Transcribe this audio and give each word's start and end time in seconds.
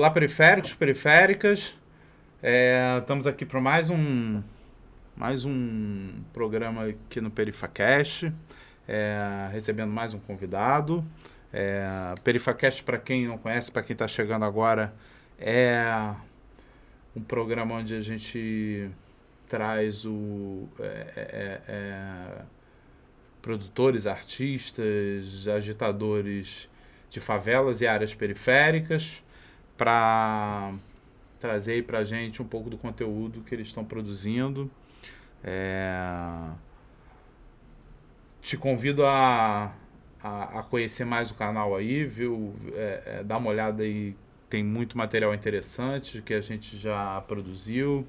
Olá, 0.00 0.10
periféricos, 0.10 0.72
periféricas. 0.72 1.74
É, 2.42 2.96
estamos 3.00 3.26
aqui 3.26 3.44
para 3.44 3.60
mais 3.60 3.90
um 3.90 4.42
mais 5.14 5.44
um 5.44 6.22
programa 6.32 6.86
aqui 6.86 7.20
no 7.20 7.30
Perifacast, 7.30 8.32
é, 8.88 9.50
recebendo 9.52 9.90
mais 9.90 10.14
um 10.14 10.18
convidado. 10.18 11.04
É, 11.52 12.14
Perifacast, 12.24 12.82
para 12.82 12.96
quem 12.96 13.26
não 13.28 13.36
conhece, 13.36 13.70
para 13.70 13.82
quem 13.82 13.92
está 13.92 14.08
chegando 14.08 14.46
agora, 14.46 14.94
é 15.38 16.14
um 17.14 17.20
programa 17.20 17.74
onde 17.74 17.94
a 17.94 18.00
gente 18.00 18.88
traz 19.50 20.06
o 20.06 20.66
é, 20.78 21.12
é, 21.14 21.60
é 21.68 22.42
produtores, 23.42 24.06
artistas, 24.06 25.46
agitadores 25.46 26.70
de 27.10 27.20
favelas 27.20 27.82
e 27.82 27.86
áreas 27.86 28.14
periféricas 28.14 29.22
para 29.80 30.74
trazer 31.38 31.86
para 31.86 32.00
a 32.00 32.04
gente 32.04 32.42
um 32.42 32.44
pouco 32.44 32.68
do 32.68 32.76
conteúdo 32.76 33.40
que 33.40 33.54
eles 33.54 33.68
estão 33.68 33.82
produzindo. 33.82 34.70
É... 35.42 36.50
Te 38.42 38.58
convido 38.58 39.06
a, 39.06 39.72
a, 40.22 40.60
a, 40.60 40.62
conhecer 40.64 41.06
mais 41.06 41.30
o 41.30 41.34
canal 41.34 41.74
aí, 41.74 42.04
viu? 42.04 42.52
É, 42.74 43.02
é, 43.06 43.24
dá 43.24 43.38
uma 43.38 43.48
olhada 43.48 43.82
aí, 43.82 44.14
tem 44.50 44.62
muito 44.62 44.98
material 44.98 45.32
interessante 45.32 46.20
que 46.20 46.34
a 46.34 46.42
gente 46.42 46.76
já 46.76 47.18
produziu. 47.22 48.06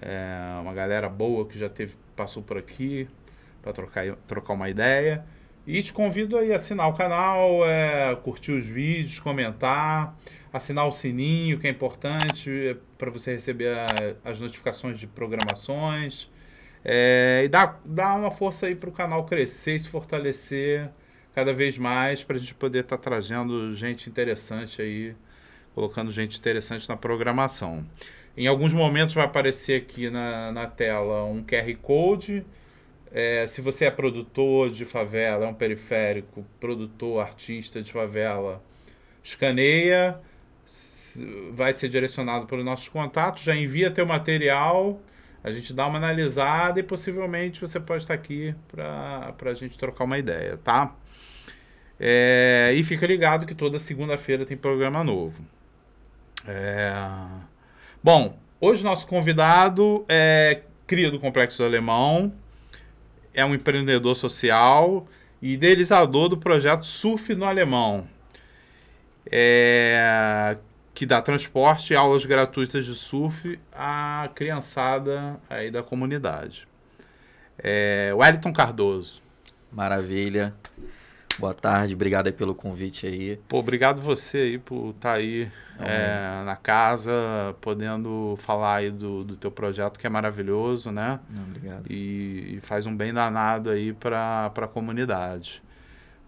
É, 0.00 0.58
uma 0.62 0.72
galera 0.72 1.10
boa 1.10 1.44
que 1.46 1.58
já 1.58 1.68
teve, 1.68 1.94
passou 2.16 2.42
por 2.42 2.56
aqui 2.56 3.06
para 3.60 3.74
trocar, 3.74 4.16
trocar 4.26 4.54
uma 4.54 4.70
ideia. 4.70 5.26
E 5.66 5.82
te 5.82 5.92
convido 5.92 6.36
aí 6.38 6.52
a 6.52 6.56
assinar 6.56 6.88
o 6.88 6.94
canal, 6.94 7.66
é, 7.66 8.16
curtir 8.22 8.52
os 8.52 8.64
vídeos, 8.64 9.20
comentar, 9.20 10.16
assinar 10.52 10.86
o 10.86 10.90
sininho, 10.92 11.58
que 11.58 11.66
é 11.66 11.70
importante 11.70 12.50
é, 12.50 12.76
para 12.98 13.10
você 13.10 13.32
receber 13.32 13.76
a, 13.76 13.86
as 14.24 14.40
notificações 14.40 14.98
de 14.98 15.06
programações. 15.06 16.28
É, 16.84 17.42
e 17.44 17.48
dar, 17.48 17.80
dar 17.84 18.16
uma 18.16 18.30
força 18.30 18.66
aí 18.66 18.74
para 18.74 18.88
o 18.88 18.92
canal 18.92 19.24
crescer 19.26 19.74
e 19.74 19.78
se 19.78 19.88
fortalecer 19.88 20.90
cada 21.34 21.52
vez 21.52 21.76
mais 21.76 22.24
para 22.24 22.36
a 22.36 22.38
gente 22.38 22.54
poder 22.54 22.80
estar 22.80 22.96
tá 22.96 23.02
trazendo 23.02 23.74
gente 23.74 24.08
interessante 24.08 24.80
aí, 24.80 25.14
colocando 25.74 26.10
gente 26.10 26.38
interessante 26.38 26.88
na 26.88 26.96
programação. 26.96 27.86
Em 28.36 28.46
alguns 28.46 28.72
momentos 28.72 29.14
vai 29.14 29.24
aparecer 29.24 29.80
aqui 29.80 30.08
na, 30.08 30.50
na 30.52 30.66
tela 30.66 31.24
um 31.24 31.44
QR 31.44 31.74
Code 31.82 32.44
é, 33.12 33.46
se 33.46 33.60
você 33.60 33.86
é 33.86 33.90
produtor 33.90 34.70
de 34.70 34.84
favela, 34.84 35.44
é 35.44 35.48
um 35.48 35.54
periférico, 35.54 36.44
produtor, 36.58 37.20
artista 37.20 37.82
de 37.82 37.92
favela, 37.92 38.62
escaneia, 39.22 40.20
vai 41.52 41.72
ser 41.72 41.88
direcionado 41.88 42.46
para 42.46 42.58
os 42.58 42.64
nossos 42.64 42.88
contatos, 42.88 43.42
já 43.42 43.54
envia 43.54 43.90
teu 43.90 44.06
material, 44.06 45.00
a 45.42 45.50
gente 45.50 45.72
dá 45.72 45.86
uma 45.86 45.98
analisada 45.98 46.78
e 46.78 46.82
possivelmente 46.82 47.60
você 47.60 47.80
pode 47.80 48.04
estar 48.04 48.14
aqui 48.14 48.54
para 48.68 49.34
a 49.46 49.54
gente 49.54 49.78
trocar 49.78 50.04
uma 50.04 50.18
ideia, 50.18 50.56
tá? 50.58 50.94
É, 51.98 52.72
e 52.74 52.82
fica 52.82 53.06
ligado 53.06 53.44
que 53.44 53.54
toda 53.54 53.78
segunda-feira 53.78 54.46
tem 54.46 54.56
programa 54.56 55.02
novo. 55.02 55.44
É... 56.46 56.92
Bom, 58.02 58.38
hoje 58.60 58.82
nosso 58.82 59.06
convidado 59.06 60.04
é 60.08 60.62
cria 60.86 61.10
do 61.10 61.20
Complexo 61.20 61.58
do 61.58 61.64
Alemão, 61.64 62.32
é 63.34 63.44
um 63.44 63.54
empreendedor 63.54 64.14
social 64.14 65.06
e 65.40 65.52
idealizador 65.52 66.28
do 66.28 66.36
projeto 66.36 66.84
Surf 66.84 67.34
no 67.34 67.44
Alemão, 67.44 68.06
é, 69.30 70.56
que 70.92 71.06
dá 71.06 71.22
transporte 71.22 71.92
e 71.92 71.96
aulas 71.96 72.26
gratuitas 72.26 72.84
de 72.84 72.94
surf 72.94 73.58
à 73.72 74.28
criançada 74.34 75.40
aí 75.48 75.70
da 75.70 75.82
comunidade. 75.82 76.68
É, 77.58 78.12
Wellington 78.14 78.52
Cardoso. 78.52 79.22
Maravilha. 79.72 80.54
Boa 81.40 81.54
tarde, 81.54 81.94
obrigado 81.94 82.26
aí 82.26 82.34
pelo 82.34 82.54
convite 82.54 83.06
aí. 83.06 83.38
Pô, 83.48 83.60
obrigado 83.60 84.02
você 84.02 84.36
aí 84.36 84.58
por 84.58 84.90
estar 84.90 85.12
tá 85.12 85.14
aí 85.14 85.50
é, 85.78 86.44
na 86.44 86.54
casa, 86.54 87.12
podendo 87.62 88.36
falar 88.40 88.76
aí 88.76 88.90
do, 88.90 89.24
do 89.24 89.36
teu 89.38 89.50
projeto 89.50 89.98
que 89.98 90.06
é 90.06 90.10
maravilhoso, 90.10 90.90
né? 90.92 91.18
Não, 91.34 91.44
obrigado. 91.44 91.90
E, 91.90 92.56
e, 92.56 92.60
faz 92.60 92.84
um 92.84 92.94
bem 92.94 93.14
danado 93.14 93.70
aí 93.70 93.94
para 93.94 94.52
a 94.54 94.68
comunidade. 94.68 95.62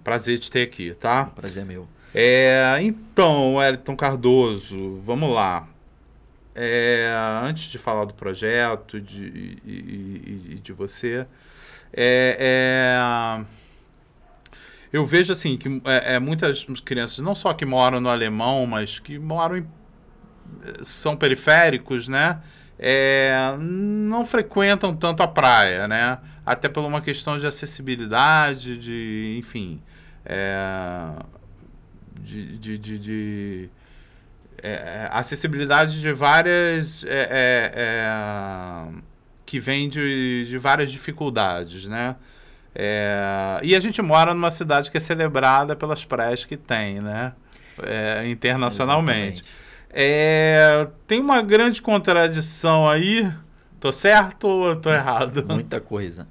Prazer 0.02 0.38
te 0.38 0.50
ter 0.50 0.62
aqui, 0.62 0.94
tá? 0.94 1.26
Prazer 1.26 1.62
é 1.62 1.66
meu. 1.66 1.86
É, 2.14 2.78
então, 2.80 3.56
Wellington 3.56 3.94
Cardoso, 3.94 4.96
vamos 4.96 5.30
lá. 5.34 5.68
É, 6.54 7.12
antes 7.44 7.64
de 7.64 7.76
falar 7.76 8.06
do 8.06 8.14
projeto 8.14 8.98
de, 8.98 9.58
e, 9.62 9.70
e, 9.70 10.48
e 10.52 10.54
de 10.54 10.72
você, 10.72 11.26
é, 11.92 12.36
é 12.40 13.61
eu 14.92 15.06
vejo 15.06 15.32
assim 15.32 15.56
que 15.56 15.69
é, 15.84 16.14
é, 16.14 16.19
muitas 16.19 16.64
crianças, 16.84 17.19
não 17.19 17.34
só 17.34 17.54
que 17.54 17.64
moram 17.64 18.00
no 18.00 18.08
alemão, 18.08 18.66
mas 18.66 18.98
que 18.98 19.19
moram 19.19 19.56
em, 19.56 19.66
são 20.82 21.16
periféricos, 21.16 22.08
né? 22.08 22.41
É, 22.78 23.56
não 23.58 24.26
frequentam 24.26 24.94
tanto 24.94 25.22
a 25.22 25.28
praia, 25.28 25.88
né? 25.88 26.19
Até 26.44 26.69
por 26.69 26.84
uma 26.84 27.00
questão 27.00 27.38
de 27.38 27.47
acessibilidade, 27.47 28.76
de, 28.76 29.36
enfim, 29.38 29.81
é, 30.25 31.08
de, 32.20 32.58
de, 32.58 32.78
de, 32.78 32.98
de 32.98 33.70
é, 34.62 35.08
acessibilidade 35.10 36.00
de 36.00 36.12
várias 36.12 37.04
é, 37.04 37.28
é, 37.31 37.72
é, 37.75 38.88
que 39.47 39.58
vem 39.58 39.88
de, 39.88 40.47
de 40.48 40.58
várias 40.58 40.91
dificuldades, 40.91 41.86
né? 41.86 42.16
É, 42.74 43.60
e 43.62 43.76
a 43.76 43.80
gente 43.80 44.00
mora 44.00 44.32
numa 44.32 44.50
cidade 44.50 44.90
que 44.90 44.96
é 44.96 45.00
celebrada 45.00 45.76
pelas 45.76 46.04
praias 46.04 46.44
que 46.44 46.56
tem, 46.56 47.00
né? 47.00 47.32
É, 47.82 48.28
internacionalmente. 48.28 49.44
É, 49.90 50.88
tem 51.06 51.20
uma 51.20 51.42
grande 51.42 51.82
contradição 51.82 52.88
aí. 52.88 53.30
Tô 53.78 53.92
certo 53.92 54.48
ou 54.48 54.76
tô 54.76 54.90
errado? 54.90 55.44
Muita 55.52 55.80
coisa. 55.80 56.26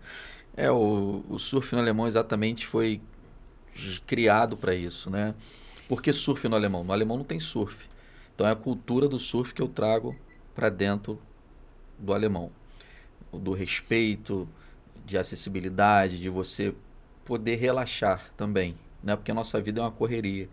É, 0.56 0.72
o, 0.72 1.24
o 1.30 1.38
surf 1.38 1.74
no 1.76 1.82
alemão 1.82 2.08
exatamente 2.08 2.66
foi 2.66 3.02
criado 4.06 4.58
para 4.58 4.74
isso, 4.74 5.10
né? 5.10 5.34
Por 5.88 6.02
que 6.02 6.12
surf 6.12 6.48
no 6.48 6.56
alemão? 6.56 6.84
No 6.84 6.94
alemão 6.94 7.18
não 7.18 7.24
tem 7.26 7.40
surf. 7.40 7.90
Então 8.34 8.48
é 8.48 8.52
a 8.52 8.56
cultura 8.56 9.08
do 9.08 9.20
surf 9.20 9.54
que 9.54 9.62
eu 9.62 9.68
trago 9.68 10.16
para 10.56 10.70
dentro 10.70 11.22
do 12.00 12.14
alemão. 12.14 12.52
Do 13.32 13.54
respeito, 13.54 14.48
de 15.12 15.18
acessibilidade, 15.18 16.18
de 16.18 16.30
você 16.30 16.74
poder 17.24 17.56
relaxar 17.56 18.32
também, 18.36 18.76
né? 19.04 19.16
Porque 19.16 19.30
a 19.30 19.34
nossa 19.34 19.62
vida 19.62 19.80
é 19.80 19.84
uma 19.84 19.92
correria. 19.92 20.50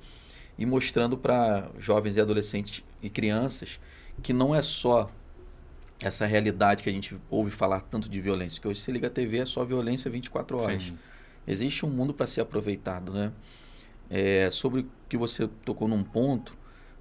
E 0.58 0.66
mostrando 0.66 1.16
para 1.16 1.70
jovens 1.78 2.16
e 2.16 2.20
adolescentes 2.20 2.84
e 3.00 3.08
crianças 3.08 3.80
que 4.22 4.32
não 4.32 4.54
é 4.54 4.60
só 4.60 5.10
essa 6.00 6.26
realidade 6.26 6.82
que 6.82 6.90
a 6.90 6.92
gente 6.92 7.16
ouve 7.30 7.50
falar 7.50 7.80
tanto 7.82 8.08
de 8.08 8.20
violência, 8.20 8.60
que 8.60 8.68
hoje 8.68 8.80
você 8.80 8.92
liga 8.92 9.06
a 9.06 9.10
TV 9.10 9.38
é 9.38 9.46
só 9.46 9.64
violência 9.64 10.10
24 10.10 10.58
horas. 10.58 10.82
Sim. 10.82 10.98
Existe 11.46 11.86
um 11.86 11.90
mundo 11.90 12.12
para 12.12 12.26
ser 12.26 12.40
aproveitado, 12.40 13.12
né? 13.12 13.32
É, 14.10 14.50
sobre 14.50 14.80
o 14.80 14.86
que 15.08 15.16
você 15.16 15.48
tocou 15.64 15.86
num 15.86 16.02
ponto, 16.02 16.56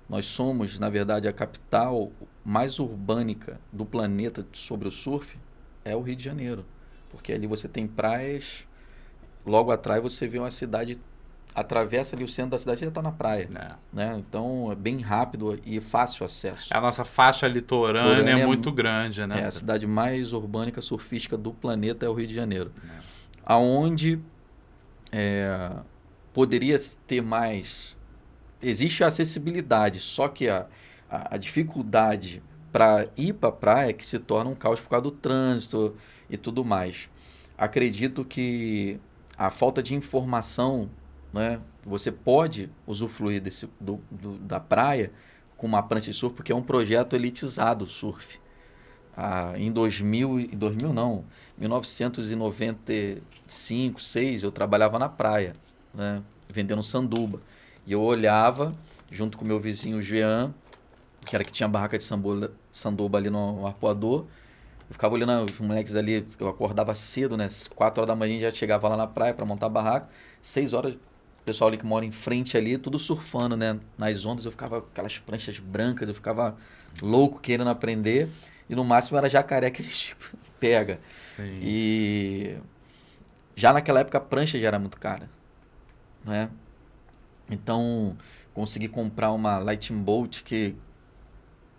nós 0.08 0.26
somos, 0.26 0.78
na 0.80 0.90
verdade, 0.90 1.28
a 1.28 1.34
capital 1.34 2.12
mais 2.46 2.80
urbânica 2.80 3.60
do 3.74 3.86
planeta 3.86 4.46
sobre 4.54 4.88
o 4.88 4.92
surf 4.92 5.38
é 5.84 5.96
o 5.96 6.02
Rio 6.02 6.16
de 6.16 6.24
Janeiro. 6.24 6.66
Porque 7.18 7.34
ali 7.34 7.48
você 7.48 7.68
tem 7.68 7.88
praias, 7.88 8.64
logo 9.44 9.72
atrás 9.72 10.02
você 10.02 10.28
vê 10.28 10.38
uma 10.38 10.52
cidade, 10.52 11.00
atravessa 11.56 12.16
ali 12.16 12.24
o 12.24 12.28
centro 12.28 12.52
da 12.52 12.60
cidade 12.60 12.82
e 12.82 12.82
já 12.82 12.90
está 12.90 13.02
na 13.02 13.12
praia. 13.12 13.50
É. 13.56 13.72
Né? 13.92 14.16
Então 14.20 14.72
é 14.72 14.76
bem 14.76 15.02
rápido 15.02 15.60
e 15.66 15.82
fácil 15.82 16.26
acesso. 16.26 16.70
A 16.72 16.80
nossa 16.80 17.04
faixa 17.04 17.48
litorânea 17.48 18.38
é, 18.38 18.40
é, 18.42 18.46
muito 18.46 18.72
grande, 18.72 19.26
né? 19.26 19.42
É 19.42 19.46
a 19.46 19.52
cidade 19.52 19.88
mais 19.88 20.32
urbânica 20.32 20.80
surfística 20.80 21.36
do 21.36 21.52
planeta 21.52 22.06
é 22.06 22.10
o 22.10 22.14
Rio 22.14 22.28
de 22.28 22.36
Janeiro. 22.36 22.72
É. 22.88 23.00
Aonde 23.44 24.22
é, 25.12 25.72
poderia 26.32 26.80
ter 27.08 27.22
mais. 27.22 27.98
Existe 28.62 29.04
a 29.04 29.08
acessibilidade, 29.08 30.00
só 30.00 30.28
que 30.28 30.48
a, 30.48 30.68
a, 31.10 31.36
a 31.36 31.38
dificuldade 31.38 32.44
para 32.72 33.08
ir 33.18 33.34
para 33.34 33.50
a 33.50 33.52
praia 33.52 33.94
que 33.94 34.06
se 34.06 34.20
torna 34.20 34.52
um 34.52 34.56
caos 34.56 34.80
por 34.80 34.90
causa 34.90 35.04
do 35.04 35.12
trânsito 35.12 35.96
e 36.30 36.38
tudo 36.38 36.64
mais. 36.64 37.10
Acredito 37.58 38.24
que 38.24 39.00
a 39.38 39.50
falta 39.50 39.82
de 39.82 39.96
informação, 39.96 40.90
né, 41.34 41.60
você 41.86 42.12
pode 42.12 42.70
usufruir 42.86 43.42
desse, 43.42 43.70
do, 43.80 44.02
do, 44.10 44.38
da 44.40 44.60
praia 44.60 45.12
com 45.56 45.68
uma 45.68 45.82
prancha 45.82 46.12
de 46.12 46.18
surf, 46.18 46.36
porque 46.36 46.52
é 46.52 46.56
um 46.56 46.62
projeto 46.62 47.16
elitizado 47.16 47.86
surf. 47.86 48.40
Ah, 49.16 49.54
em 49.56 49.72
2000, 49.72 50.40
em 50.40 50.58
2000 50.58 50.94
não, 50.94 51.24
1995, 51.58 54.00
6 54.00 54.44
eu 54.44 54.52
trabalhava 54.52 55.00
na 55.00 55.10
praia, 55.10 55.54
né, 55.94 56.22
vendendo 56.48 56.84
sanduba. 56.84 57.42
E 57.86 57.94
eu 57.94 58.02
olhava, 58.02 58.76
junto 59.10 59.38
com 59.38 59.46
meu 59.46 59.60
vizinho 59.60 60.02
Jean, 60.02 60.54
que 61.26 61.36
era 61.36 61.44
que 61.44 61.52
tinha 61.52 61.66
a 61.66 61.70
barraca 61.70 61.98
de 61.98 62.04
sambola, 62.04 62.52
sandoba 62.72 63.18
ali 63.18 63.30
no 63.30 63.66
arpoador. 63.66 64.26
Eu 64.90 64.94
ficava 64.94 65.14
olhando 65.14 65.52
os 65.52 65.60
moleques 65.60 65.96
ali, 65.96 66.26
eu 66.40 66.48
acordava 66.48 66.94
cedo, 66.96 67.36
né? 67.36 67.50
4 67.76 68.02
horas 68.02 68.08
da 68.08 68.16
manhã 68.16 68.40
já 68.40 68.52
chegava 68.54 68.88
lá 68.88 68.96
na 68.96 69.08
praia 69.08 69.34
para 69.34 69.46
montar 69.46 69.68
barraca. 69.68 70.10
6 70.42 70.74
horas, 70.74 70.94
o 70.94 71.44
pessoal 71.44 71.68
ali 71.68 71.78
que 71.78 71.86
mora 71.86 72.06
em 72.06 72.12
frente 72.12 72.56
ali, 72.56 72.78
tudo 72.78 72.98
surfando, 72.98 73.58
né? 73.58 73.80
Nas 73.98 74.26
ondas, 74.26 74.46
eu 74.46 74.52
ficava 74.52 74.82
com 74.82 74.88
aquelas 74.88 75.20
pranchas 75.20 75.60
brancas, 75.60 76.08
eu 76.08 76.16
ficava 76.16 76.56
louco 77.02 77.40
querendo 77.40 77.70
aprender. 77.70 78.30
E 78.70 78.76
no 78.76 78.84
máximo 78.84 79.18
era 79.18 79.30
jacaré 79.30 79.70
que 79.70 79.82
a 79.82 79.86
gente 79.86 80.16
pega. 80.60 81.00
Sim. 81.36 81.60
E 81.62 82.58
já 83.56 83.74
naquela 83.74 84.00
época 84.00 84.18
a 84.18 84.22
prancha 84.22 84.58
já 84.58 84.68
era 84.68 84.80
muito 84.80 84.98
cara, 84.98 85.30
né? 86.24 86.50
Então, 87.50 88.16
consegui 88.54 88.88
comprar 88.88 89.32
uma 89.32 89.58
Lightning 89.58 90.02
Bolt 90.02 90.44
que 90.44 90.76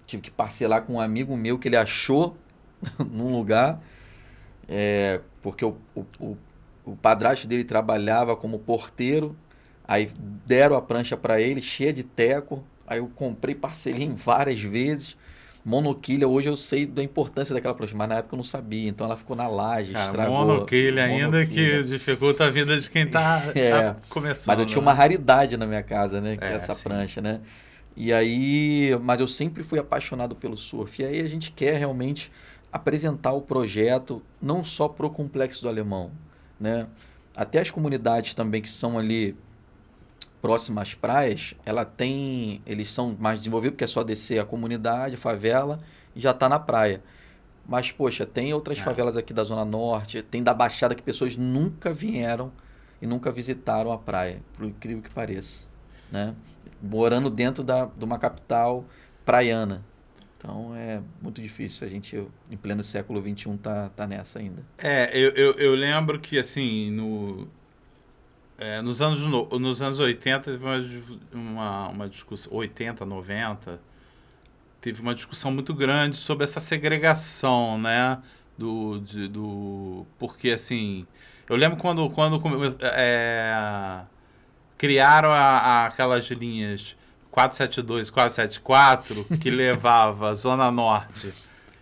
tive 0.06 0.22
que 0.22 0.30
parcelar 0.30 0.82
com 0.82 0.94
um 0.94 1.00
amigo 1.00 1.36
meu 1.36 1.58
que 1.58 1.68
ele 1.68 1.76
achou 1.76 2.36
num 3.10 3.32
lugar, 3.32 3.80
é, 4.68 5.20
porque 5.42 5.64
o, 5.64 5.76
o, 5.94 6.36
o, 6.84 6.96
padrasto 6.96 7.46
dele 7.46 7.64
trabalhava 7.64 8.36
como 8.36 8.58
porteiro, 8.58 9.36
aí 9.86 10.10
deram 10.46 10.76
a 10.76 10.82
prancha 10.82 11.16
para 11.16 11.40
ele, 11.40 11.60
cheia 11.60 11.92
de 11.92 12.02
teco, 12.02 12.64
aí 12.86 12.98
eu 12.98 13.10
comprei, 13.14 13.54
parcelei 13.54 14.04
em 14.04 14.14
várias 14.14 14.60
vezes, 14.60 15.16
monoquilha, 15.64 16.26
hoje 16.26 16.48
eu 16.48 16.56
sei 16.56 16.86
da 16.86 17.02
importância 17.02 17.54
daquela 17.54 17.74
prancha, 17.74 17.94
mas 17.96 18.08
na 18.08 18.16
época 18.16 18.34
eu 18.34 18.38
não 18.38 18.44
sabia, 18.44 18.88
então 18.88 19.06
ela 19.06 19.16
ficou 19.16 19.36
na 19.36 19.48
laje, 19.48 19.92
Cara, 19.92 20.06
estragou. 20.06 20.38
monoquilha 20.38 21.04
ainda 21.04 21.38
Monoquilha. 21.38 21.82
que 21.82 21.88
dificulta 21.88 22.44
a 22.44 22.50
vida 22.50 22.78
de 22.78 22.88
quem 22.88 23.06
tá, 23.06 23.42
É, 23.54 23.70
tá 23.70 23.96
começando. 24.08 24.48
Mas 24.48 24.58
eu 24.58 24.66
tinha 24.66 24.80
uma 24.80 24.92
né? 24.92 24.98
raridade 24.98 25.56
na 25.56 25.66
minha 25.66 25.82
casa, 25.82 26.20
né? 26.20 26.38
É, 26.40 26.54
essa 26.54 26.74
sim. 26.74 26.84
prancha, 26.84 27.20
né? 27.20 27.40
E 28.00 28.12
aí, 28.12 28.96
mas 29.02 29.18
eu 29.18 29.26
sempre 29.26 29.64
fui 29.64 29.76
apaixonado 29.76 30.36
pelo 30.36 30.56
surf. 30.56 31.02
E 31.02 31.04
aí 31.04 31.20
a 31.20 31.26
gente 31.26 31.50
quer 31.50 31.76
realmente 31.76 32.30
apresentar 32.72 33.32
o 33.32 33.40
projeto 33.42 34.22
não 34.40 34.64
só 34.64 34.88
para 34.88 35.06
o 35.06 35.10
complexo 35.10 35.62
do 35.62 35.68
Alemão, 35.68 36.10
né? 36.60 36.86
Até 37.36 37.60
as 37.60 37.70
comunidades 37.70 38.34
também 38.34 38.60
que 38.60 38.68
são 38.68 38.98
ali 38.98 39.36
próximas 40.42 40.88
às 40.88 40.94
praias, 40.94 41.54
ela 41.64 41.84
tem, 41.84 42.62
eles 42.66 42.90
são 42.90 43.16
mais 43.18 43.40
desenvolvidos 43.40 43.74
porque 43.74 43.84
é 43.84 43.88
só 43.88 44.02
descer 44.04 44.38
a 44.38 44.44
comunidade, 44.44 45.14
a 45.14 45.18
favela 45.18 45.80
e 46.14 46.20
já 46.20 46.30
está 46.30 46.48
na 46.48 46.58
praia. 46.58 47.02
Mas 47.66 47.90
poxa, 47.92 48.24
tem 48.24 48.52
outras 48.54 48.78
É. 48.78 48.82
favelas 48.82 49.16
aqui 49.16 49.32
da 49.32 49.44
zona 49.44 49.64
norte, 49.64 50.22
tem 50.22 50.42
da 50.42 50.54
Baixada 50.54 50.94
que 50.94 51.02
pessoas 51.02 51.36
nunca 51.36 51.92
vieram 51.92 52.50
e 53.00 53.06
nunca 53.06 53.30
visitaram 53.30 53.92
a 53.92 53.98
praia, 53.98 54.40
por 54.54 54.64
incrível 54.66 55.02
que 55.02 55.10
pareça, 55.10 55.64
né? 56.10 56.34
Morando 56.82 57.28
dentro 57.30 57.62
da, 57.62 57.86
de 57.86 58.04
uma 58.04 58.18
capital 58.18 58.84
praiana. 59.24 59.82
Então 60.38 60.74
é 60.76 61.02
muito 61.20 61.42
difícil 61.42 61.86
a 61.86 61.90
gente, 61.90 62.16
em 62.48 62.56
pleno 62.56 62.82
século 62.84 63.20
XXI, 63.20 63.58
tá, 63.58 63.90
tá 63.90 64.06
nessa 64.06 64.38
ainda. 64.38 64.64
É, 64.78 65.10
eu, 65.18 65.30
eu, 65.32 65.52
eu 65.58 65.74
lembro 65.74 66.20
que, 66.20 66.38
assim, 66.38 66.90
no, 66.92 67.48
é, 68.56 68.80
nos, 68.82 69.00
anos, 69.02 69.20
no- 69.20 69.46
nos 69.58 69.82
anos 69.82 69.98
80 69.98 70.52
teve 70.52 70.64
uma, 70.64 71.88
uma, 71.88 72.08
discussão, 72.08 72.52
80, 72.54 73.04
90, 73.04 73.80
teve 74.80 75.00
uma 75.00 75.14
discussão 75.14 75.50
muito 75.52 75.74
grande 75.74 76.16
sobre 76.16 76.44
essa 76.44 76.60
segregação, 76.60 77.78
né? 77.78 78.18
Do, 78.56 79.00
de- 79.00 79.28
do, 79.28 80.06
porque, 80.18 80.50
assim, 80.50 81.06
eu 81.48 81.56
lembro 81.56 81.76
quando, 81.78 82.08
quando 82.10 82.40
é, 82.80 84.02
criaram 84.78 85.30
a, 85.30 85.40
a- 85.40 85.86
aquelas 85.86 86.26
linhas 86.30 86.96
472, 87.38 88.10
474, 88.10 89.24
que 89.38 89.48
levava 89.50 90.30
a 90.30 90.34
Zona 90.34 90.70
Norte 90.72 91.32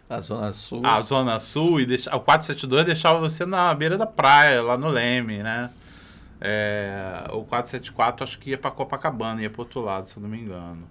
A 0.08 0.20
Zona 0.20 0.52
Sul. 0.52 0.82
a 0.84 1.00
Zona 1.00 1.40
Sul 1.40 1.80
e 1.80 1.86
deixa, 1.86 2.14
o 2.14 2.20
472 2.20 2.84
deixava 2.84 3.18
você 3.18 3.46
na 3.46 3.74
beira 3.74 3.96
da 3.96 4.06
praia, 4.06 4.62
lá 4.62 4.76
no 4.76 4.88
Leme, 4.88 5.42
né? 5.42 5.70
É, 6.38 7.24
o 7.30 7.42
474 7.44 8.22
acho 8.22 8.38
que 8.38 8.50
ia 8.50 8.58
para 8.58 8.70
Copacabana, 8.70 9.40
ia 9.40 9.48
para 9.48 9.62
outro 9.62 9.80
lado, 9.80 10.06
se 10.06 10.16
eu 10.16 10.22
não 10.22 10.28
me 10.28 10.38
engano. 10.38 10.82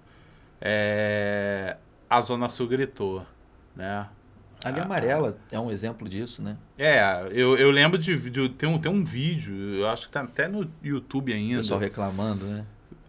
É, 0.60 1.76
a 2.10 2.20
Zona 2.20 2.48
Sul 2.48 2.66
gritou, 2.66 3.24
né? 3.74 4.06
A 4.64 4.70
linha 4.70 4.82
amarela 4.84 5.38
é 5.52 5.60
um 5.60 5.70
exemplo 5.70 6.08
disso, 6.08 6.42
né? 6.42 6.56
É, 6.76 7.00
eu, 7.30 7.56
eu 7.56 7.70
lembro 7.70 7.96
de, 7.98 8.30
de 8.30 8.48
tem, 8.48 8.68
um, 8.68 8.78
tem 8.78 8.90
um 8.90 9.04
vídeo, 9.04 9.54
eu 9.54 9.88
acho 9.88 10.06
que 10.06 10.12
tá 10.12 10.22
até 10.22 10.48
no 10.48 10.68
YouTube 10.82 11.30
O 11.30 11.34
ainda. 11.36 11.58
pessoal 11.58 11.78
reclamando, 11.78 12.44
né? 12.46 12.64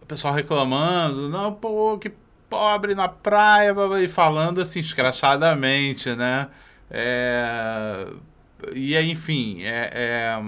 Pessoal 0.08 0.34
reclamando, 0.34 1.28
não, 1.28 1.52
pô, 1.52 1.98
que 1.98 2.10
pobre 2.48 2.94
na 2.94 3.08
praia, 3.08 3.74
e 4.02 4.08
falando 4.08 4.60
assim, 4.60 4.80
escrachadamente, 4.80 6.14
né? 6.16 6.48
É, 6.90 8.06
e 8.74 8.96
enfim, 8.98 9.62
é, 9.62 9.90
é, 9.92 10.42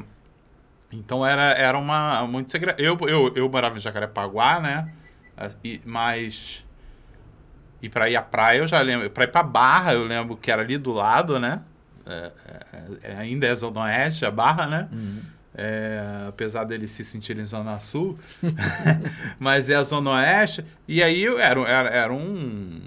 então 0.91 1.25
era, 1.25 1.51
era 1.53 1.79
uma 1.79 2.27
muito 2.27 2.51
segre... 2.51 2.75
eu, 2.79 2.97
eu, 3.03 3.33
eu 3.37 3.49
morava 3.49 3.77
em 3.77 3.81
Jacarepaguá, 3.81 4.59
né? 4.59 4.93
E, 5.63 5.81
mas 5.85 6.65
e 7.83 7.89
para 7.89 8.11
ir 8.11 8.17
à 8.17 8.23
praia 8.23 8.59
eu 8.59 8.67
já 8.67 8.81
lembro, 8.81 9.09
para 9.11 9.25
ir 9.25 9.29
para 9.29 9.43
Barra 9.43 9.95
eu 9.95 10.05
lembro 10.05 10.37
que 10.37 10.51
era 10.51 10.63
ali 10.63 10.79
do 10.79 10.93
lado, 10.93 11.39
né? 11.39 11.61
É, 12.07 12.33
é, 12.47 13.13
é, 13.13 13.17
ainda 13.17 13.47
é 13.47 13.55
Zona 13.55 13.83
Oeste, 13.83 14.25
a 14.25 14.31
Barra, 14.31 14.67
né? 14.67 14.89
Uhum. 14.91 15.21
É, 15.53 16.27
apesar 16.29 16.63
dele 16.63 16.87
se 16.87 17.03
sentir 17.03 17.37
em 17.37 17.45
Zona 17.45 17.81
Sul, 17.81 18.17
mas 19.39 19.69
é 19.69 19.75
a 19.75 19.83
Zona 19.83 20.13
Oeste, 20.13 20.65
e 20.87 21.03
aí 21.03 21.27
era, 21.27 21.61
era, 21.63 21.89
era 21.89 22.13
um 22.13 22.81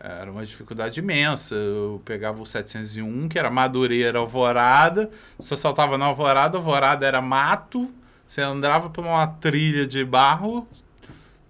era 0.00 0.30
uma 0.30 0.44
dificuldade 0.46 1.00
imensa. 1.00 1.54
Eu 1.54 2.00
pegava 2.04 2.40
o 2.40 2.46
701, 2.46 3.28
que 3.28 3.38
era 3.38 3.50
Madureira, 3.50 4.18
Alvorada, 4.18 5.10
você 5.38 5.56
saltava 5.56 5.98
na 5.98 6.06
Alvorada, 6.06 6.56
Alvorada 6.56 7.06
era 7.06 7.20
mato, 7.20 7.90
você 8.26 8.40
andava 8.40 8.90
por 8.90 9.04
uma 9.04 9.26
trilha 9.26 9.86
de 9.86 10.04
barro 10.04 10.66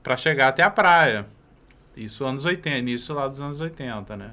para 0.02 0.16
chegar 0.16 0.48
até 0.48 0.62
a 0.62 0.70
praia. 0.70 1.26
Isso 1.96 2.24
anos 2.24 2.44
80, 2.44 2.78
início 2.78 3.14
lá 3.14 3.26
dos 3.26 3.40
anos 3.40 3.60
80, 3.60 4.16
né? 4.16 4.32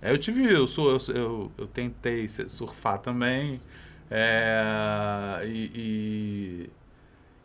Aí 0.00 0.12
eu 0.12 0.18
tive, 0.18 0.44
eu, 0.44 0.66
eu, 0.66 0.98
eu, 1.14 1.52
eu 1.58 1.66
tentei 1.66 2.28
surfar 2.28 2.98
também, 2.98 3.60
é, 4.10 5.42
e, 5.44 5.70
e, 5.74 6.70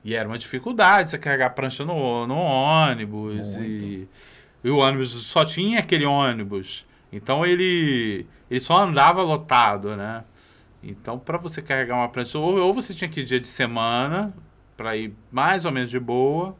e 0.03 0.15
era 0.15 0.27
uma 0.27 0.37
dificuldade 0.37 1.09
você 1.09 1.17
carregar 1.17 1.47
a 1.47 1.49
prancha 1.49 1.83
no, 1.83 2.27
no 2.27 2.35
ônibus, 2.35 3.55
e, 3.55 4.07
e 4.63 4.69
o 4.69 4.77
ônibus 4.77 5.11
só 5.25 5.43
tinha 5.45 5.79
aquele 5.79 6.05
ônibus, 6.05 6.85
então 7.11 7.45
ele, 7.45 8.25
ele 8.49 8.59
só 8.59 8.81
andava 8.81 9.21
lotado, 9.21 9.95
né? 9.95 10.23
Então, 10.85 11.17
para 11.17 11.37
você 11.37 11.61
carregar 11.61 11.95
uma 11.95 12.09
prancha, 12.09 12.37
ou, 12.37 12.57
ou 12.57 12.73
você 12.73 12.93
tinha 12.93 13.09
que 13.09 13.21
ir 13.21 13.25
dia 13.25 13.39
de 13.39 13.47
semana, 13.47 14.33
para 14.75 14.97
ir 14.97 15.13
mais 15.31 15.65
ou 15.65 15.71
menos 15.71 15.89
de 15.89 15.99
boa, 15.99 16.55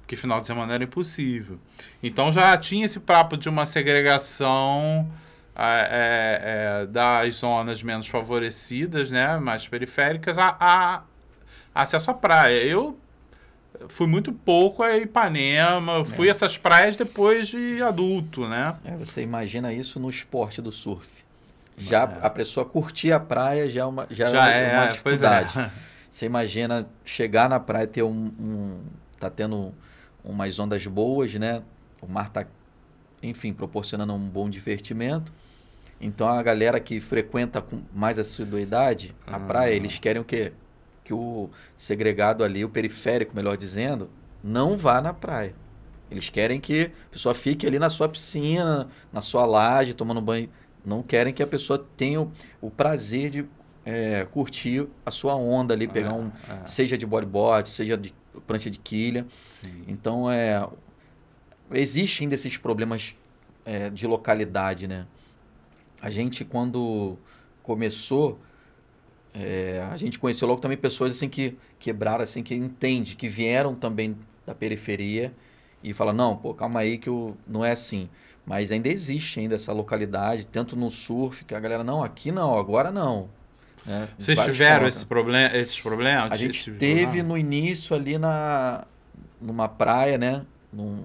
porque 0.00 0.16
final 0.16 0.40
de 0.40 0.46
semana 0.46 0.74
era 0.74 0.84
impossível. 0.84 1.58
Então 2.02 2.30
já 2.30 2.56
tinha 2.58 2.84
esse 2.84 3.00
papo 3.00 3.36
de 3.36 3.48
uma 3.48 3.64
segregação 3.64 5.10
é, 5.56 6.80
é, 6.80 6.82
é, 6.82 6.86
das 6.86 7.36
zonas 7.36 7.82
menos 7.82 8.06
favorecidas, 8.08 9.10
né, 9.10 9.36
mais 9.38 9.68
periféricas, 9.68 10.38
a, 10.38 10.56
a 10.58 11.02
acesso 11.74 12.10
à 12.10 12.14
praia. 12.14 12.62
Eu 12.62 12.98
fui 13.88 14.06
muito 14.06 14.32
pouco 14.32 14.82
a 14.82 14.96
Ipanema, 14.96 15.92
eu 15.98 16.04
fui 16.04 16.28
a 16.28 16.30
essas 16.30 16.56
praias 16.56 16.96
depois 16.96 17.48
de 17.48 17.82
adulto, 17.82 18.46
né? 18.48 18.78
É, 18.84 18.96
você 18.96 19.22
imagina 19.22 19.72
isso 19.72 19.98
no 20.00 20.08
esporte 20.08 20.60
do 20.62 20.70
surf. 20.72 21.08
Já 21.76 22.02
É. 22.02 22.26
a 22.26 22.30
pessoa 22.30 22.64
curtir 22.66 23.12
a 23.12 23.18
praia 23.20 23.68
já 23.68 23.80
é 23.80 23.84
uma, 23.84 24.06
já 24.10 24.30
Já 24.30 24.50
é 24.50 24.74
uma 24.74 24.84
é, 24.84 24.94
pois 25.02 25.22
é. 25.22 25.44
dificuldade. 25.44 25.72
Você 26.12 26.26
imagina 26.26 26.86
chegar 27.06 27.48
na 27.48 27.58
praia 27.58 27.84
e 27.84 27.86
ter 27.86 28.02
um, 28.02 28.30
um. 28.38 28.80
tá 29.18 29.30
tendo 29.30 29.72
umas 30.22 30.58
ondas 30.58 30.86
boas, 30.86 31.32
né? 31.32 31.62
O 32.02 32.06
mar 32.06 32.28
tá, 32.28 32.44
enfim, 33.22 33.54
proporcionando 33.54 34.12
um 34.12 34.18
bom 34.18 34.50
divertimento. 34.50 35.32
Então 36.02 36.28
a 36.28 36.42
galera 36.42 36.80
que 36.80 37.00
frequenta 37.00 37.62
com 37.62 37.80
mais 37.94 38.18
assiduidade 38.18 39.14
a 39.26 39.36
Ah. 39.36 39.40
praia, 39.40 39.72
eles 39.72 39.98
querem 39.98 40.20
o 40.20 40.24
quê? 40.24 40.52
Que 41.04 41.14
o 41.14 41.48
segregado 41.78 42.42
ali, 42.44 42.64
o 42.64 42.68
periférico, 42.68 43.34
melhor 43.36 43.56
dizendo, 43.56 44.10
não 44.42 44.76
vá 44.76 45.00
na 45.00 45.14
praia. 45.14 45.54
Eles 46.10 46.28
querem 46.28 46.60
que 46.60 46.90
a 47.06 47.10
pessoa 47.12 47.34
fique 47.34 47.66
ali 47.66 47.78
na 47.78 47.88
sua 47.88 48.08
piscina, 48.08 48.88
na 49.12 49.20
sua 49.22 49.46
laje, 49.46 49.94
tomando 49.94 50.20
banho. 50.20 50.50
Não 50.84 51.02
querem 51.02 51.32
que 51.32 51.42
a 51.42 51.46
pessoa 51.46 51.78
tenha 51.96 52.20
o, 52.20 52.30
o 52.60 52.70
prazer 52.70 53.30
de 53.30 53.46
é, 53.84 54.24
curtir 54.30 54.86
a 55.06 55.10
sua 55.10 55.34
onda 55.36 55.72
ali, 55.72 55.86
pegar 55.88 56.12
um, 56.12 56.30
É, 56.48 56.66
seja 56.66 56.98
de 56.98 57.06
bodyboard, 57.06 57.68
seja 57.68 57.96
de 57.96 58.12
prancha 58.46 58.68
de 58.68 58.78
quilha. 58.78 59.24
sim. 59.60 59.84
Então, 59.88 60.30
é, 60.30 60.68
existe 61.72 62.22
ainda 62.22 62.34
esses 62.34 62.56
problemas 62.56 63.14
é, 63.64 63.88
de 63.90 64.06
localidade, 64.06 64.86
né? 64.86 65.06
A 66.02 66.10
gente, 66.10 66.44
quando 66.44 67.16
começou, 67.62 68.40
é, 69.32 69.86
a 69.90 69.96
gente 69.96 70.18
conheceu 70.18 70.48
logo 70.48 70.60
também 70.60 70.76
pessoas 70.76 71.12
assim 71.12 71.28
que 71.28 71.56
quebraram, 71.78 72.24
assim, 72.24 72.42
que 72.42 72.54
entende, 72.54 73.14
que 73.14 73.28
vieram 73.28 73.74
também 73.74 74.16
da 74.44 74.54
periferia 74.54 75.32
e 75.82 75.94
fala, 75.94 76.12
não, 76.12 76.36
pô, 76.36 76.52
calma 76.52 76.80
aí 76.80 76.98
que 76.98 77.08
eu, 77.08 77.36
não 77.46 77.64
é 77.64 77.70
assim. 77.70 78.08
Mas 78.44 78.72
ainda 78.72 78.88
existe 78.88 79.38
ainda 79.38 79.54
essa 79.54 79.72
localidade, 79.72 80.44
tanto 80.44 80.74
no 80.74 80.90
surf, 80.90 81.44
que 81.44 81.54
a 81.54 81.60
galera, 81.60 81.84
não, 81.84 82.02
aqui 82.02 82.32
não, 82.32 82.58
agora 82.58 82.90
não. 82.90 83.28
Né? 83.86 84.08
Vocês 84.18 84.38
tiveram 84.40 84.86
esse 84.86 85.06
problem 85.06 85.46
esses 85.54 85.80
problemas? 85.80 86.32
A 86.32 86.36
gente 86.36 86.70
teve 86.72 87.02
problema? 87.02 87.28
no 87.28 87.38
início 87.38 87.94
ali 87.94 88.18
na 88.18 88.84
numa 89.40 89.68
praia, 89.68 90.16
né? 90.16 90.44
Num, 90.72 91.02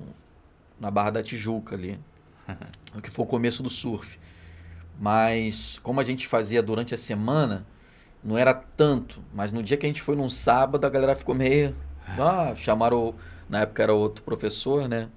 na 0.80 0.92
Barra 0.92 1.12
da 1.12 1.24
Tijuca 1.24 1.76
ali. 1.76 2.00
que 3.02 3.10
foi 3.10 3.26
o 3.26 3.28
começo 3.28 3.64
do 3.64 3.70
surf. 3.70 4.20
Mas 5.00 5.80
como 5.84 6.00
a 6.00 6.04
gente 6.04 6.28
fazia 6.28 6.62
durante 6.62 6.94
a 6.94 6.98
semana, 6.98 7.66
não 8.24 8.38
era 8.38 8.54
tanto. 8.54 9.22
Mas 9.34 9.52
no 9.52 9.62
dia 9.62 9.78
que 9.78 9.86
a 9.86 9.90
gente 9.90 10.02
foi 10.02 10.16
num 10.16 10.30
sábado, 10.30 10.86
a 10.86 10.90
galera 10.90 11.16
ficou 11.16 11.36
meio. 11.36 11.76
Ah, 12.08 12.54
chamaram. 12.56 13.16
Na 13.50 13.62
época 13.62 13.84
era 13.84 13.94
outro 13.94 14.24
professor, 14.24 14.88
né? 14.90 15.10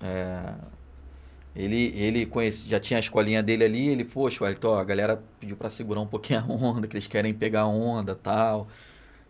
É, 0.00 0.54
ele, 1.56 1.92
ele 1.96 2.26
conhece, 2.26 2.68
já 2.68 2.78
tinha 2.78 2.98
a 2.98 3.00
escolinha 3.00 3.42
dele 3.42 3.64
ali, 3.64 3.88
ele, 3.88 4.04
poxa, 4.04 4.44
Wellington, 4.44 4.74
a 4.74 4.84
galera 4.84 5.20
pediu 5.40 5.56
para 5.56 5.68
segurar 5.68 6.00
um 6.00 6.06
pouquinho 6.06 6.40
a 6.40 6.44
onda, 6.44 6.86
que 6.86 6.94
eles 6.96 7.08
querem 7.08 7.34
pegar 7.34 7.62
a 7.62 7.66
onda 7.66 8.14
tal. 8.14 8.68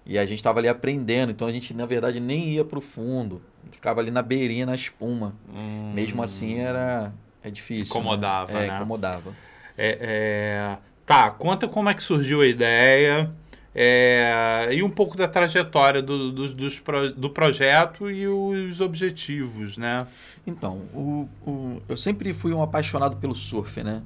E 0.04 0.18
a 0.18 0.26
gente 0.26 0.38
estava 0.38 0.58
ali 0.58 0.68
aprendendo, 0.68 1.30
então 1.32 1.46
a 1.46 1.52
gente, 1.52 1.72
na 1.72 1.86
verdade, 1.86 2.20
nem 2.20 2.50
ia 2.50 2.64
pro 2.64 2.80
fundo. 2.80 3.40
Ficava 3.70 4.00
ali 4.00 4.10
na 4.10 4.22
beirinha, 4.22 4.66
na 4.66 4.74
espuma. 4.74 5.34
Hum, 5.54 5.92
Mesmo 5.94 6.22
assim, 6.22 6.58
era 6.58 7.12
é 7.42 7.50
difícil. 7.50 7.94
Incomodava, 7.94 8.52
né? 8.52 8.64
É, 8.64 8.68
né? 8.68 8.76
incomodava. 8.76 9.34
É, 9.78 9.98
é... 10.00 10.78
Tá, 11.06 11.30
conta 11.30 11.66
como 11.66 11.88
é 11.88 11.94
que 11.94 12.02
surgiu 12.02 12.42
a 12.42 12.46
ideia 12.46 13.32
é, 13.80 14.70
e 14.72 14.82
um 14.82 14.90
pouco 14.90 15.16
da 15.16 15.28
trajetória 15.28 16.02
do, 16.02 16.32
do, 16.32 16.52
dos 16.52 16.82
do 17.16 17.30
projeto 17.30 18.10
e 18.10 18.26
os 18.26 18.80
objetivos, 18.80 19.78
né? 19.78 20.04
Então, 20.44 20.78
o, 20.92 21.28
o, 21.46 21.82
eu 21.88 21.96
sempre 21.96 22.32
fui 22.32 22.52
um 22.52 22.60
apaixonado 22.60 23.18
pelo 23.18 23.36
surf, 23.36 23.80
né? 23.82 24.02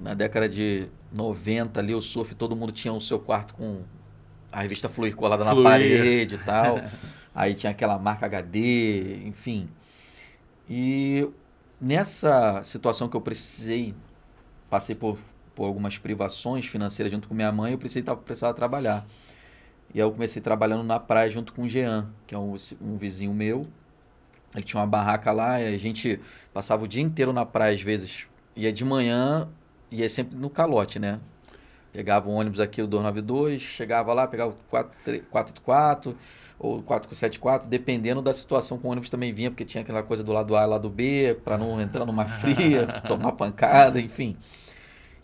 Na 0.00 0.14
década 0.14 0.48
de 0.48 0.88
90 1.12 1.78
ali, 1.78 1.94
o 1.94 2.00
surf, 2.00 2.34
todo 2.34 2.56
mundo 2.56 2.72
tinha 2.72 2.94
o 2.94 3.00
seu 3.00 3.18
quarto 3.20 3.52
com 3.52 3.82
a 4.50 4.62
revista 4.62 4.88
Fluir 4.88 5.14
colada 5.14 5.44
Fluir. 5.44 5.62
na 5.62 5.70
parede 5.70 6.36
e 6.36 6.38
tal. 6.44 6.80
Aí 7.34 7.52
tinha 7.52 7.72
aquela 7.72 7.98
marca 7.98 8.24
HD, 8.24 9.26
enfim. 9.26 9.68
E 10.66 11.28
nessa 11.78 12.62
situação 12.64 13.06
que 13.06 13.16
eu 13.16 13.20
precisei, 13.20 13.94
passei 14.72 14.94
por 14.96 15.18
por 15.54 15.66
algumas 15.66 15.98
privações 15.98 16.66
financeiras 16.66 17.12
junto 17.12 17.28
com 17.28 17.34
minha 17.34 17.52
mãe, 17.52 17.72
eu 17.72 17.78
precisei, 17.78 18.02
precisava 18.24 18.54
trabalhar. 18.54 19.06
E 19.94 20.00
aí 20.00 20.06
eu 20.06 20.10
comecei 20.10 20.40
trabalhando 20.40 20.82
na 20.82 20.98
praia 20.98 21.30
junto 21.30 21.52
com 21.52 21.62
o 21.62 21.68
Jean, 21.68 22.08
que 22.26 22.34
é 22.34 22.38
um, 22.38 22.56
um 22.80 22.96
vizinho 22.96 23.34
meu. 23.34 23.66
Ele 24.54 24.64
tinha 24.64 24.80
uma 24.80 24.86
barraca 24.86 25.30
lá 25.32 25.60
e 25.60 25.74
a 25.74 25.78
gente 25.78 26.20
passava 26.52 26.84
o 26.84 26.88
dia 26.88 27.02
inteiro 27.02 27.32
na 27.32 27.44
praia, 27.44 27.74
às 27.74 27.82
vezes. 27.82 28.26
Ia 28.56 28.72
de 28.72 28.84
manhã, 28.84 29.48
ia 29.90 30.08
sempre 30.08 30.36
no 30.36 30.48
calote, 30.48 30.98
né? 30.98 31.20
Pegava 31.92 32.30
um 32.30 32.34
ônibus 32.34 32.58
aqui, 32.58 32.80
o 32.80 32.86
292, 32.86 33.60
chegava 33.60 34.14
lá, 34.14 34.26
pegava 34.26 34.52
o 34.52 34.56
484 34.70 36.16
ou 36.58 36.82
474, 36.82 37.68
dependendo 37.68 38.22
da 38.22 38.32
situação 38.32 38.78
que 38.78 38.86
o 38.86 38.90
ônibus 38.90 39.10
também 39.10 39.32
vinha, 39.32 39.50
porque 39.50 39.64
tinha 39.64 39.82
aquela 39.82 40.02
coisa 40.02 40.22
do 40.22 40.32
lado 40.32 40.56
A 40.56 40.62
e 40.62 40.66
lado 40.66 40.88
B, 40.88 41.38
para 41.44 41.58
não 41.58 41.78
entrar 41.80 42.06
numa 42.06 42.26
fria, 42.26 42.86
tomar 43.06 43.32
pancada, 43.32 44.00
enfim. 44.00 44.36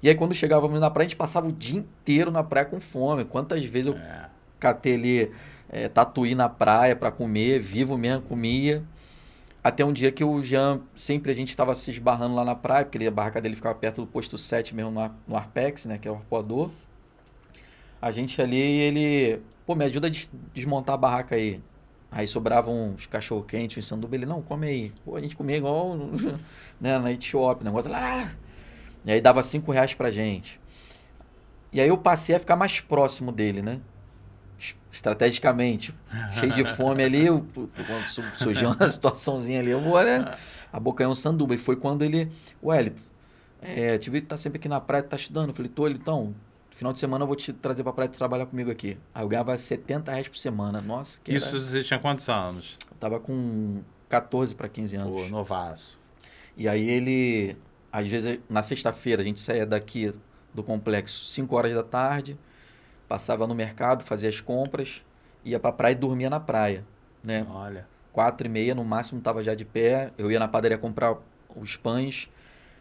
E 0.02 0.08
aí 0.08 0.14
quando 0.14 0.34
chegávamos 0.34 0.80
na 0.80 0.90
praia, 0.90 1.06
a 1.06 1.08
gente 1.08 1.16
passava 1.16 1.48
o 1.48 1.52
dia 1.52 1.78
inteiro 1.78 2.30
na 2.30 2.42
praia 2.42 2.66
com 2.66 2.78
fome. 2.78 3.24
Quantas 3.24 3.64
vezes 3.64 3.88
eu 3.88 3.94
é. 3.94 4.28
catei 4.58 4.94
ali 4.94 5.32
é, 5.68 5.88
tatuí 5.88 6.34
na 6.34 6.48
praia 6.48 6.96
para 6.96 7.10
comer, 7.10 7.60
vivo 7.60 7.98
mesmo, 7.98 8.22
comia. 8.22 8.82
Até 9.62 9.84
um 9.84 9.92
dia 9.92 10.10
que 10.10 10.24
o 10.24 10.40
Jean, 10.40 10.80
sempre 10.94 11.32
a 11.32 11.34
gente 11.34 11.50
estava 11.50 11.74
se 11.74 11.90
esbarrando 11.90 12.34
lá 12.34 12.44
na 12.44 12.54
praia, 12.54 12.84
porque 12.84 13.04
a 13.04 13.10
barraca 13.10 13.40
dele 13.40 13.56
ficava 13.56 13.74
perto 13.74 14.00
do 14.00 14.06
posto 14.06 14.38
7 14.38 14.74
mesmo 14.74 14.90
no, 14.90 15.10
no 15.26 15.36
Arpex, 15.36 15.84
né, 15.84 15.98
que 15.98 16.06
é 16.06 16.10
o 16.10 16.14
arpoador. 16.14 16.70
A 18.00 18.12
gente 18.12 18.40
ali, 18.40 18.56
ele, 18.56 19.42
pô, 19.66 19.74
me 19.74 19.84
ajuda 19.84 20.06
a 20.06 20.10
des 20.10 20.30
desmontar 20.54 20.94
a 20.94 20.98
barraca 20.98 21.34
aí. 21.34 21.60
Aí 22.10 22.26
sobravam 22.26 22.94
uns 22.94 23.04
cachorro 23.06 23.42
quente, 23.42 23.78
um 23.78 23.82
sanduba, 23.82 24.14
ele, 24.14 24.24
não, 24.24 24.40
come 24.40 24.66
aí. 24.68 24.92
Pô, 25.04 25.16
a 25.16 25.20
gente 25.20 25.36
comia 25.36 25.56
igual 25.56 25.96
né, 26.80 26.98
na 26.98 27.12
Etiópia, 27.12 27.64
negócio 27.64 27.90
lá, 27.90 28.22
ah, 28.22 28.30
e 29.04 29.12
aí 29.12 29.20
dava 29.20 29.42
cinco 29.42 29.72
reais 29.72 29.94
pra 29.94 30.10
gente. 30.10 30.60
E 31.72 31.80
aí 31.80 31.88
eu 31.88 31.98
passei 31.98 32.34
a 32.34 32.40
ficar 32.40 32.56
mais 32.56 32.80
próximo 32.80 33.30
dele, 33.30 33.62
né? 33.62 33.80
Estrategicamente. 34.90 35.94
Cheio 36.38 36.52
de 36.52 36.64
fome 36.64 37.04
ali, 37.04 37.26
eu, 37.26 37.46
surgiu 38.36 38.70
uma 38.70 38.88
situaçãozinha 38.90 39.60
ali, 39.60 39.70
eu 39.70 39.80
vou, 39.80 40.02
né? 40.02 40.36
Abocanhar 40.72 41.10
um 41.10 41.14
sanduba. 41.14 41.54
E 41.54 41.58
foi 41.58 41.76
quando 41.76 42.02
ele. 42.02 42.32
O 42.60 42.72
Elito, 42.72 43.02
é, 43.60 43.98
te 43.98 44.10
vi 44.10 44.20
que 44.20 44.26
tá 44.26 44.36
sempre 44.36 44.58
aqui 44.58 44.68
na 44.68 44.80
praia, 44.80 45.02
tá 45.02 45.16
estudando. 45.16 45.50
Eu 45.50 45.54
falei, 45.54 45.70
tô, 45.70 45.88
então, 45.88 46.34
final 46.70 46.92
de 46.92 46.98
semana 46.98 47.24
eu 47.24 47.26
vou 47.26 47.36
te 47.36 47.52
trazer 47.52 47.82
pra 47.82 47.92
praia 47.92 48.08
trabalhar 48.08 48.46
comigo 48.46 48.70
aqui. 48.70 48.96
Aí 49.14 49.22
eu 49.24 49.28
ganhava 49.28 49.56
70 49.56 50.10
reais 50.10 50.28
por 50.28 50.38
semana. 50.38 50.80
Nossa, 50.80 51.18
que 51.22 51.34
Isso 51.34 51.48
era... 51.48 51.60
você 51.60 51.82
tinha 51.82 51.98
quantos 51.98 52.28
anos? 52.28 52.76
Eu 52.90 52.96
tava 52.98 53.20
com 53.20 53.82
14 54.08 54.54
para 54.54 54.68
15 54.68 54.96
anos. 54.96 55.12
Pô, 55.12 55.28
novaço. 55.28 55.98
E 56.56 56.68
aí 56.68 56.88
ele 56.88 57.56
às 57.92 58.06
vezes, 58.06 58.38
na 58.48 58.62
sexta-feira, 58.62 59.22
a 59.22 59.24
gente 59.24 59.40
saía 59.40 59.66
daqui 59.66 60.12
do 60.52 60.62
complexo 60.62 61.26
5 61.26 61.54
horas 61.56 61.74
da 61.74 61.82
tarde, 61.82 62.38
passava 63.08 63.46
no 63.46 63.54
mercado, 63.54 64.04
fazia 64.04 64.28
as 64.28 64.40
compras, 64.40 65.04
ia 65.44 65.58
para 65.58 65.70
a 65.70 65.72
praia 65.72 65.92
e 65.92 65.96
dormia 65.96 66.28
na 66.28 66.40
praia. 66.40 66.84
Né? 67.22 67.46
Olha. 67.50 67.86
Quatro 68.12 68.46
e 68.46 68.50
meia, 68.50 68.74
no 68.74 68.84
máximo, 68.84 69.18
estava 69.18 69.42
já 69.42 69.54
de 69.54 69.64
pé. 69.64 70.12
Eu 70.18 70.30
ia 70.30 70.38
na 70.38 70.48
padaria 70.48 70.76
comprar 70.76 71.16
os 71.54 71.76
pães 71.76 72.28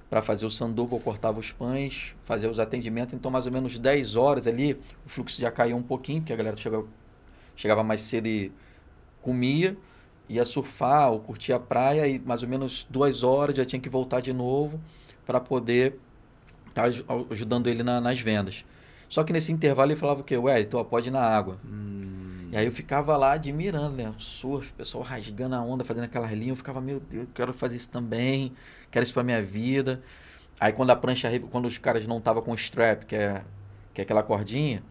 para 0.09 0.21
fazer 0.21 0.45
o 0.45 0.49
sanduba, 0.49 0.95
eu 0.95 0.99
cortava 0.99 1.39
os 1.39 1.51
pães, 1.51 2.15
fazia 2.23 2.49
os 2.49 2.59
atendimentos. 2.59 3.13
Então, 3.13 3.29
mais 3.29 3.45
ou 3.45 3.51
menos 3.51 3.77
10 3.77 4.15
horas 4.15 4.47
ali, 4.47 4.73
o 5.05 5.09
fluxo 5.09 5.39
já 5.39 5.51
caía 5.51 5.75
um 5.75 5.83
pouquinho, 5.83 6.21
porque 6.21 6.33
a 6.33 6.35
galera 6.35 6.57
chegava, 6.57 6.87
chegava 7.55 7.83
mais 7.83 8.01
cedo 8.01 8.27
e 8.27 8.51
comia 9.21 9.77
ia 10.29 10.43
surfar 10.43 11.11
ou 11.11 11.19
curtir 11.19 11.53
a 11.53 11.59
praia 11.59 12.07
e 12.07 12.19
mais 12.19 12.43
ou 12.43 12.49
menos 12.49 12.85
duas 12.89 13.23
horas 13.23 13.55
já 13.55 13.65
tinha 13.65 13.79
que 13.79 13.89
voltar 13.89 14.19
de 14.21 14.33
novo 14.33 14.79
para 15.27 15.41
poder 15.41 15.99
estar 16.69 16.83
tá 16.83 17.13
ajudando 17.29 17.67
ele 17.67 17.83
na, 17.83 17.99
nas 17.99 18.19
vendas. 18.19 18.63
Só 19.09 19.23
que 19.23 19.33
nesse 19.33 19.51
intervalo 19.51 19.91
ele 19.91 19.99
falava 19.99 20.21
o 20.21 20.23
quê? 20.23 20.37
Ué, 20.37 20.61
então 20.61 20.83
pode 20.85 21.09
ir 21.09 21.11
na 21.11 21.21
água. 21.21 21.59
Hum. 21.65 22.47
E 22.51 22.55
aí 22.55 22.65
eu 22.65 22.71
ficava 22.71 23.15
lá 23.17 23.33
admirando, 23.33 23.97
né? 23.97 24.09
O 24.09 24.19
surf, 24.19 24.71
o 24.71 24.73
pessoal 24.75 25.03
rasgando 25.03 25.55
a 25.55 25.61
onda, 25.61 25.83
fazendo 25.83 26.05
aquela 26.05 26.31
linha. 26.31 26.53
Eu 26.53 26.55
ficava, 26.55 26.79
meu 26.79 26.99
Deus, 26.99 27.23
eu 27.23 27.29
quero 27.33 27.51
fazer 27.51 27.75
isso 27.75 27.89
também. 27.89 28.53
Quero 28.89 29.03
isso 29.03 29.13
pra 29.13 29.23
minha 29.23 29.43
vida. 29.43 30.01
Aí 30.59 30.71
quando 30.71 30.91
a 30.91 30.95
prancha, 30.95 31.29
quando 31.51 31.65
os 31.65 31.77
caras 31.77 32.07
não 32.07 32.17
estavam 32.17 32.41
com 32.41 32.53
strap, 32.55 33.03
que 33.03 33.15
é, 33.15 33.43
que 33.93 34.01
é 34.01 34.03
aquela 34.03 34.23
cordinha, 34.23 34.81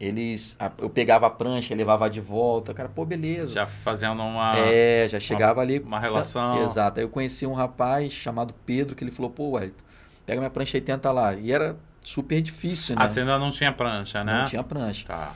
eles 0.00 0.56
eu 0.78 0.88
pegava 0.88 1.26
a 1.26 1.30
prancha, 1.30 1.74
levava 1.74 2.08
de 2.08 2.20
volta, 2.20 2.72
cara, 2.72 2.88
pô, 2.88 3.04
beleza. 3.04 3.52
Já 3.52 3.66
fazendo 3.66 4.22
uma 4.22 4.56
É, 4.56 5.06
já 5.08 5.20
chegava 5.20 5.58
uma, 5.58 5.62
ali 5.62 5.78
uma 5.78 6.00
relação. 6.00 6.56
exato. 6.64 6.98
Aí 6.98 7.04
eu 7.04 7.10
conheci 7.10 7.46
um 7.46 7.52
rapaz 7.52 8.10
chamado 8.12 8.54
Pedro 8.64 8.96
que 8.96 9.04
ele 9.04 9.10
falou: 9.10 9.30
"Pô, 9.30 9.50
Wellington, 9.50 9.84
pega 10.24 10.40
minha 10.40 10.50
prancha 10.50 10.78
e 10.78 10.80
tenta 10.80 11.12
lá". 11.12 11.34
E 11.34 11.52
era 11.52 11.76
super 12.02 12.40
difícil, 12.40 12.96
né? 12.96 13.04
Ah, 13.04 13.08
você 13.08 13.20
ainda 13.20 13.38
não 13.38 13.50
tinha 13.50 13.70
prancha, 13.72 14.24
né? 14.24 14.38
Não 14.38 14.44
tinha 14.46 14.64
prancha. 14.64 15.06
Tá. 15.06 15.34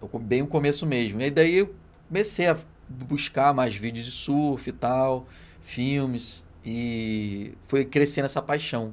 Eu, 0.00 0.18
bem 0.20 0.42
no 0.42 0.46
começo 0.46 0.86
mesmo. 0.86 1.20
E 1.20 1.30
daí 1.30 1.56
eu 1.56 1.74
comecei 2.06 2.46
a 2.46 2.56
buscar 2.88 3.52
mais 3.52 3.74
vídeos 3.74 4.06
de 4.06 4.12
surf 4.12 4.70
e 4.70 4.72
tal, 4.72 5.26
filmes 5.60 6.42
e 6.64 7.52
foi 7.66 7.84
crescendo 7.84 8.26
essa 8.26 8.40
paixão. 8.42 8.92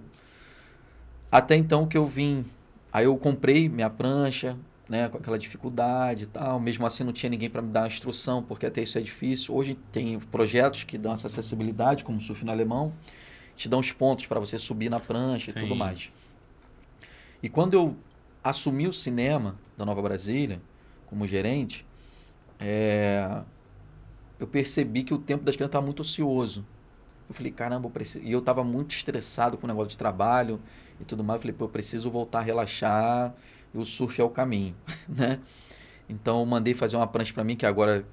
Até 1.31 1.55
então 1.55 1.85
que 1.85 1.97
eu 1.97 2.07
vim, 2.07 2.45
aí 2.91 3.05
eu 3.05 3.17
comprei 3.17 3.67
minha 3.67 3.89
prancha, 3.89 4.57
né, 4.87 5.09
com 5.09 5.17
aquela 5.17 5.37
dificuldade 5.37 6.23
e 6.23 6.27
tal. 6.27 6.59
Mesmo 6.59 6.85
assim, 6.85 7.03
não 7.03 7.13
tinha 7.13 7.29
ninguém 7.29 7.49
para 7.49 7.61
me 7.61 7.69
dar 7.69 7.87
instrução, 7.87 8.43
porque 8.43 8.65
até 8.65 8.81
isso 8.81 8.97
é 8.97 9.01
difícil. 9.01 9.55
Hoje 9.55 9.77
tem 9.91 10.19
projetos 10.19 10.83
que 10.83 10.97
dão 10.97 11.13
essa 11.13 11.27
acessibilidade, 11.27 12.03
como 12.03 12.17
o 12.17 12.21
surf 12.21 12.45
no 12.45 12.51
alemão, 12.51 12.93
te 13.55 13.67
dão 13.67 13.79
os 13.79 13.91
pontos 13.91 14.27
para 14.27 14.39
você 14.39 14.59
subir 14.59 14.89
na 14.89 14.99
prancha 14.99 15.51
Sim. 15.51 15.59
e 15.59 15.61
tudo 15.61 15.75
mais. 15.75 16.11
E 17.41 17.49
quando 17.49 17.73
eu 17.73 17.95
assumi 18.43 18.87
o 18.87 18.93
cinema 18.93 19.55
da 19.77 19.85
Nova 19.85 20.01
Brasília, 20.01 20.61
como 21.07 21.27
gerente, 21.27 21.85
é, 22.59 23.41
eu 24.39 24.47
percebi 24.47 25.03
que 25.03 25.13
o 25.13 25.17
tempo 25.17 25.43
das 25.43 25.55
crianças 25.55 25.69
estava 25.69 25.85
muito 25.85 26.01
ocioso. 26.01 26.65
Eu 27.27 27.33
falei, 27.33 27.51
caramba, 27.51 27.87
eu 27.87 27.91
preciso... 27.91 28.23
E 28.23 28.31
eu 28.31 28.39
estava 28.39 28.63
muito 28.63 28.93
estressado 28.93 29.57
com 29.57 29.65
o 29.65 29.67
negócio 29.67 29.89
de 29.89 29.97
trabalho 29.97 30.59
e 30.99 31.05
tudo 31.05 31.23
mais. 31.23 31.37
Eu 31.37 31.41
falei, 31.41 31.55
pô, 31.55 31.65
eu 31.65 31.69
preciso 31.69 32.09
voltar 32.11 32.39
a 32.39 32.41
relaxar 32.43 33.33
e 33.75 33.77
o 33.77 33.85
surf 33.85 34.19
é 34.19 34.23
o 34.23 34.29
caminho, 34.29 34.73
né? 35.07 35.39
Então 36.07 36.39
eu 36.39 36.45
mandei 36.45 36.73
fazer 36.73 36.95
uma 36.95 37.05
prancha 37.05 37.33
para 37.33 37.43
mim 37.43 37.55
que 37.55 37.65
agora, 37.65 38.05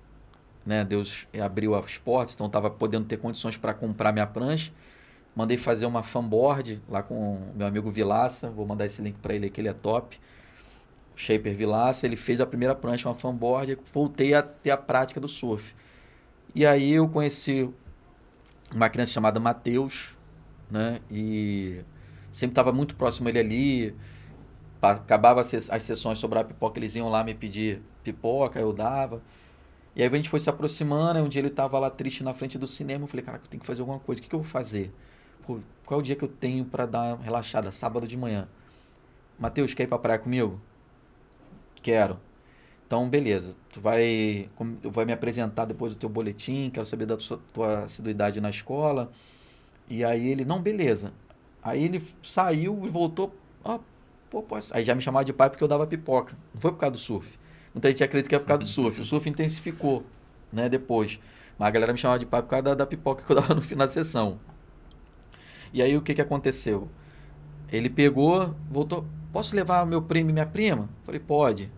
né, 0.67 0.85
Deus 0.85 1.27
abriu 1.41 1.75
as 1.75 1.97
portas, 1.99 2.35
então 2.35 2.47
estava 2.47 2.69
podendo 2.69 3.07
ter 3.07 3.19
condições 3.19 3.57
para 3.57 3.73
comprar 3.73 4.13
minha 4.13 4.27
prancha. 4.27 4.73
Mandei 5.35 5.57
fazer 5.57 5.87
uma 5.87 6.03
fanboard 6.03 6.83
lá 6.89 7.03
com 7.03 7.53
meu 7.55 7.67
amigo 7.67 7.91
Vilaça, 7.91 8.51
vou 8.51 8.67
mandar 8.67 8.87
esse 8.87 9.01
link 9.01 9.17
para 9.19 9.35
ele 9.35 9.47
aqui, 9.47 9.61
ele 9.61 9.69
é 9.69 9.73
top. 9.73 10.21
Shaper 11.15 11.55
Vilaça, 11.55 12.07
ele 12.07 12.17
fez 12.17 12.41
a 12.41 12.47
primeira 12.47 12.75
prancha, 12.75 13.09
uma 13.09 13.15
fanboard, 13.15 13.79
voltei 13.93 14.35
a 14.35 14.43
ter 14.43 14.71
a 14.71 14.77
prática 14.77 15.21
do 15.21 15.29
surf. 15.29 15.75
E 16.55 16.67
aí 16.67 16.93
eu 16.93 17.09
conheci 17.09 17.71
uma 18.75 18.89
criança 18.89 19.13
chamada 19.13 19.39
Matheus, 19.39 20.17
né? 20.71 21.01
E 21.11 21.81
sempre 22.33 22.53
estava 22.53 22.73
muito 22.73 22.97
próximo 22.97 23.29
ele 23.29 23.39
ali. 23.39 23.97
Acabava 24.83 25.41
as 25.41 25.49
sessões, 25.83 26.19
sobrar 26.19 26.45
pipoca, 26.45 26.79
eles 26.79 26.95
iam 26.97 27.09
lá 27.09 27.23
me 27.23 27.35
pedir 27.35 27.81
pipoca, 28.03 28.59
eu 28.61 28.73
dava. 28.73 29.23
E 29.95 30.03
aí 30.03 30.09
a 30.09 30.17
gente 30.17 30.29
foi 30.29 30.41
se 30.41 30.51
aproximando, 30.51 31.19
aí 31.19 31.25
um 31.25 31.29
dia 31.29 31.41
ele 31.41 31.49
estava 31.49 31.79
lá 31.79 31.91
triste 31.91 32.25
na 32.25 32.35
frente 32.35 32.59
do 32.59 32.67
cinema, 32.67 33.05
eu 33.05 33.09
falei, 33.09 33.25
cara, 33.25 33.39
eu 33.39 33.49
tenho 33.49 33.61
que 33.61 33.67
fazer 33.67 33.83
alguma 33.83 34.01
coisa, 34.01 34.21
o 34.21 34.23
que, 34.23 34.29
que 34.29 34.35
eu 34.35 34.41
vou 34.41 34.49
fazer? 34.49 34.93
Pô, 35.47 35.61
qual 35.87 36.01
é 36.01 36.03
o 36.03 36.05
dia 36.05 36.17
que 36.17 36.25
eu 36.25 36.29
tenho 36.29 36.65
para 36.65 36.87
dar 36.87 37.15
uma 37.17 37.25
relaxada? 37.25 37.71
Sábado 37.73 38.07
de 38.09 38.17
manhã. 38.17 38.49
Matheus, 39.39 39.75
quer 39.75 39.85
ir 39.85 39.89
pra 39.89 39.99
praia 39.99 40.19
comigo? 40.19 40.61
Quero. 41.83 42.19
Então, 42.87 43.09
beleza. 43.09 43.57
Tu 43.73 43.81
vai, 43.81 44.51
vai 44.85 45.05
me 45.05 45.13
apresentar 45.13 45.65
depois 45.65 45.95
do 45.95 45.99
teu 45.99 46.09
boletim, 46.09 46.71
quero 46.71 46.87
saber 46.87 47.07
da 47.07 47.17
tua, 47.17 47.41
tua 47.53 47.85
assiduidade 47.85 48.41
na 48.41 48.51
escola. 48.51 49.11
E 49.89 50.05
aí 50.05 50.29
ele, 50.29 50.45
não, 50.45 50.61
beleza. 50.61 51.13
Aí 51.63 51.85
ele 51.85 52.03
saiu 52.23 52.83
e 52.85 52.89
voltou. 52.89 53.35
Ah, 53.65 53.81
pô, 54.33 54.43
pô. 54.43 54.59
Aí 54.71 54.83
já 54.83 54.95
me 54.95 55.03
chamava 55.03 55.27
de 55.27 55.33
pai 55.35 55.51
porque 55.51 55.63
eu 55.63 55.69
dava 55.69 55.87
pipoca. 55.87 56.35
Não 56.55 56.61
foi 56.61 56.73
por 56.73 56.79
causa 56.79 56.93
do 56.93 56.99
surf. 56.99 57.39
Muita 57.75 57.91
gente 57.91 58.03
acredita 58.03 58.31
que 58.31 58.35
é 58.35 58.39
por 58.39 58.47
causa 58.47 58.63
do 58.63 58.69
surf. 58.69 58.99
O 58.99 59.05
surf 59.05 59.29
intensificou, 59.29 60.07
né, 60.51 60.71
depois. 60.71 61.21
Mas 61.59 61.69
a 61.69 61.71
galera 61.71 61.93
me 61.93 61.99
chamava 61.99 62.19
de 62.19 62.25
pai 62.25 62.41
por 62.41 62.49
causa 62.49 62.63
da, 62.63 62.75
da 62.75 62.87
pipoca 62.87 63.23
que 63.23 63.31
eu 63.31 63.37
dava 63.41 63.55
no 63.55 63.61
final 63.61 63.87
da 63.87 63.93
sessão. 63.93 64.41
E 65.71 65.83
aí 65.83 65.95
o 65.97 66.01
que, 66.01 66.15
que 66.15 66.23
aconteceu? 66.23 66.89
Ele 67.71 67.91
pegou, 67.91 68.55
voltou, 68.71 69.07
posso 69.33 69.55
levar 69.55 69.85
meu 69.85 70.01
primo 70.01 70.31
e 70.31 70.33
minha 70.33 70.47
prima? 70.47 70.89
Falei, 71.05 71.21
pode. 71.21 71.71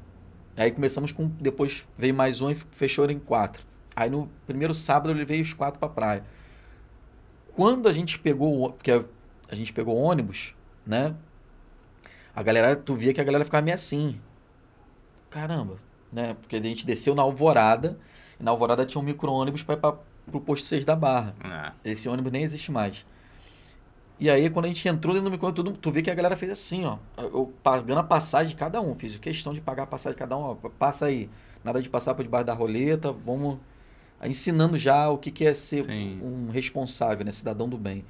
Aí 0.57 0.71
começamos 0.71 1.11
com, 1.11 1.27
depois 1.27 1.87
veio 1.99 2.15
mais 2.15 2.41
um 2.41 2.51
e 2.51 2.55
fechou 2.55 3.11
em 3.11 3.19
quatro. 3.19 3.67
Aí 3.97 4.09
no 4.09 4.29
primeiro 4.47 4.75
sábado 4.75 5.11
ele 5.11 5.25
veio 5.25 5.43
os 5.43 5.53
quatro 5.53 5.81
para 5.81 5.89
praia. 5.89 6.25
Quando 7.55 7.89
a 7.89 7.93
gente 7.93 8.19
pegou, 8.19 8.73
porque 8.73 8.91
a 9.49 9.55
gente 9.55 9.73
pegou 9.73 9.97
ônibus, 9.97 10.55
né? 10.85 11.15
A 12.35 12.43
galera, 12.43 12.75
tu 12.75 12.95
via 12.95 13.13
que 13.13 13.21
a 13.21 13.25
galera 13.25 13.45
ficava 13.45 13.63
meio 13.63 13.75
assim. 13.75 14.21
Caramba, 15.31 15.79
né? 16.13 16.35
Porque 16.35 16.57
a 16.57 16.63
gente 16.63 16.85
desceu 16.87 17.15
na 17.15 17.23
Alvorada, 17.23 17.99
e 18.39 18.43
na 18.43 18.51
Alvorada 18.51 18.85
tinha 18.85 19.01
um 19.01 19.05
micro-ônibus 19.05 19.63
para 19.63 19.75
ir 19.75 19.79
para 19.79 19.97
o 20.33 20.41
posto 20.41 20.67
6 20.67 20.85
da 20.85 20.97
Barra. 20.97 21.35
É. 21.85 21.91
Esse 21.93 22.09
ônibus 22.09 22.33
nem 22.33 22.43
existe 22.43 22.73
mais. 22.73 23.05
E 24.19 24.31
aí, 24.31 24.49
quando 24.49 24.67
a 24.67 24.69
gente 24.69 24.87
entrou 24.89 25.13
dentro 25.13 25.29
do 25.29 25.33
micro 25.33 25.73
tu 25.73 25.91
vê 25.91 26.01
que 26.01 26.11
a 26.11 26.15
galera 26.15 26.37
fez 26.37 26.53
assim, 26.53 26.85
ó. 26.85 26.99
Eu 27.17 27.53
pagando 27.63 27.99
a 27.99 28.05
passagem 28.05 28.51
de 28.51 28.57
cada 28.57 28.81
um. 28.81 28.95
Fiz 28.95 29.17
questão 29.17 29.53
de 29.53 29.61
pagar 29.61 29.85
a 29.85 29.87
passagem 29.87 30.15
de 30.15 30.19
cada 30.19 30.37
um, 30.37 30.41
ó. 30.41 30.55
Passa 30.79 31.07
aí. 31.07 31.29
Nada 31.65 31.83
de 31.83 31.89
passar 31.89 32.15
por 32.15 32.23
debaixo 32.23 32.47
da 32.47 32.55
roleta. 32.55 33.13
Vamos 33.13 33.59
ensinando 34.23 34.77
já 34.77 35.09
o 35.09 35.19
que, 35.19 35.31
que 35.31 35.45
é 35.45 35.53
ser 35.53 35.85
Sim. 35.85 36.21
um 36.23 36.51
responsável, 36.51 37.25
né? 37.25 37.33
Cidadão 37.33 37.69
do 37.69 37.77
bem. 37.77 38.05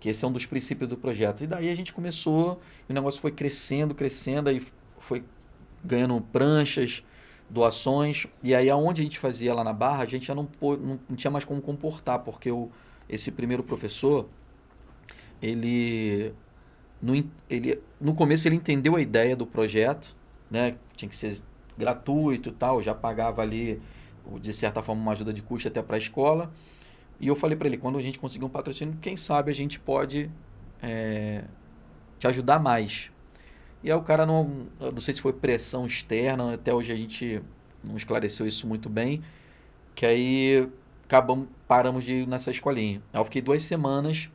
Que 0.00 0.08
esse 0.08 0.24
é 0.24 0.28
um 0.28 0.32
dos 0.32 0.46
princípios 0.46 0.88
do 0.88 0.96
projeto. 0.96 1.42
E 1.42 1.46
daí 1.46 1.70
a 1.70 1.74
gente 1.74 1.92
começou, 1.92 2.60
o 2.88 2.92
negócio 2.92 3.20
foi 3.20 3.32
crescendo, 3.32 3.94
crescendo, 3.94 4.48
aí 4.48 4.64
foi 4.98 5.24
ganhando 5.84 6.20
pranchas, 6.20 7.02
doações. 7.50 8.26
E 8.42 8.54
aí, 8.54 8.70
aonde 8.70 9.00
a 9.00 9.04
gente 9.04 9.18
fazia 9.18 9.54
lá 9.54 9.64
na 9.64 9.72
Barra, 9.72 10.02
a 10.02 10.06
gente 10.06 10.26
já 10.26 10.34
não, 10.34 10.48
não, 10.60 11.00
não 11.08 11.16
tinha 11.16 11.30
mais 11.30 11.44
como 11.44 11.60
comportar, 11.60 12.20
porque 12.20 12.50
o, 12.50 12.70
esse 13.08 13.30
primeiro 13.30 13.62
professor 13.62 14.28
ele 15.40 16.32
no, 17.00 17.14
ele 17.48 17.80
no 18.00 18.14
começo 18.14 18.46
ele 18.48 18.56
entendeu 18.56 18.96
a 18.96 19.00
ideia 19.00 19.36
do 19.36 19.46
projeto, 19.46 20.16
né? 20.50 20.76
Tinha 20.96 21.08
que 21.08 21.16
ser 21.16 21.40
gratuito 21.76 22.48
e 22.48 22.52
tal, 22.52 22.82
já 22.82 22.94
pagava 22.94 23.40
ali 23.42 23.80
de 24.40 24.52
certa 24.52 24.82
forma 24.82 25.00
uma 25.00 25.12
ajuda 25.12 25.32
de 25.32 25.40
custo 25.40 25.68
até 25.68 25.82
para 25.82 25.96
a 25.96 25.98
escola. 25.98 26.52
E 27.20 27.26
eu 27.26 27.34
falei 27.34 27.56
para 27.56 27.66
ele, 27.66 27.78
quando 27.78 27.98
a 27.98 28.02
gente 28.02 28.18
conseguir 28.18 28.44
um 28.44 28.48
patrocínio, 28.48 28.96
quem 29.00 29.16
sabe 29.16 29.50
a 29.50 29.54
gente 29.54 29.80
pode 29.80 30.30
é, 30.82 31.44
te 32.18 32.26
ajudar 32.26 32.58
mais. 32.58 33.10
E 33.82 33.90
aí 33.90 33.96
o 33.96 34.02
cara 34.02 34.24
não, 34.26 34.66
não 34.78 35.00
sei 35.00 35.14
se 35.14 35.20
foi 35.20 35.32
pressão 35.32 35.86
externa, 35.86 36.54
até 36.54 36.72
hoje 36.72 36.92
a 36.92 36.96
gente 36.96 37.42
não 37.82 37.96
esclareceu 37.96 38.46
isso 38.46 38.66
muito 38.66 38.88
bem, 38.88 39.22
que 39.94 40.04
aí 40.04 40.68
acabamos, 41.04 41.48
paramos 41.66 42.04
de 42.04 42.22
ir 42.22 42.26
nessa 42.26 42.50
escolinha. 42.50 43.02
Aí 43.12 43.20
eu 43.20 43.24
fiquei 43.24 43.42
duas 43.42 43.62
semanas 43.62 44.28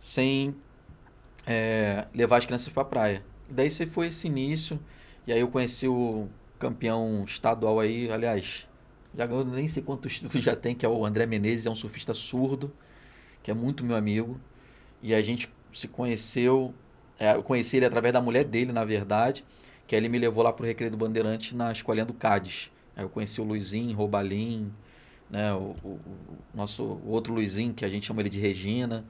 sem 0.00 0.54
é, 1.46 2.06
levar 2.14 2.38
as 2.38 2.46
crianças 2.46 2.72
para 2.72 2.82
a 2.82 2.86
praia. 2.86 3.24
Daí 3.48 3.70
você 3.70 3.86
foi 3.86 4.08
esse 4.08 4.26
início, 4.26 4.80
e 5.26 5.32
aí 5.32 5.40
eu 5.40 5.48
conheci 5.48 5.86
o 5.86 6.28
campeão 6.58 7.24
estadual 7.24 7.78
aí, 7.78 8.10
aliás, 8.10 8.68
já 9.16 9.24
eu 9.26 9.44
nem 9.44 9.68
sei 9.68 9.82
quantos 9.82 10.14
títulos 10.18 10.42
já 10.44 10.56
tem, 10.56 10.74
que 10.74 10.86
é 10.86 10.88
o 10.88 11.04
André 11.04 11.26
Menezes, 11.26 11.66
é 11.66 11.70
um 11.70 11.76
surfista 11.76 12.14
surdo, 12.14 12.72
que 13.42 13.50
é 13.50 13.54
muito 13.54 13.84
meu 13.84 13.96
amigo. 13.96 14.40
E 15.02 15.14
a 15.14 15.22
gente 15.22 15.50
se 15.72 15.88
conheceu, 15.88 16.74
é, 17.18 17.34
eu 17.34 17.42
conheci 17.42 17.76
ele 17.76 17.86
através 17.86 18.12
da 18.12 18.20
mulher 18.20 18.44
dele, 18.44 18.72
na 18.72 18.84
verdade, 18.84 19.44
que 19.86 19.96
ele 19.96 20.08
me 20.08 20.18
levou 20.18 20.42
lá 20.44 20.52
pro 20.52 20.64
Recreio 20.64 20.90
do 20.90 20.96
Bandeirante 20.96 21.54
na 21.54 21.72
escolinha 21.72 22.04
do 22.04 22.14
Cádiz. 22.14 22.70
Aí 22.96 23.04
eu 23.04 23.08
conheci 23.08 23.40
o 23.40 23.44
Luizinho, 23.44 23.96
Robalim, 23.96 24.72
né, 25.30 25.52
o, 25.54 25.74
o, 25.82 25.88
o 25.88 26.00
nosso 26.54 27.00
outro 27.06 27.32
Luizinho, 27.32 27.72
que 27.74 27.84
a 27.84 27.88
gente 27.88 28.06
chama 28.06 28.20
ele 28.20 28.30
de 28.30 28.38
Regina. 28.38 29.04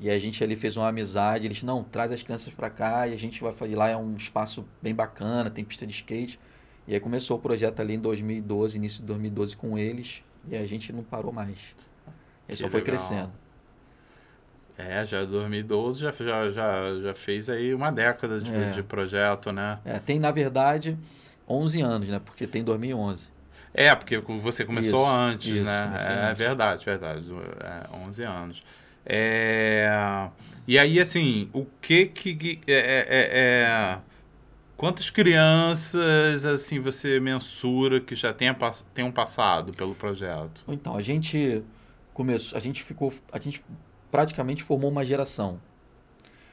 E 0.00 0.08
a 0.08 0.18
gente 0.18 0.42
ali 0.44 0.56
fez 0.56 0.76
uma 0.76 0.88
amizade. 0.88 1.46
Eles, 1.46 1.62
não, 1.62 1.82
traz 1.82 2.12
as 2.12 2.22
crianças 2.22 2.54
para 2.54 2.70
cá 2.70 3.08
e 3.08 3.14
a 3.14 3.16
gente 3.16 3.42
vai 3.42 3.52
fazer 3.52 3.74
lá. 3.74 3.88
É 3.88 3.96
um 3.96 4.16
espaço 4.16 4.64
bem 4.80 4.94
bacana, 4.94 5.50
tem 5.50 5.64
pista 5.64 5.86
de 5.86 5.92
skate. 5.92 6.38
E 6.88 6.94
aí 6.94 7.00
começou 7.00 7.36
o 7.36 7.40
projeto 7.40 7.80
ali 7.80 7.94
em 7.94 7.98
2012, 7.98 8.78
início 8.78 9.00
de 9.00 9.06
2012 9.06 9.54
com 9.56 9.78
eles. 9.78 10.22
E 10.48 10.56
a 10.56 10.64
gente 10.64 10.90
não 10.90 11.02
parou 11.02 11.30
mais. 11.30 11.58
E 12.48 12.56
só 12.56 12.66
foi 12.68 12.80
crescendo. 12.80 13.30
É, 14.78 15.04
já 15.04 15.24
2012 15.24 16.00
já, 16.00 16.12
já, 16.12 16.50
já, 16.50 17.00
já 17.02 17.14
fez 17.14 17.50
aí 17.50 17.74
uma 17.74 17.90
década 17.90 18.40
de, 18.40 18.54
é. 18.54 18.70
de 18.70 18.82
projeto, 18.82 19.52
né? 19.52 19.80
É, 19.84 19.98
tem 19.98 20.18
na 20.18 20.30
verdade 20.30 20.96
11 21.46 21.82
anos, 21.82 22.08
né? 22.08 22.20
Porque 22.24 22.46
tem 22.46 22.64
2011. 22.64 23.28
É, 23.74 23.94
porque 23.94 24.18
você 24.18 24.64
começou 24.64 25.02
isso, 25.02 25.14
antes, 25.14 25.56
isso, 25.56 25.64
né? 25.64 25.96
É, 25.98 26.30
antes. 26.30 26.38
verdade, 26.38 26.84
verdade. 26.84 27.26
É, 27.60 27.96
11 27.96 28.22
anos. 28.22 28.62
É, 29.04 30.28
e 30.66 30.78
aí, 30.78 30.98
assim, 31.00 31.50
o 31.52 31.66
que 31.82 32.06
que... 32.06 32.60
É, 32.66 32.72
é, 32.72 33.06
é, 33.08 33.28
é, 33.32 33.98
quantas 34.78 35.10
crianças, 35.10 36.46
assim, 36.46 36.80
você 36.80 37.20
mensura 37.20 38.00
que 38.00 38.14
já 38.14 38.32
tenha, 38.32 38.56
tenham 38.94 39.12
passado 39.12 39.74
pelo 39.74 39.94
projeto? 39.94 40.64
Então, 40.66 40.96
a 40.96 41.02
gente 41.02 41.62
começou... 42.14 42.56
A 42.56 42.60
gente 42.60 42.82
ficou... 42.82 43.12
A 43.30 43.38
gente 43.38 43.62
praticamente 44.10 44.62
formou 44.62 44.90
uma 44.90 45.04
geração. 45.04 45.60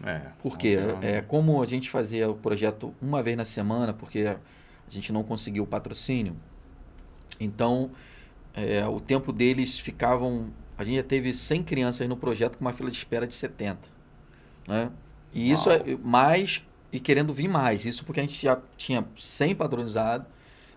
É, 0.03 0.21
porque 0.43 0.77
é, 1.01 1.21
como 1.21 1.63
a 1.63 1.65
gente 1.65 1.89
fazia 1.89 2.29
o 2.29 2.35
projeto 2.35 2.93
uma 3.01 3.23
vez 3.23 3.37
na 3.37 3.45
semana, 3.45 3.93
porque 3.93 4.27
a 4.27 4.37
gente 4.89 5.13
não 5.13 5.23
conseguiu 5.23 5.63
o 5.63 5.67
patrocínio, 5.67 6.35
então 7.39 7.89
é, 8.53 8.85
o 8.85 8.99
tempo 8.99 9.31
deles 9.31 9.79
ficavam 9.79 10.51
a 10.77 10.83
gente 10.83 10.97
já 10.97 11.03
teve 11.03 11.33
100 11.33 11.63
crianças 11.63 12.07
no 12.07 12.17
projeto 12.17 12.57
com 12.57 12.65
uma 12.65 12.73
fila 12.73 12.91
de 12.91 12.97
espera 12.97 13.25
de 13.25 13.33
70. 13.33 13.79
Né? 14.67 14.91
E 15.33 15.51
Uau. 15.51 15.53
isso 15.53 15.69
é 15.69 15.97
mais 16.03 16.61
e 16.95 16.99
querendo 16.99 17.33
vir 17.33 17.49
mais. 17.49 17.83
Isso 17.83 18.05
porque 18.05 18.21
a 18.21 18.23
gente 18.23 18.41
já 18.41 18.57
tinha 18.77 19.05
100 19.17 19.55
padronizados 19.55 20.25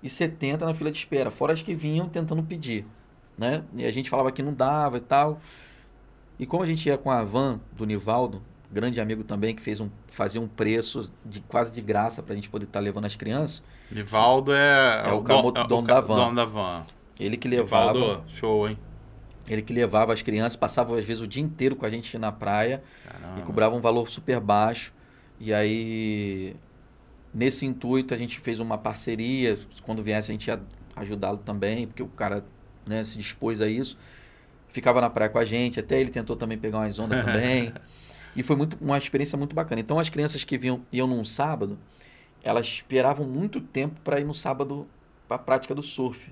e 0.02 0.08
70 0.08 0.66
na 0.66 0.74
fila 0.74 0.90
de 0.90 0.98
espera, 0.98 1.30
fora 1.30 1.52
as 1.52 1.62
que 1.62 1.74
vinham 1.74 2.08
tentando 2.08 2.42
pedir. 2.42 2.84
Né? 3.36 3.62
E 3.76 3.84
a 3.84 3.92
gente 3.92 4.10
falava 4.10 4.32
que 4.32 4.42
não 4.42 4.52
dava 4.52 4.96
e 4.96 5.00
tal. 5.00 5.40
E 6.36 6.44
como 6.44 6.64
a 6.64 6.66
gente 6.66 6.86
ia 6.88 6.98
com 6.98 7.08
a 7.08 7.22
van 7.22 7.60
do 7.72 7.86
Nivaldo, 7.86 8.42
grande 8.70 9.00
amigo 9.00 9.22
também, 9.22 9.54
que 9.54 9.62
fez 9.62 9.80
um, 9.80 9.88
fazia 10.08 10.40
um 10.40 10.48
preço 10.48 11.08
de 11.24 11.40
quase 11.40 11.70
de 11.70 11.80
graça 11.80 12.20
para 12.20 12.32
a 12.32 12.36
gente 12.36 12.48
poder 12.48 12.64
estar 12.64 12.80
tá 12.80 12.84
levando 12.84 13.04
as 13.04 13.14
crianças. 13.14 13.62
Nivaldo 13.88 14.52
é, 14.52 15.04
é 15.06 15.12
o, 15.12 15.20
dono, 15.20 15.52
dono, 15.52 15.86
da 15.86 16.00
van. 16.00 16.16
dono 16.16 16.34
da 16.34 16.44
van. 16.44 16.84
Ele 17.18 17.36
que 17.36 17.46
levava. 17.46 17.92
Nivaldo, 17.92 18.24
show, 18.28 18.68
hein? 18.68 18.76
Ele 19.48 19.62
que 19.62 19.72
levava 19.72 20.12
as 20.12 20.20
crianças, 20.20 20.56
passava 20.56 20.98
às 20.98 21.04
vezes 21.04 21.22
o 21.22 21.28
dia 21.28 21.42
inteiro 21.42 21.76
com 21.76 21.86
a 21.86 21.90
gente 21.90 22.18
na 22.18 22.32
praia 22.32 22.82
Caramba. 23.04 23.40
e 23.40 23.42
cobrava 23.42 23.76
um 23.76 23.80
valor 23.80 24.10
super 24.10 24.40
baixo. 24.40 24.92
E 25.40 25.54
aí, 25.54 26.56
nesse 27.32 27.64
intuito, 27.64 28.12
a 28.12 28.16
gente 28.16 28.40
fez 28.40 28.60
uma 28.60 28.76
parceria. 28.76 29.58
Quando 29.82 30.02
viesse, 30.02 30.30
a 30.30 30.32
gente 30.32 30.48
ia 30.48 30.60
ajudá-lo 30.96 31.38
também, 31.38 31.86
porque 31.86 32.02
o 32.02 32.08
cara 32.08 32.44
né, 32.86 33.04
se 33.04 33.16
dispôs 33.16 33.60
a 33.60 33.68
isso. 33.68 33.96
Ficava 34.68 35.00
na 35.00 35.08
praia 35.08 35.30
com 35.30 35.38
a 35.38 35.44
gente, 35.44 35.80
até 35.80 36.00
ele 36.00 36.10
tentou 36.10 36.36
também 36.36 36.58
pegar 36.58 36.78
umas 36.78 36.98
ondas 36.98 37.24
também. 37.24 37.72
e 38.36 38.42
foi 38.42 38.56
muito, 38.56 38.76
uma 38.80 38.98
experiência 38.98 39.38
muito 39.38 39.54
bacana. 39.54 39.80
Então, 39.80 39.98
as 39.98 40.08
crianças 40.08 40.44
que 40.44 40.58
vinham, 40.58 40.82
iam 40.92 41.06
num 41.06 41.24
sábado, 41.24 41.78
elas 42.42 42.66
esperavam 42.66 43.26
muito 43.26 43.60
tempo 43.60 44.00
para 44.02 44.20
ir 44.20 44.24
no 44.24 44.34
sábado 44.34 44.86
para 45.26 45.36
a 45.36 45.38
prática 45.38 45.74
do 45.74 45.82
surf. 45.82 46.30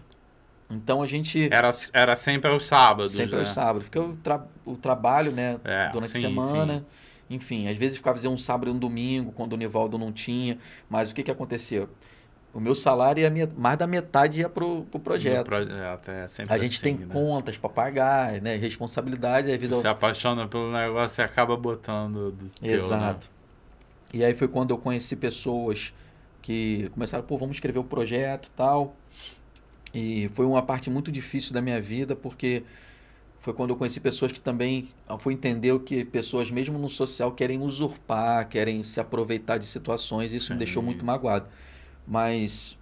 Então 0.69 1.03
a 1.03 1.07
gente. 1.07 1.49
Era, 1.53 1.71
era 1.93 2.17
sempre 2.17 2.51
aos 2.51 2.67
sábados. 2.67 3.13
Sempre 3.13 3.37
né? 3.37 3.41
aos 3.41 3.51
sábados. 3.51 3.85
Porque 3.85 3.99
o, 3.99 4.17
tra 4.17 4.45
o 4.65 4.77
trabalho, 4.77 5.31
né? 5.31 5.61
É, 5.65 5.91
durante 5.91 6.13
sim, 6.13 6.19
a 6.19 6.29
semana. 6.29 6.79
Sim. 6.79 6.85
Enfim, 7.29 7.69
às 7.69 7.77
vezes 7.77 7.97
ficava 7.97 8.19
um 8.29 8.39
sábado 8.39 8.71
e 8.71 8.73
um 8.73 8.79
domingo, 8.79 9.33
quando 9.33 9.55
o 9.55 9.57
Nivaldo 9.57 9.99
não 9.99 10.13
tinha. 10.13 10.59
Mas 10.89 11.11
o 11.11 11.15
que, 11.15 11.23
que 11.23 11.31
aconteceu? 11.31 11.89
o 12.57 12.61
meu 12.61 12.75
salário 12.75 13.21
ia 13.21 13.53
mais 13.55 13.77
da 13.77 13.87
metade 13.87 14.41
ia 14.41 14.49
pro, 14.49 14.85
pro 14.85 14.99
projeto. 14.99 15.45
projeto 15.45 16.09
é 16.11 16.27
sempre 16.27 16.55
a 16.55 16.57
gente 16.57 16.77
assim, 16.77 16.97
tem 16.97 17.07
né? 17.07 17.13
contas 17.13 17.59
para 17.59 17.69
pagar, 17.69 18.41
né? 18.41 18.57
Responsabilidades. 18.57 19.51
Aí 19.51 19.59
vida... 19.59 19.75
Você 19.75 19.83
se 19.83 19.89
apaixona 19.89 20.49
pelo 20.49 20.73
negócio 20.73 21.21
e 21.21 21.23
acaba 21.23 21.55
botando 21.55 22.33
do 22.33 22.49
teu, 22.49 22.71
né? 22.71 22.75
Exato. 22.75 23.29
Né? 23.29 24.21
E 24.21 24.25
aí 24.25 24.33
foi 24.33 24.49
quando 24.49 24.71
eu 24.71 24.79
conheci 24.79 25.15
pessoas 25.15 25.93
que 26.41 26.89
começaram, 26.95 27.23
pô, 27.23 27.37
vamos 27.37 27.59
escrever 27.59 27.79
o 27.79 27.85
projeto 27.85 28.47
e 28.47 28.51
tal. 28.53 28.97
E 29.93 30.31
foi 30.33 30.47
uma 30.47 30.63
parte 30.63 30.89
muito 30.89 31.13
difícil 31.13 31.53
da 31.53 31.61
minha 31.61 31.81
vida, 31.81 32.17
porque 32.17 32.63
foi 33.47 33.55
quando 33.55 33.71
eu 33.71 33.77
conheci 33.77 34.01
pessoas 34.01 34.33
que 34.33 34.41
também 34.41 34.89
foi 35.21 35.33
entender 35.33 35.79
que 35.79 36.05
pessoas 36.05 36.51
mesmo 36.51 36.81
no 36.81 36.91
social 36.91 37.31
querem 37.31 37.63
usurpar, 37.63 38.49
querem 38.49 38.83
se 38.83 38.99
aproveitar 38.99 39.57
de 39.57 39.67
situações, 39.67 40.33
isso 40.33 40.53
me 40.53 40.59
deixou 40.59 40.83
muito 40.83 41.05
magoado. 41.05 41.47
Mas 42.05 42.77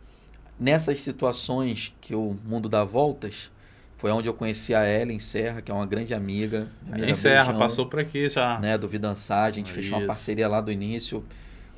nessas 0.58 1.02
situações 1.02 1.94
que 2.00 2.14
o 2.14 2.34
mundo 2.46 2.66
dá 2.66 2.82
voltas, 2.82 3.50
foi 3.98 4.10
onde 4.10 4.26
eu 4.26 4.32
conheci 4.32 4.74
a 4.74 4.88
Ellen 4.88 5.18
Serra, 5.18 5.60
que 5.60 5.70
é 5.70 5.74
uma 5.74 5.84
grande 5.84 6.14
amiga. 6.14 6.72
Ellen 6.90 7.12
Serra, 7.12 7.44
beijão, 7.44 7.58
passou 7.58 7.84
por 7.84 8.00
aqui 8.00 8.26
já. 8.30 8.58
Né, 8.58 8.78
do 8.78 8.88
Vidançar, 8.88 9.44
a 9.44 9.50
gente 9.50 9.66
isso. 9.66 9.74
fechou 9.74 9.98
uma 9.98 10.06
parceria 10.06 10.48
lá 10.48 10.62
do 10.62 10.72
início. 10.72 11.22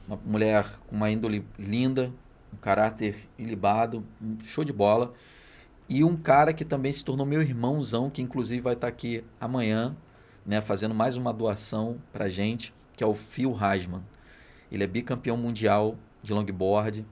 Uma 0.07 0.17
mulher 0.25 0.65
com 0.87 0.95
uma 0.95 1.11
índole 1.11 1.45
linda, 1.59 2.13
um 2.55 2.57
caráter 2.57 3.17
ilibado, 3.37 4.07
um 4.23 4.37
show 4.45 4.63
de 4.63 4.73
bola. 4.73 5.13
E 5.89 6.03
um 6.03 6.17
cara 6.17 6.53
que 6.53 6.65
também 6.65 6.93
se 6.93 7.05
tornou 7.05 7.25
meu 7.25 7.41
irmãozão, 7.41 8.11
que 8.11 8.21
inclusive 8.21 8.61
vai 8.61 8.75
estar 8.75 8.89
aqui 8.89 9.23
amanhã, 9.41 9.97
né, 10.45 10.61
fazendo 10.61 10.95
mais 10.95 11.17
uma 11.17 11.33
doação 11.33 11.99
pra 12.13 12.29
gente, 12.29 12.75
que 12.97 13.05
é 13.05 13.07
o 13.07 13.15
Phil 13.15 13.57
Heisman. 13.57 14.03
Ele 14.71 14.83
é 14.83 14.87
bicampeão 14.87 15.37
mundial 15.37 15.97
de 16.23 16.33
longboard. 16.33 17.07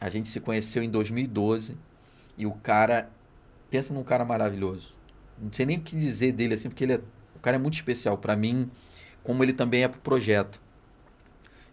A 0.00 0.08
gente 0.08 0.28
se 0.28 0.38
conheceu 0.38 0.84
em 0.84 0.90
2012 0.90 1.76
e 2.38 2.46
o 2.46 2.52
cara, 2.52 3.10
pensa 3.68 3.92
num 3.92 4.04
cara 4.04 4.24
maravilhoso. 4.24 4.94
Não 5.36 5.52
sei 5.52 5.66
nem 5.66 5.78
o 5.78 5.80
que 5.80 5.96
dizer 5.96 6.32
dele 6.32 6.54
assim, 6.54 6.68
porque 6.68 6.84
ele 6.84 6.92
é, 6.94 7.00
o 7.34 7.40
cara 7.40 7.56
é 7.56 7.58
muito 7.58 7.74
especial 7.74 8.16
para 8.16 8.36
mim, 8.36 8.70
como 9.24 9.42
ele 9.42 9.52
também 9.52 9.82
é 9.82 9.88
pro 9.88 10.00
projeto. 10.00 10.60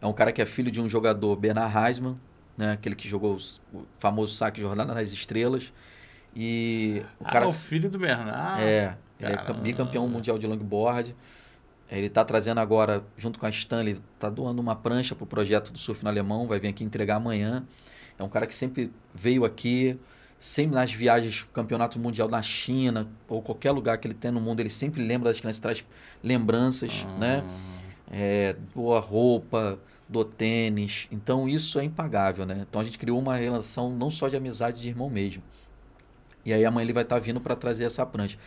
É 0.02 0.08
um 0.08 0.14
cara 0.14 0.32
que 0.32 0.42
é 0.42 0.46
filho 0.48 0.72
de 0.72 0.82
um 0.82 0.90
jogador, 0.90 1.36
Bernard 1.36 1.76
Heisman, 1.78 2.20
né, 2.58 2.72
aquele 2.72 2.96
que 2.96 3.08
jogou 3.08 3.38
o 3.72 3.86
famoso 4.00 4.34
saque 4.34 4.62
Jornada 4.62 4.96
nas 4.96 5.14
Estrelas 5.14 5.72
e 6.40 7.02
o 7.20 7.26
ah, 7.26 7.32
cara. 7.32 7.48
o 7.48 7.52
filho 7.52 7.90
do 7.90 7.98
Bernard. 7.98 8.62
É, 8.62 8.96
ele 9.20 9.34
é 9.34 9.54
bicampeão 9.54 10.08
mundial 10.08 10.38
de 10.38 10.46
longboard. 10.46 11.16
Ele 11.90 12.06
está 12.06 12.24
trazendo 12.24 12.60
agora, 12.60 13.04
junto 13.18 13.40
com 13.40 13.48
a 13.48 13.50
Stanley, 13.50 14.00
está 14.14 14.30
doando 14.30 14.62
uma 14.62 14.76
prancha 14.76 15.16
para 15.16 15.24
o 15.24 15.28
projeto 15.28 15.72
do 15.72 15.80
surf 15.80 16.04
no 16.04 16.10
alemão, 16.10 16.46
vai 16.46 16.60
vir 16.60 16.68
aqui 16.68 16.84
entregar 16.84 17.16
amanhã. 17.16 17.66
É 18.20 18.24
um 18.24 18.30
cara 18.30 18.46
que 18.46 18.54
sempre 18.54 18.92
veio 19.16 19.46
aqui, 19.46 19.98
sempre 20.38 20.76
nas 20.76 20.94
viagens, 20.94 21.48
campeonato 21.54 21.98
mundial 21.98 22.28
na 22.30 22.42
China, 22.44 23.08
ou 23.28 23.42
qualquer 23.42 23.72
lugar 23.72 23.98
que 23.98 24.06
ele 24.06 24.14
tem 24.14 24.30
no 24.30 24.40
mundo, 24.40 24.60
ele 24.60 24.70
sempre 24.70 25.02
lembra 25.02 25.30
das 25.32 25.40
crianças, 25.40 25.60
traz 25.60 25.86
lembranças, 26.24 27.04
ah. 27.08 27.18
né? 27.18 27.44
É, 28.12 28.56
doa 28.76 29.00
roupa, 29.00 29.80
do 30.08 30.24
tênis. 30.24 31.08
Então 31.12 31.50
isso 31.50 31.80
é 31.80 31.84
impagável, 31.84 32.46
né? 32.46 32.66
Então 32.70 32.80
a 32.80 32.84
gente 32.84 33.00
criou 33.00 33.20
uma 33.20 33.36
relação 33.36 33.90
não 33.90 34.12
só 34.12 34.28
de 34.28 34.36
amizade, 34.36 34.82
de 34.82 34.88
irmão 34.88 35.10
mesmo. 35.10 35.42
E 36.48 36.54
aí 36.54 36.64
amanhã 36.64 36.86
ele 36.86 36.94
vai 36.94 37.04
estar 37.04 37.18
tá 37.18 37.20
vindo 37.20 37.42
para 37.42 37.58
trazer 37.58 37.84
essa 37.84 38.06
prancha. 38.06 38.38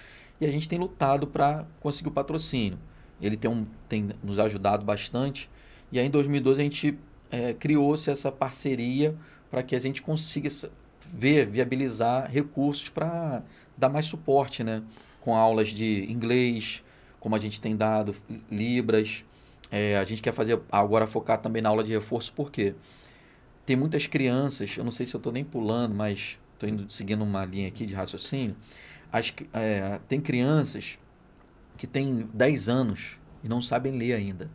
E 0.41 0.47
a 0.47 0.51
gente 0.51 0.67
tem 0.67 0.79
lutado 0.79 1.27
para 1.27 1.67
conseguir 1.81 2.09
o 2.09 2.13
patrocínio. 2.13 2.79
Ele 3.21 3.37
tem, 3.37 3.51
um, 3.51 3.67
tem 3.91 4.09
nos 4.25 4.39
ajudado 4.39 4.87
bastante. 4.87 5.51
E 5.93 5.99
aí 5.99 6.07
em 6.07 6.11
2012 6.11 6.59
a 6.59 6.65
gente 6.65 6.99
é, 7.31 7.53
criou-se 7.53 8.11
essa 8.11 8.33
parceria 8.33 9.15
para 9.51 9.63
que 9.63 9.77
a 9.77 9.79
gente 9.79 10.01
consiga 10.01 10.49
ver, 11.13 11.45
viabilizar 11.45 12.31
recursos 12.31 12.89
para 12.89 13.43
dar 13.77 13.91
mais 13.91 14.07
suporte, 14.07 14.65
né? 14.65 14.83
Com 15.21 15.37
aulas 15.37 15.69
de 15.69 16.11
inglês, 16.11 16.83
como 17.19 17.37
a 17.37 17.39
gente 17.39 17.61
tem 17.61 17.77
dado, 17.77 18.17
Libras. 18.51 19.27
É, 19.71 19.99
a 19.99 20.05
gente 20.07 20.23
quer 20.23 20.33
fazer 20.33 20.59
agora 20.73 21.07
focar 21.07 21.37
também 21.37 21.61
na 21.61 21.69
aula 21.69 21.85
de 21.85 21.93
reforço, 21.93 22.33
porque 22.33 22.75
tem 23.67 23.77
muitas 23.77 24.07
crianças, 24.07 24.75
eu 24.79 24.85
não 24.85 24.91
sei 24.91 25.05
se 25.05 25.15
eu 25.15 25.19
estou 25.19 25.31
nem 25.31 25.45
pulando, 25.45 25.95
mas 25.95 26.40
estou 26.61 26.69
indo 26.69 26.91
seguindo 26.93 27.25
uma 27.25 27.45
linha 27.45 27.69
aqui 27.69 27.87
de 27.87 27.95
raciocínio. 27.95 28.55
As, 29.11 29.33
é, 29.53 29.99
tem 30.07 30.21
crianças 30.21 30.99
que 31.77 31.87
têm 31.87 32.29
10 32.35 32.69
anos 32.69 33.19
e 33.43 33.49
não 33.49 33.63
sabem 33.63 33.97
ler 33.97 34.13
ainda. 34.13 34.51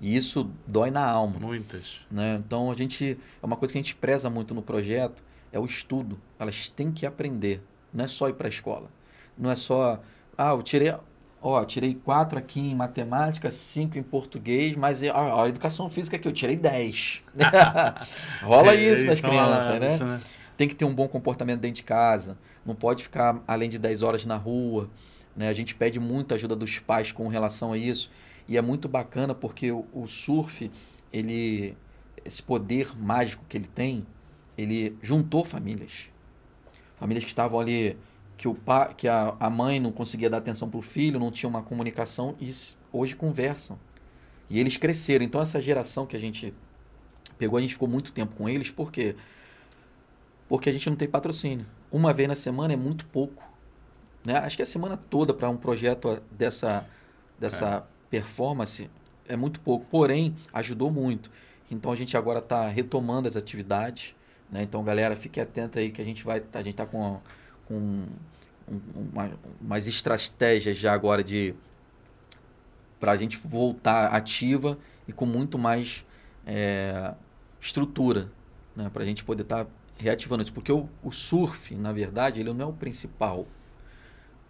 E 0.00 0.16
isso 0.16 0.50
dói 0.66 0.90
na 0.90 1.04
alma. 1.04 1.38
Muitas. 1.38 2.00
Né? 2.10 2.40
Então 2.44 2.70
a 2.70 2.74
gente. 2.74 3.18
É 3.42 3.46
uma 3.46 3.56
coisa 3.56 3.72
que 3.72 3.78
a 3.78 3.82
gente 3.82 3.94
preza 3.94 4.28
muito 4.28 4.54
no 4.54 4.62
projeto, 4.62 5.22
é 5.52 5.58
o 5.58 5.64
estudo. 5.64 6.18
Elas 6.38 6.68
têm 6.68 6.90
que 6.90 7.06
aprender. 7.06 7.62
Não 7.92 8.04
é 8.04 8.06
só 8.06 8.28
ir 8.28 8.34
para 8.34 8.48
a 8.48 8.50
escola. 8.50 8.90
Não 9.36 9.50
é 9.50 9.56
só. 9.56 10.00
Ah, 10.36 10.50
eu 10.50 10.62
tirei. 10.62 10.94
Ó, 11.40 11.64
tirei 11.64 11.94
quatro 11.94 12.38
aqui 12.38 12.58
em 12.58 12.74
matemática, 12.74 13.50
cinco 13.50 13.98
em 13.98 14.02
português, 14.02 14.74
mas 14.74 15.02
ó, 15.02 15.44
a 15.44 15.48
educação 15.48 15.88
física 15.88 16.16
aqui 16.16 16.26
eu 16.26 16.32
tirei 16.32 16.56
10. 16.56 17.22
Rola 18.42 18.72
é, 18.74 18.92
isso 18.92 19.06
nas 19.06 19.20
crianças, 19.20 19.78
né? 19.78 19.94
Isso, 19.94 20.04
né? 20.04 20.20
Tem 20.56 20.66
que 20.66 20.74
ter 20.74 20.84
um 20.84 20.94
bom 20.94 21.06
comportamento 21.06 21.60
dentro 21.60 21.76
de 21.76 21.82
casa, 21.82 22.38
não 22.64 22.74
pode 22.74 23.02
ficar 23.02 23.42
além 23.46 23.68
de 23.68 23.78
10 23.78 24.02
horas 24.02 24.24
na 24.24 24.36
rua. 24.36 24.90
Né? 25.36 25.48
A 25.48 25.52
gente 25.52 25.74
pede 25.74 26.00
muita 26.00 26.34
ajuda 26.34 26.56
dos 26.56 26.78
pais 26.78 27.12
com 27.12 27.28
relação 27.28 27.72
a 27.72 27.78
isso. 27.78 28.10
E 28.48 28.56
é 28.56 28.62
muito 28.62 28.88
bacana 28.88 29.34
porque 29.34 29.70
o, 29.70 29.84
o 29.92 30.06
surf, 30.06 30.70
ele 31.12 31.76
esse 32.24 32.42
poder 32.42 32.96
mágico 32.98 33.44
que 33.48 33.56
ele 33.56 33.68
tem, 33.68 34.04
ele 34.58 34.96
juntou 35.00 35.44
famílias. 35.44 36.08
Famílias 36.96 37.24
que 37.24 37.30
estavam 37.30 37.60
ali, 37.60 37.96
que, 38.36 38.48
o 38.48 38.54
pa, 38.54 38.88
que 38.88 39.06
a, 39.06 39.36
a 39.38 39.48
mãe 39.48 39.78
não 39.78 39.92
conseguia 39.92 40.28
dar 40.28 40.38
atenção 40.38 40.68
para 40.68 40.78
o 40.78 40.82
filho, 40.82 41.20
não 41.20 41.30
tinha 41.30 41.48
uma 41.48 41.62
comunicação, 41.62 42.34
e 42.40 42.50
hoje 42.92 43.14
conversam. 43.14 43.78
E 44.50 44.58
eles 44.58 44.76
cresceram. 44.76 45.24
Então, 45.24 45.40
essa 45.40 45.60
geração 45.60 46.06
que 46.06 46.16
a 46.16 46.18
gente 46.18 46.52
pegou, 47.38 47.58
a 47.58 47.60
gente 47.60 47.74
ficou 47.74 47.88
muito 47.88 48.12
tempo 48.12 48.34
com 48.34 48.48
eles, 48.48 48.70
porque 48.70 49.12
quê? 49.12 49.16
Porque 50.48 50.68
a 50.70 50.72
gente 50.72 50.88
não 50.88 50.96
tem 50.96 51.08
patrocínio. 51.08 51.66
Uma 51.90 52.12
vez 52.12 52.28
na 52.28 52.34
semana 52.34 52.74
é 52.74 52.76
muito 52.76 53.06
pouco. 53.06 53.42
Né? 54.24 54.36
Acho 54.38 54.56
que 54.56 54.62
a 54.62 54.66
semana 54.66 54.96
toda 54.96 55.32
para 55.32 55.48
um 55.48 55.56
projeto 55.56 56.20
dessa, 56.30 56.86
dessa 57.38 57.76
é. 57.76 57.82
performance 58.10 58.90
é 59.28 59.36
muito 59.36 59.60
pouco. 59.60 59.86
Porém, 59.90 60.36
ajudou 60.52 60.90
muito. 60.90 61.30
Então 61.70 61.90
a 61.90 61.96
gente 61.96 62.16
agora 62.16 62.38
está 62.38 62.66
retomando 62.68 63.28
as 63.28 63.36
atividades. 63.36 64.14
Né? 64.50 64.62
Então, 64.62 64.82
galera, 64.84 65.16
fique 65.16 65.40
atenta 65.40 65.80
aí 65.80 65.90
que 65.90 66.00
a 66.00 66.04
gente 66.04 66.24
vai. 66.24 66.42
A 66.52 66.58
gente 66.58 66.70
está 66.70 66.86
com, 66.86 67.20
com 67.66 68.06
uma, 68.94 69.30
umas 69.60 69.86
estratégias 69.86 70.76
já 70.76 70.92
agora 70.92 71.22
de 71.22 71.54
para 72.98 73.12
a 73.12 73.16
gente 73.16 73.36
voltar 73.36 74.08
ativa 74.08 74.78
e 75.06 75.12
com 75.12 75.26
muito 75.26 75.58
mais 75.58 76.04
é, 76.46 77.14
estrutura, 77.60 78.30
né? 78.74 78.88
para 78.92 79.02
a 79.02 79.06
gente 79.06 79.22
poder 79.22 79.42
estar 79.42 79.64
tá 79.64 79.70
reativando 79.98 80.42
isso. 80.42 80.52
Porque 80.52 80.72
o, 80.72 80.88
o 81.02 81.10
surf, 81.10 81.74
na 81.74 81.92
verdade, 81.92 82.40
ele 82.40 82.52
não 82.52 82.66
é 82.66 82.68
o 82.68 82.72
principal. 82.72 83.46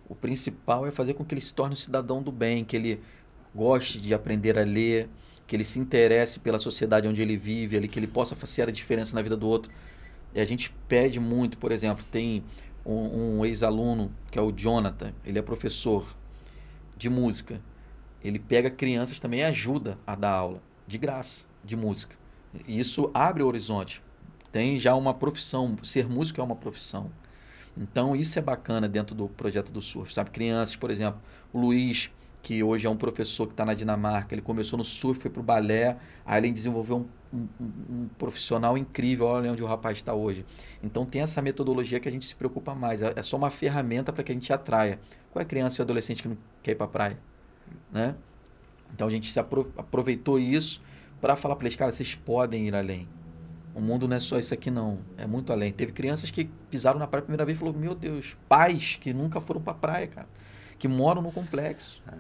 O 0.09 0.15
principal 0.15 0.87
é 0.87 0.91
fazer 0.91 1.15
com 1.15 1.25
que 1.25 1.35
ele 1.35 1.41
se 1.41 1.55
torne 1.55 1.73
um 1.73 1.77
cidadão 1.77 2.23
do 2.23 2.31
bem, 2.31 2.65
que 2.65 2.77
ele 2.77 3.01
goste 3.55 4.01
de 4.01 4.15
aprender 4.15 4.59
a 4.59 4.65
ler, 4.65 5.09
que 5.47 5.57
ele 5.57 5.65
se 5.65 5.79
interesse 5.79 6.39
pela 6.39 6.59
sociedade 6.59 7.09
onde 7.09 7.23
ele 7.23 7.37
vive, 7.37 7.77
ali, 7.77 7.89
que 7.89 7.99
ele 7.99 8.07
possa 8.07 8.37
fazer 8.37 8.69
a 8.69 8.71
diferença 8.71 9.15
na 9.15 9.23
vida 9.23 9.37
do 9.37 9.49
outro. 9.49 9.71
E 10.35 10.41
a 10.41 10.45
gente 10.45 10.73
pede 10.87 11.19
muito, 11.19 11.59
por 11.59 11.73
exemplo, 11.73 12.05
tem 12.11 12.45
um, 12.85 13.39
um 13.39 13.45
ex-aluno 13.45 14.13
que 14.31 14.39
é 14.39 14.43
o 14.43 14.53
Jonathan, 14.53 15.13
ele 15.25 15.39
é 15.39 15.43
professor 15.43 16.15
de 16.97 17.09
música. 17.09 17.61
Ele 18.23 18.39
pega 18.39 18.71
crianças 18.71 19.21
também 19.21 19.41
e 19.41 19.45
ajuda 19.45 19.99
a 20.07 20.15
dar 20.15 20.31
aula, 20.31 20.63
de 20.87 20.99
graça, 20.99 21.45
de 21.65 21.77
música. 21.77 22.17
E 22.67 22.79
isso 22.79 23.11
abre 23.15 23.43
o 23.43 23.47
horizonte 23.47 24.03
tem 24.57 24.81
já 24.81 24.95
uma 24.95 25.13
profissão, 25.13 25.77
ser 25.83 26.09
músico 26.09 26.41
é 26.41 26.45
uma 26.45 26.57
profissão. 26.57 27.11
Então 27.77 28.17
isso 28.17 28.39
é 28.39 28.43
bacana 28.43 28.89
dentro 28.89 29.15
do 29.15 29.29
projeto 29.29 29.71
do 29.71 29.83
surf, 29.83 30.15
sabe? 30.15 30.31
Crianças, 30.31 30.75
por 30.77 30.91
exemplo, 30.91 31.21
o 31.53 31.61
Luiz, 31.61 32.11
que 32.43 32.63
hoje 32.63 32.87
é 32.87 32.91
um 32.91 32.97
professor 32.97 33.47
que 33.47 33.53
está 33.53 33.67
na 33.67 33.75
Dinamarca, 33.75 34.35
ele 34.35 34.41
começou 34.41 34.79
no 34.79 34.85
surf, 34.85 35.21
foi 35.21 35.31
para 35.31 35.41
o 35.41 35.43
balé, 35.43 35.99
aí 36.25 36.41
ele 36.41 36.51
desenvolveu 36.51 37.07
um, 37.31 37.39
um, 37.39 37.67
um, 37.91 38.09
profissional 38.17 38.79
incrível, 38.79 39.27
olha 39.27 39.53
onde 39.53 39.63
o 39.63 39.67
rapaz 39.67 39.99
está 39.99 40.15
hoje. 40.15 40.47
Então 40.83 41.05
tem 41.05 41.21
essa 41.21 41.43
metodologia 41.43 42.01
que 42.01 42.09
a 42.09 42.13
gente 42.13 42.25
se 42.25 42.35
preocupa 42.35 42.75
mais, 42.75 43.03
é, 43.03 43.13
é 43.15 43.23
só 43.23 43.37
uma 43.37 43.51
ferramenta 43.51 44.11
para 44.11 44.25
que 44.25 44.33
a 44.33 44.35
gente 44.35 44.51
atraia. 44.51 44.99
Qual 45.31 45.43
é 45.43 45.45
a 45.45 45.47
criança 45.47 45.83
e 45.83 45.83
adolescente 45.83 46.23
que 46.23 46.29
não 46.29 46.39
quer 46.63 46.71
ir 46.71 46.77
para 46.77 46.87
a 46.87 46.89
praia? 46.89 47.19
Né? 47.93 48.15
Então 48.95 49.07
a 49.07 49.11
gente 49.11 49.31
se 49.31 49.39
aproveitou 49.39 50.39
isso 50.39 50.81
para 51.21 51.37
falar 51.37 51.57
para 51.57 51.67
eles, 51.67 51.77
cara, 51.77 51.93
vocês 51.93 52.15
podem 52.15 52.69
ir 52.69 52.75
além. 52.75 53.07
O 53.77 53.81
mundo 53.83 54.09
não 54.09 54.17
é 54.17 54.21
só 54.21 54.39
isso 54.39 54.55
aqui, 54.55 54.71
não. 54.71 55.01
É 55.19 55.27
muito 55.27 55.53
além. 55.53 55.71
Teve 55.71 55.93
crianças 55.93 56.31
que 56.31 56.47
pisaram 56.71 56.99
na 56.99 57.07
praia 57.07 57.21
a 57.21 57.25
primeira 57.25 57.45
vez 57.45 57.59
e 57.59 57.61
falaram: 57.61 57.79
Meu 57.79 57.95
Deus, 57.95 58.35
pais 58.49 58.97
que 58.99 59.13
nunca 59.13 59.39
foram 59.39 59.61
para 59.61 59.75
a 59.75 59.77
praia, 59.77 60.07
cara. 60.07 60.27
Que 60.79 60.89
moram 60.89 61.21
no 61.21 61.31
complexo. 61.31 62.03
É. 62.11 62.17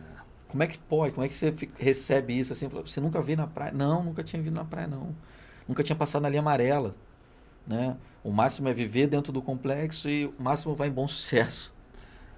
Como 0.49 0.63
é 0.63 0.67
que 0.67 0.77
pode? 0.77 1.15
Como 1.15 1.25
é 1.25 1.29
que 1.31 1.35
você 1.35 1.55
recebe 1.79 2.39
isso 2.39 2.53
assim? 2.53 2.69
Você 2.69 3.01
nunca 3.01 3.23
veio 3.23 3.39
na 3.39 3.47
praia? 3.47 3.73
Não, 3.73 4.05
nunca 4.05 4.23
tinha 4.23 4.41
vindo 4.43 4.53
na 4.53 4.67
praia, 4.67 4.87
não. 4.87 5.17
Nunca 5.67 5.83
tinha 5.83 5.97
passado 5.97 6.21
na 6.23 6.29
linha 6.29 6.41
amarela. 6.41 6.95
né? 7.67 7.97
O 8.23 8.31
máximo 8.31 8.69
é 8.69 8.75
viver 8.75 9.07
dentro 9.07 9.33
do 9.33 9.41
complexo 9.41 10.11
e 10.11 10.27
o 10.27 10.35
máximo 10.39 10.75
vai 10.75 10.89
em 10.89 10.93
bom 10.93 11.09
sucesso. 11.09 11.75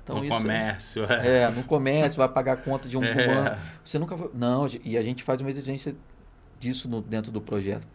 Então, 0.04 0.18
no 0.18 0.24
isso 0.24 0.32
é 0.32 0.40
comércio, 0.40 1.04
é, 1.04 1.42
é. 1.42 1.50
no 1.50 1.64
comércio, 1.64 2.18
vai 2.18 2.28
pagar 2.28 2.52
a 2.52 2.56
conta 2.56 2.88
de 2.88 2.96
um 2.96 3.02
é. 3.04 3.58
Você 3.84 3.98
nunca. 3.98 4.16
Não, 4.32 4.68
e 4.84 4.96
a 4.96 5.02
gente 5.02 5.24
faz 5.24 5.40
uma 5.40 5.50
exigência 5.50 5.94
disso 6.60 6.88
no, 6.88 7.00
dentro 7.00 7.32
do 7.32 7.40
projeto. 7.40 7.86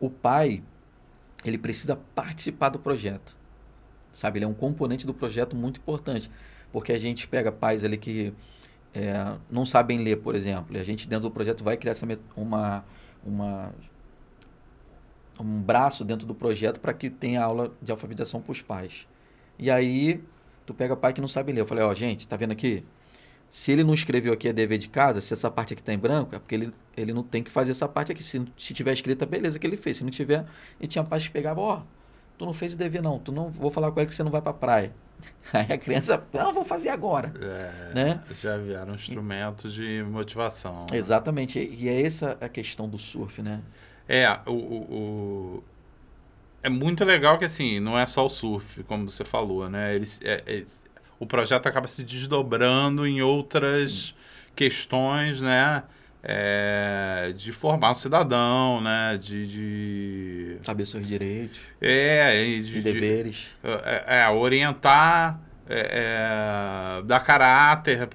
O 0.00 0.08
pai, 0.08 0.62
ele 1.44 1.58
precisa 1.58 1.96
participar 2.14 2.68
do 2.68 2.78
projeto. 2.78 3.36
Sabe? 4.12 4.38
Ele 4.38 4.44
é 4.44 4.48
um 4.48 4.54
componente 4.54 5.06
do 5.06 5.14
projeto 5.14 5.54
muito 5.54 5.78
importante. 5.78 6.30
Porque 6.72 6.92
a 6.92 6.98
gente 6.98 7.26
pega 7.26 7.50
pais 7.50 7.84
ali 7.84 7.96
que 7.96 8.32
é, 8.94 9.36
não 9.50 9.64
sabem 9.64 10.02
ler, 10.02 10.16
por 10.16 10.34
exemplo, 10.34 10.76
e 10.76 10.80
a 10.80 10.84
gente 10.84 11.08
dentro 11.08 11.28
do 11.28 11.30
projeto 11.30 11.62
vai 11.62 11.76
criar 11.76 11.92
essa 11.92 12.06
uma, 12.36 12.84
uma 13.24 13.72
um 15.40 15.62
braço 15.62 16.04
dentro 16.04 16.26
do 16.26 16.34
projeto 16.34 16.80
para 16.80 16.92
que 16.92 17.08
tenha 17.08 17.42
aula 17.42 17.72
de 17.80 17.90
alfabetização 17.90 18.40
para 18.40 18.52
os 18.52 18.62
pais. 18.62 19.06
E 19.58 19.70
aí 19.70 20.22
tu 20.66 20.74
pega 20.74 20.96
pai 20.96 21.12
que 21.12 21.20
não 21.20 21.28
sabe 21.28 21.52
ler. 21.52 21.60
Eu 21.60 21.66
falei, 21.66 21.84
ó, 21.84 21.94
gente, 21.94 22.26
tá 22.26 22.36
vendo 22.36 22.52
aqui? 22.52 22.84
Se 23.50 23.72
ele 23.72 23.82
não 23.82 23.94
escreveu 23.94 24.32
aqui 24.32 24.48
é 24.48 24.52
dever 24.52 24.78
de 24.78 24.88
casa, 24.88 25.20
se 25.20 25.32
essa 25.32 25.50
parte 25.50 25.72
aqui 25.72 25.80
está 25.80 25.92
em 25.92 25.98
branco, 25.98 26.34
é 26.34 26.38
porque 26.38 26.54
ele, 26.54 26.72
ele 26.96 27.12
não 27.12 27.22
tem 27.22 27.42
que 27.42 27.50
fazer 27.50 27.70
essa 27.70 27.88
parte 27.88 28.12
aqui. 28.12 28.22
Se, 28.22 28.42
se 28.58 28.74
tiver 28.74 28.92
escrita, 28.92 29.24
beleza 29.24 29.58
que 29.58 29.66
ele 29.66 29.76
fez. 29.76 29.96
Se 29.96 30.04
não 30.04 30.10
tiver, 30.10 30.44
e 30.80 30.86
tinha 30.86 31.02
pais 31.02 31.26
que 31.26 31.32
pegavam, 31.32 31.64
ó, 31.64 31.78
oh, 31.78 31.82
tu 32.36 32.44
não 32.44 32.52
fez 32.52 32.74
o 32.74 32.76
dever 32.76 33.02
não, 33.02 33.18
tu 33.18 33.32
não, 33.32 33.50
vou 33.50 33.70
falar 33.70 33.90
com 33.90 34.00
ele 34.00 34.08
que 34.08 34.14
você 34.14 34.22
não 34.22 34.30
vai 34.30 34.42
para 34.42 34.52
praia. 34.52 34.92
Aí 35.52 35.72
a 35.72 35.78
criança, 35.78 36.22
não, 36.32 36.52
vou 36.52 36.64
fazer 36.64 36.90
agora. 36.90 37.32
É, 37.40 37.94
né? 37.94 38.22
Já 38.40 38.56
vieram 38.56 38.94
instrumentos 38.94 39.72
de 39.74 40.04
motivação. 40.04 40.84
Né? 40.90 40.98
Exatamente. 40.98 41.58
E 41.58 41.88
é 41.88 42.02
essa 42.02 42.36
a 42.40 42.48
questão 42.48 42.88
do 42.88 42.98
surf, 42.98 43.42
né? 43.42 43.62
É, 44.06 44.30
o, 44.46 44.52
o, 44.52 44.94
o, 44.94 45.64
é 46.62 46.68
muito 46.68 47.04
legal 47.04 47.38
que 47.38 47.44
assim, 47.44 47.80
não 47.80 47.98
é 47.98 48.06
só 48.06 48.24
o 48.24 48.28
surf, 48.28 48.82
como 48.84 49.08
você 49.08 49.24
falou, 49.24 49.68
né? 49.68 49.94
Eles, 49.94 50.20
é, 50.22 50.42
é, 50.46 50.64
o 51.18 51.26
projeto 51.26 51.66
acaba 51.66 51.86
se 51.86 52.04
desdobrando 52.04 53.06
em 53.06 53.20
outras 53.20 54.08
Sim. 54.08 54.14
questões, 54.54 55.40
né? 55.40 55.82
É, 56.22 57.32
de 57.36 57.52
formar 57.52 57.92
um 57.92 57.94
cidadão, 57.94 58.80
né? 58.80 59.18
De, 59.20 59.46
de... 59.46 60.56
saber 60.62 60.84
seus 60.84 61.06
direitos 61.06 61.60
é, 61.80 62.44
e, 62.44 62.60
de, 62.60 62.82
deveres, 62.82 63.54
de, 63.62 63.70
é, 63.70 64.24
é, 64.24 64.28
orientar, 64.28 65.40
é, 65.68 66.98
é, 67.00 67.02
dar 67.04 67.20
caráter 67.20 68.08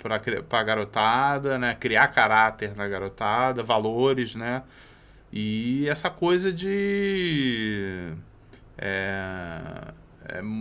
para 0.00 0.60
a 0.60 0.62
garotada, 0.62 1.58
né? 1.58 1.74
Criar 1.78 2.08
caráter 2.08 2.76
na 2.76 2.86
garotada, 2.86 3.62
valores, 3.62 4.34
né? 4.34 4.62
E 5.32 5.88
essa 5.88 6.10
coisa 6.10 6.52
de 6.52 8.12
é, 8.76 9.92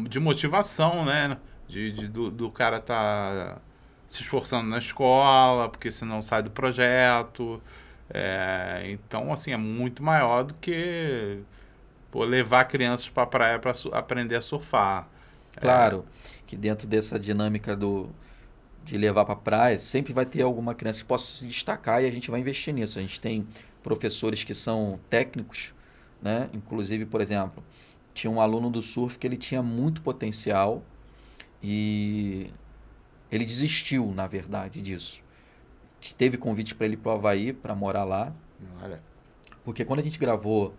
de 0.09 0.19
motivação, 0.19 1.05
né? 1.05 1.37
De, 1.67 1.91
de 1.91 2.07
do, 2.07 2.29
do 2.29 2.51
cara 2.51 2.79
tá 2.79 3.59
se 4.07 4.21
esforçando 4.21 4.67
na 4.67 4.77
escola, 4.77 5.69
porque 5.69 5.89
senão 5.89 6.21
sai 6.21 6.43
do 6.43 6.51
projeto. 6.51 7.61
É, 8.13 8.83
então, 8.87 9.31
assim, 9.31 9.53
é 9.53 9.57
muito 9.57 10.03
maior 10.03 10.43
do 10.43 10.53
que 10.55 11.39
pô, 12.11 12.25
levar 12.25 12.65
crianças 12.65 13.07
para 13.07 13.23
a 13.23 13.27
praia 13.27 13.59
para 13.59 13.71
aprender 13.93 14.35
a 14.35 14.41
surfar. 14.41 15.07
Claro, 15.55 16.05
é. 16.07 16.39
que 16.47 16.55
dentro 16.57 16.87
dessa 16.87 17.19
dinâmica 17.19 17.75
do 17.75 18.09
de 18.83 18.97
levar 18.97 19.25
para 19.25 19.33
a 19.33 19.37
praia, 19.37 19.79
sempre 19.79 20.11
vai 20.11 20.25
ter 20.25 20.41
alguma 20.41 20.73
criança 20.73 20.99
que 20.99 21.05
possa 21.05 21.37
se 21.37 21.45
destacar 21.45 22.03
e 22.03 22.07
a 22.07 22.11
gente 22.11 22.31
vai 22.31 22.39
investir 22.39 22.73
nisso. 22.73 22.97
A 22.97 23.01
gente 23.01 23.21
tem 23.21 23.47
professores 23.83 24.43
que 24.43 24.53
são 24.55 24.99
técnicos, 25.09 25.73
né? 26.21 26.49
Inclusive, 26.53 27.05
por 27.05 27.21
exemplo, 27.21 27.63
tinha 28.13 28.29
um 28.29 28.41
aluno 28.41 28.69
do 28.69 28.81
surf 28.81 29.17
que 29.17 29.25
ele 29.25 29.37
tinha 29.37 29.61
muito 29.61 30.01
potencial 30.01 30.83
e 31.61 32.51
ele 33.31 33.45
desistiu, 33.45 34.11
na 34.13 34.27
verdade, 34.27 34.81
disso. 34.81 35.21
Teve 36.17 36.37
convite 36.37 36.73
para 36.75 36.85
ele 36.87 36.97
para 36.97 37.11
o 37.11 37.15
Havaí, 37.15 37.53
para 37.53 37.75
morar 37.75 38.03
lá. 38.03 38.33
Olha. 38.81 39.01
Porque 39.63 39.85
quando 39.85 39.99
a 39.99 40.03
gente 40.03 40.17
gravou 40.17 40.73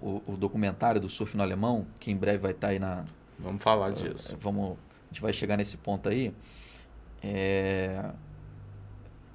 o, 0.00 0.22
o, 0.26 0.36
documentário 0.36 1.00
do 1.00 1.08
surf 1.08 1.36
no 1.36 1.42
alemão, 1.42 1.86
que 1.98 2.10
em 2.10 2.16
breve 2.16 2.38
vai 2.38 2.52
estar 2.52 2.68
tá 2.68 2.72
aí 2.72 2.78
na. 2.78 3.04
Vamos 3.38 3.62
falar 3.62 3.90
disso. 3.90 4.34
Uh, 4.34 4.38
vamos, 4.38 4.70
a 4.72 5.12
gente 5.12 5.20
vai 5.20 5.32
chegar 5.32 5.56
nesse 5.56 5.76
ponto 5.76 6.08
aí. 6.08 6.32
É, 7.22 8.12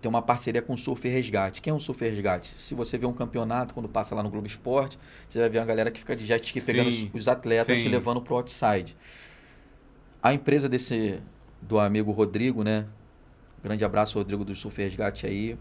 tem 0.05 0.09
uma 0.09 0.21
parceria 0.21 0.61
com 0.61 0.73
o 0.73 0.77
Surf 0.77 1.07
Resgate. 1.09 1.59
Quem 1.59 1.71
é 1.71 1.73
o 1.73 1.79
Surf 1.79 1.99
Resgate? 2.07 2.53
Se 2.59 2.75
você 2.75 2.95
vê 2.95 3.07
um 3.07 3.11
campeonato, 3.11 3.73
quando 3.73 3.89
passa 3.89 4.13
lá 4.13 4.21
no 4.21 4.29
Globo 4.29 4.45
Esporte, 4.45 4.99
você 5.27 5.39
vai 5.39 5.49
ver 5.49 5.57
uma 5.57 5.65
galera 5.65 5.89
que 5.89 5.97
fica 5.97 6.15
de 6.15 6.27
jet 6.27 6.45
ski 6.45 6.61
pegando 6.61 6.89
os, 6.89 7.09
os 7.11 7.27
atletas 7.27 7.81
sim. 7.81 7.87
e 7.87 7.89
levando 7.89 8.21
para 8.21 8.35
o 8.35 8.37
outside. 8.37 8.95
A 10.21 10.31
empresa 10.31 10.69
desse 10.69 11.19
do 11.59 11.79
amigo 11.79 12.11
Rodrigo, 12.11 12.63
né? 12.63 12.85
Grande 13.63 13.83
abraço, 13.83 14.19
Rodrigo 14.19 14.45
do 14.45 14.53
Surf 14.53 14.79
Resgate 14.79 15.25
aí. 15.25 15.57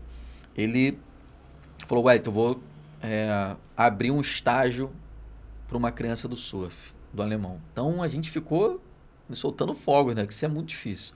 Ele 0.54 0.98
falou, 1.86 2.04
Wellington, 2.04 2.28
eu 2.28 2.34
vou 2.34 2.62
é, 3.02 3.56
abrir 3.74 4.10
um 4.10 4.20
estágio 4.20 4.92
para 5.66 5.78
uma 5.78 5.90
criança 5.90 6.28
do 6.28 6.36
surf, 6.36 6.92
do 7.10 7.22
alemão. 7.22 7.62
Então 7.72 8.02
a 8.02 8.08
gente 8.08 8.30
ficou 8.30 8.78
soltando 9.32 9.72
fogos, 9.74 10.14
né? 10.14 10.26
Que 10.26 10.34
isso 10.34 10.44
é 10.44 10.48
muito 10.48 10.68
difícil. 10.68 11.14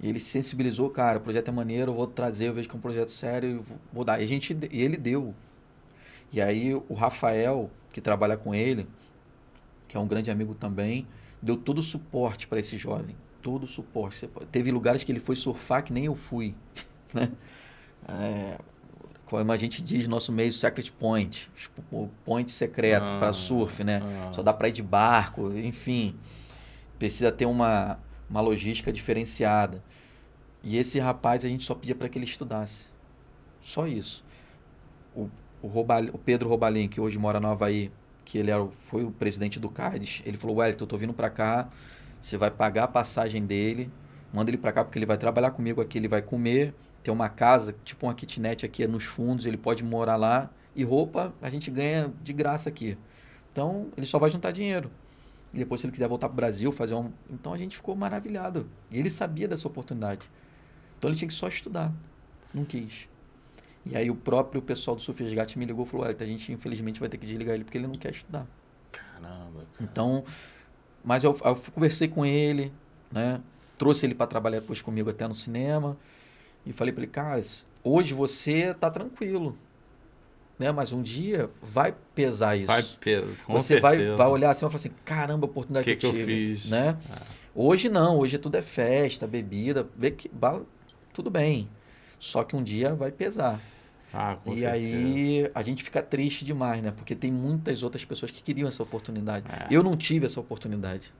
E 0.00 0.08
ele 0.08 0.20
se 0.20 0.30
sensibilizou, 0.30 0.90
cara, 0.90 1.18
o 1.18 1.20
projeto 1.20 1.48
é 1.48 1.52
maneiro, 1.52 1.92
eu 1.92 1.94
vou 1.94 2.06
trazer, 2.06 2.48
eu 2.48 2.54
vejo 2.54 2.68
que 2.68 2.74
é 2.74 2.78
um 2.78 2.80
projeto 2.80 3.10
sério 3.10 3.48
e 3.48 3.74
vou 3.92 4.04
dar. 4.04 4.20
E, 4.20 4.24
a 4.24 4.26
gente, 4.26 4.56
e 4.70 4.82
ele 4.82 4.96
deu. 4.96 5.34
E 6.32 6.40
aí 6.40 6.74
o 6.74 6.94
Rafael, 6.94 7.70
que 7.92 8.00
trabalha 8.00 8.36
com 8.36 8.54
ele, 8.54 8.86
que 9.88 9.96
é 9.96 10.00
um 10.00 10.06
grande 10.06 10.30
amigo 10.30 10.54
também, 10.54 11.06
deu 11.40 11.56
todo 11.56 11.78
o 11.78 11.82
suporte 11.82 12.46
para 12.46 12.58
esse 12.58 12.76
jovem. 12.76 13.16
Todo 13.40 13.64
o 13.64 13.66
suporte. 13.66 14.28
Teve 14.50 14.72
lugares 14.72 15.04
que 15.04 15.12
ele 15.12 15.20
foi 15.20 15.36
surfar 15.36 15.84
que 15.84 15.92
nem 15.92 16.06
eu 16.06 16.14
fui. 16.14 16.54
Né? 17.14 17.30
É, 18.08 18.58
como 19.24 19.52
a 19.52 19.56
gente 19.56 19.80
diz 19.80 20.06
nosso 20.06 20.30
meio 20.30 20.52
Secret 20.52 20.90
Point, 20.90 21.50
tipo, 21.54 21.82
o 21.90 22.10
point 22.24 22.50
secreto 22.50 23.08
ah, 23.08 23.18
para 23.18 23.32
surf, 23.32 23.82
né? 23.82 24.00
Ah. 24.02 24.32
Só 24.32 24.42
dá 24.42 24.52
para 24.52 24.68
ir 24.68 24.72
de 24.72 24.82
barco, 24.82 25.52
enfim. 25.56 26.14
Precisa 26.98 27.32
ter 27.32 27.46
uma, 27.46 27.98
uma 28.28 28.40
logística 28.40 28.92
diferenciada. 28.92 29.82
E 30.62 30.78
esse 30.78 30.98
rapaz 30.98 31.44
a 31.44 31.48
gente 31.48 31.64
só 31.64 31.74
pedia 31.74 31.94
para 31.94 32.08
que 32.08 32.18
ele 32.18 32.24
estudasse. 32.24 32.88
Só 33.60 33.86
isso. 33.86 34.24
O, 35.14 35.28
o, 35.62 35.68
o 36.12 36.18
Pedro 36.18 36.48
Robalim, 36.48 36.88
que 36.88 37.00
hoje 37.00 37.18
mora 37.18 37.38
no 37.38 37.48
Havaí, 37.48 37.90
que 38.24 38.38
ele 38.38 38.50
era, 38.50 38.66
foi 38.80 39.04
o 39.04 39.10
presidente 39.10 39.60
do 39.60 39.68
CADES, 39.68 40.22
ele 40.24 40.36
falou, 40.36 40.56
Wellington, 40.56 40.84
eu 40.84 40.88
tô 40.88 40.96
vindo 40.96 41.12
para 41.12 41.28
cá, 41.28 41.68
você 42.20 42.36
vai 42.36 42.50
pagar 42.50 42.84
a 42.84 42.88
passagem 42.88 43.44
dele, 43.44 43.90
manda 44.32 44.50
ele 44.50 44.56
para 44.56 44.72
cá 44.72 44.82
porque 44.82 44.98
ele 44.98 45.06
vai 45.06 45.18
trabalhar 45.18 45.50
comigo 45.50 45.80
aqui, 45.80 45.98
ele 45.98 46.08
vai 46.08 46.22
comer, 46.22 46.74
tem 47.02 47.12
uma 47.12 47.28
casa, 47.28 47.74
tipo 47.84 48.06
uma 48.06 48.14
kitnet 48.14 48.64
aqui 48.64 48.86
nos 48.86 49.04
fundos, 49.04 49.44
ele 49.44 49.58
pode 49.58 49.84
morar 49.84 50.16
lá, 50.16 50.50
e 50.74 50.82
roupa 50.82 51.32
a 51.40 51.50
gente 51.50 51.70
ganha 51.70 52.12
de 52.22 52.32
graça 52.32 52.68
aqui. 52.68 52.96
Então, 53.52 53.88
ele 53.96 54.06
só 54.06 54.18
vai 54.18 54.30
juntar 54.30 54.50
dinheiro. 54.50 54.90
E 55.54 55.58
depois, 55.58 55.80
se 55.80 55.86
ele 55.86 55.92
quiser 55.92 56.08
voltar 56.08 56.28
para 56.28 56.34
o 56.34 56.36
Brasil, 56.36 56.72
fazer 56.72 56.94
um. 56.94 57.12
Então 57.30 57.54
a 57.54 57.56
gente 57.56 57.76
ficou 57.76 57.94
maravilhado. 57.94 58.68
E 58.90 58.98
ele 58.98 59.08
sabia 59.08 59.46
dessa 59.46 59.68
oportunidade. 59.68 60.28
Então 60.98 61.08
ele 61.08 61.16
tinha 61.16 61.28
que 61.28 61.34
só 61.34 61.46
estudar. 61.46 61.92
Não 62.52 62.64
quis. 62.64 63.08
E 63.86 63.96
aí 63.96 64.10
o 64.10 64.16
próprio 64.16 64.60
pessoal 64.60 64.96
do 64.96 65.02
Surf 65.02 65.22
Resgate 65.22 65.56
me 65.56 65.64
ligou 65.64 65.84
e 65.84 65.88
falou: 65.88 66.06
a 66.06 66.26
gente 66.26 66.52
infelizmente 66.52 66.98
vai 66.98 67.08
ter 67.08 67.18
que 67.18 67.26
desligar 67.26 67.54
ele 67.54 67.62
porque 67.62 67.78
ele 67.78 67.86
não 67.86 67.94
quer 67.94 68.10
estudar. 68.10 68.46
Caramba. 68.90 69.60
Cara. 69.60 69.66
Então, 69.80 70.24
mas 71.04 71.22
eu, 71.22 71.38
eu 71.44 71.56
conversei 71.72 72.08
com 72.08 72.26
ele, 72.26 72.72
né? 73.12 73.40
Trouxe 73.78 74.06
ele 74.06 74.14
para 74.14 74.26
trabalhar 74.26 74.58
depois 74.58 74.82
comigo 74.82 75.08
até 75.08 75.28
no 75.28 75.34
cinema. 75.34 75.96
E 76.66 76.72
falei 76.72 76.92
para 76.92 77.04
ele: 77.04 77.12
cara, 77.12 77.40
hoje 77.84 78.12
você 78.12 78.74
tá 78.74 78.90
tranquilo 78.90 79.56
né? 80.58 80.72
Mas 80.72 80.92
um 80.92 81.02
dia 81.02 81.50
vai 81.62 81.94
pesar 82.14 82.56
isso. 82.56 82.66
Vai 82.66 82.82
pesar, 82.82 83.26
Você 83.48 83.80
vai, 83.80 84.12
vai 84.14 84.28
olhar 84.28 84.50
assim 84.50 84.64
e 84.64 84.68
falar 84.68 84.76
assim, 84.76 84.90
caramba, 85.04 85.46
a 85.46 85.50
oportunidade 85.50 85.84
que, 85.84 85.96
que, 85.96 86.06
eu, 86.06 86.12
que 86.12 86.20
eu 86.20 86.26
fiz, 86.26 86.66
né? 86.66 86.96
Ah. 87.10 87.22
Hoje 87.54 87.88
não, 87.88 88.18
hoje 88.18 88.38
tudo 88.38 88.56
é 88.56 88.62
festa, 88.62 89.26
bebida, 89.26 89.86
tudo 91.12 91.30
bem. 91.30 91.68
Só 92.18 92.42
que 92.42 92.56
um 92.56 92.62
dia 92.62 92.94
vai 92.94 93.12
pesar. 93.12 93.60
Ah, 94.12 94.36
e 94.46 94.60
certeza. 94.60 94.70
aí 94.70 95.50
a 95.54 95.62
gente 95.62 95.82
fica 95.82 96.00
triste 96.00 96.44
demais, 96.44 96.80
né? 96.80 96.92
Porque 96.96 97.14
tem 97.14 97.32
muitas 97.32 97.82
outras 97.82 98.04
pessoas 98.04 98.30
que 98.30 98.42
queriam 98.42 98.68
essa 98.68 98.82
oportunidade. 98.82 99.44
É. 99.48 99.66
Eu 99.70 99.82
não 99.82 99.96
tive 99.96 100.26
essa 100.26 100.38
oportunidade. 100.38 101.12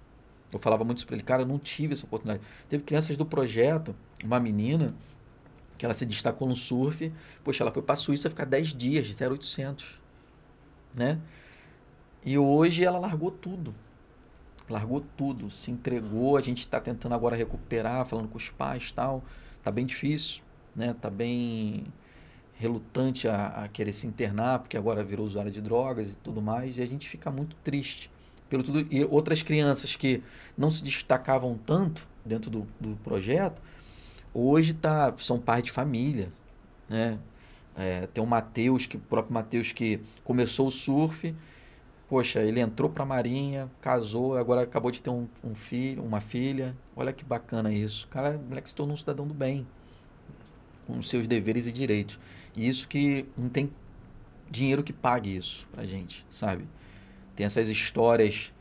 Eu 0.53 0.59
falava 0.61 0.85
muito 0.85 1.05
para 1.05 1.17
ele, 1.17 1.25
cara, 1.25 1.43
eu 1.43 1.47
não 1.47 1.59
tive 1.59 1.95
essa 1.95 2.05
oportunidade. 2.05 2.43
Teve 2.69 2.85
crianças 2.85 3.17
do 3.17 3.27
projeto, 3.27 3.95
uma 4.23 4.39
menina 4.39 4.95
que 5.77 5.85
ela 5.85 5.95
se 5.95 6.07
destacou 6.07 6.49
no 6.49 6.57
surf. 6.57 7.13
Poxa, 7.43 7.63
ela 7.63 7.73
foi 7.73 7.83
para 7.83 7.95
a 7.95 7.97
Suíça 7.97 8.29
ficar 8.29 8.45
10 8.45 8.75
dias 8.75 9.07
de 9.07 9.25
0800, 9.25 10.01
né? 10.95 11.21
E 12.25 12.39
hoje 12.39 12.85
ela 12.85 12.99
largou 12.99 13.31
tudo. 13.31 13.75
Largou 14.69 15.05
tudo, 15.17 15.51
se 15.51 15.71
entregou. 15.71 16.37
A 16.37 16.41
gente 16.41 16.61
está 16.61 16.81
tentando 16.81 17.15
agora 17.15 17.37
recuperar, 17.37 18.07
falando 18.07 18.29
com 18.29 18.39
os 18.39 18.49
pais 18.49 18.91
tal. 18.91 19.23
Tá 19.63 19.71
bem 19.71 19.85
difícil, 19.85 20.43
né? 20.75 20.95
Tá 20.99 21.11
bem 21.11 21.87
relutante 22.55 23.29
a, 23.29 23.47
a, 23.49 23.69
querer 23.69 23.93
se 23.93 24.07
internar, 24.07 24.61
porque 24.61 24.77
agora 24.77 25.03
virou 25.03 25.27
usuário 25.27 25.51
de 25.51 25.61
drogas 25.61 26.13
e 26.13 26.15
tudo 26.17 26.41
mais, 26.41 26.79
e 26.79 26.83
a 26.83 26.87
gente 26.87 27.09
fica 27.09 27.31
muito 27.31 27.57
triste 27.57 28.11
pelo 28.49 28.63
tudo. 28.63 28.87
E 28.91 29.05
outras 29.05 29.43
crianças 29.43 29.97
que 29.97 30.23
não 30.57 30.71
se 30.71 30.83
destacavam 30.83 31.59
tanto 31.59 32.07
dentro 32.25 32.51
do, 32.51 32.67
do 32.81 32.97
projeto, 33.03 33.61
hoje 34.35 34.75
tá, 34.75 35.15
são 35.19 35.39
pais 35.39 35.63
de 35.63 35.71
família, 35.71 36.33
né? 36.89 37.19
É, 37.77 38.07
tem 38.09 38.23
o 38.23 38.27
Matheus, 38.27 38.87
que 38.87 38.97
o 38.97 39.01
próprio 39.01 39.35
Matheus 39.35 39.73
que 39.73 40.01
começou 40.23 40.69
o 40.69 40.71
surf, 40.71 41.35
poxa, 42.09 42.41
ele 42.41 42.61
entrou 42.61 42.89
para 42.89 43.03
a 43.03 43.07
Marinha, 43.07 43.71
casou, 43.81 44.37
agora 44.37 44.63
acabou 44.63 44.91
de 44.91 45.03
ter 45.03 45.11
um, 45.11 45.27
um, 45.43 45.55
filho, 45.55 46.03
uma 46.05 46.21
filha. 46.21 46.77
Olha 46.95 47.13
que 47.13 47.25
bacana 47.25 47.73
isso. 47.73 48.07
O 48.07 48.09
cara, 48.09 48.37
o 48.37 48.49
moleque 48.49 48.69
se 48.69 48.77
tornou 48.77 48.95
um 48.95 48.97
cidadão 48.97 49.27
do 49.27 49.35
bem, 49.35 49.67
com 50.87 51.01
seus 51.03 51.27
deveres 51.27 51.67
e 51.67 51.73
direitos. 51.73 52.19
E 52.57 52.69
isso 52.69 52.87
que 52.87 53.27
não 53.37 53.49
tem 53.49 53.71
dinheiro 54.49 54.85
que 54.85 54.93
pague 54.93 55.35
isso 55.35 55.67
pra 55.73 55.85
gente, 55.85 56.25
sabe? 56.31 56.69
Tem 57.35 57.45
essas 57.47 57.69
histórias 57.69 58.53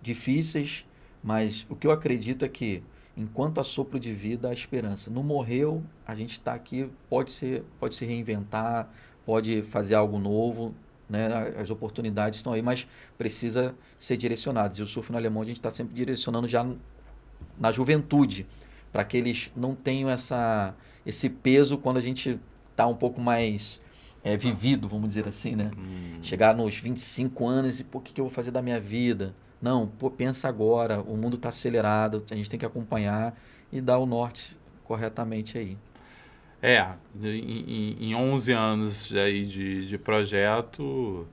difíceis, 0.00 0.86
mas 1.22 1.66
o 1.68 1.76
que 1.76 1.86
eu 1.86 1.90
acredito 1.90 2.44
é 2.44 2.48
que 2.48 2.82
enquanto 3.16 3.60
há 3.60 3.64
sopro 3.64 3.98
de 3.98 4.12
vida, 4.12 4.48
há 4.48 4.52
esperança. 4.52 5.10
Não 5.10 5.22
morreu, 5.22 5.82
a 6.06 6.14
gente 6.14 6.32
está 6.32 6.54
aqui, 6.54 6.90
pode, 7.08 7.32
ser, 7.32 7.64
pode 7.78 7.94
se 7.94 8.04
reinventar, 8.04 8.88
pode 9.24 9.62
fazer 9.62 9.94
algo 9.94 10.18
novo, 10.18 10.74
né? 11.08 11.54
as 11.58 11.70
oportunidades 11.70 12.38
estão 12.38 12.52
aí, 12.52 12.62
mas 12.62 12.86
precisa 13.16 13.74
ser 13.98 14.16
direcionadas. 14.16 14.78
E 14.78 14.82
o 14.82 14.86
surf 14.86 15.10
no 15.12 15.18
alemão 15.18 15.42
a 15.42 15.46
gente 15.46 15.58
está 15.58 15.70
sempre 15.70 15.94
direcionando 15.94 16.48
já 16.48 16.66
na 17.58 17.70
juventude, 17.70 18.46
para 18.92 19.04
que 19.04 19.16
eles 19.16 19.50
não 19.56 19.74
tenham 19.74 20.08
essa, 20.10 20.74
esse 21.04 21.28
peso 21.28 21.78
quando 21.78 21.98
a 21.98 22.00
gente 22.00 22.38
está 22.70 22.86
um 22.86 22.94
pouco 22.96 23.20
mais 23.20 23.80
é, 24.22 24.36
vivido, 24.36 24.88
vamos 24.88 25.08
dizer 25.08 25.28
assim, 25.28 25.54
né? 25.54 25.70
Hum. 25.76 26.18
Chegar 26.22 26.56
nos 26.56 26.76
25 26.76 27.46
anos 27.46 27.80
e, 27.80 27.84
pô, 27.84 27.98
o 27.98 28.00
que, 28.00 28.12
que 28.12 28.20
eu 28.20 28.24
vou 28.24 28.32
fazer 28.32 28.50
da 28.50 28.62
minha 28.62 28.80
vida? 28.80 29.34
Não, 29.64 29.86
pô, 29.86 30.10
pensa 30.10 30.46
agora, 30.46 31.00
o 31.00 31.16
mundo 31.16 31.36
está 31.36 31.48
acelerado, 31.48 32.22
a 32.30 32.34
gente 32.34 32.50
tem 32.50 32.60
que 32.60 32.66
acompanhar 32.66 33.34
e 33.72 33.80
dar 33.80 33.96
o 33.96 34.04
norte 34.04 34.54
corretamente 34.84 35.56
aí. 35.56 35.78
É, 36.60 36.86
em, 37.22 38.10
em 38.10 38.14
11 38.14 38.52
anos 38.52 39.10
aí 39.16 39.46
de, 39.46 39.88
de 39.88 39.96
projeto, 39.96 41.26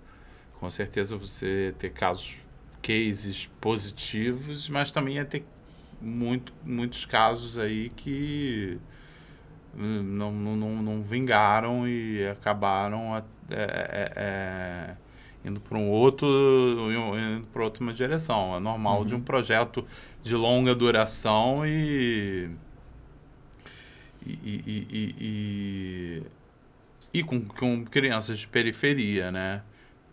com 0.62 0.70
certeza 0.70 1.18
você 1.18 1.76
ter 1.78 1.90
casos, 1.92 2.38
cases 2.82 3.50
positivos, 3.60 4.70
mas 4.70 4.94
também 4.94 5.16
ia 5.16 5.26
ter 5.26 5.44
muito, 6.00 6.54
muitos 6.64 7.06
casos 7.06 7.58
aí 7.58 7.90
que 7.90 8.80
hum, 9.78 10.04
não, 10.04 10.32
não, 10.32 10.56
não, 10.56 10.82
não 10.82 11.04
vingaram 11.04 11.86
e 11.86 12.26
acabaram 12.28 13.18
é, 13.18 13.24
é, 13.50 14.14
é 14.16 14.96
indo 15.44 15.60
para 15.60 15.78
um 15.78 15.90
outro 15.90 16.28
indo 16.92 17.48
para 17.48 17.64
outra 17.64 17.94
direção. 17.94 18.56
É 18.56 18.60
normal 18.60 19.00
uhum. 19.00 19.06
de 19.06 19.16
um 19.16 19.22
projeto 19.22 19.86
de 20.24 20.36
longa 20.36 20.76
duração 20.76 21.66
e 21.66 22.50
e, 24.24 24.32
e, 24.34 24.88
e, 24.92 25.16
e, 25.20 26.24
e 27.20 27.24
com, 27.24 27.42
com 27.42 27.84
crianças 27.86 28.40
de 28.40 28.48
periferia 28.48 29.32
né? 29.32 29.64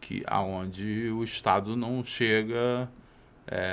Que 0.01 0.23
aonde 0.27 1.11
o 1.11 1.23
estado 1.23 1.77
não 1.77 2.03
chega 2.03 2.89
é, 3.47 3.73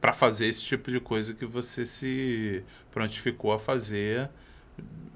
para 0.00 0.12
fazer 0.12 0.46
esse 0.46 0.62
tipo 0.62 0.90
de 0.90 0.98
coisa 0.98 1.34
que 1.34 1.46
você 1.46 1.86
se 1.86 2.64
prontificou 2.90 3.52
a 3.52 3.58
fazer 3.58 4.28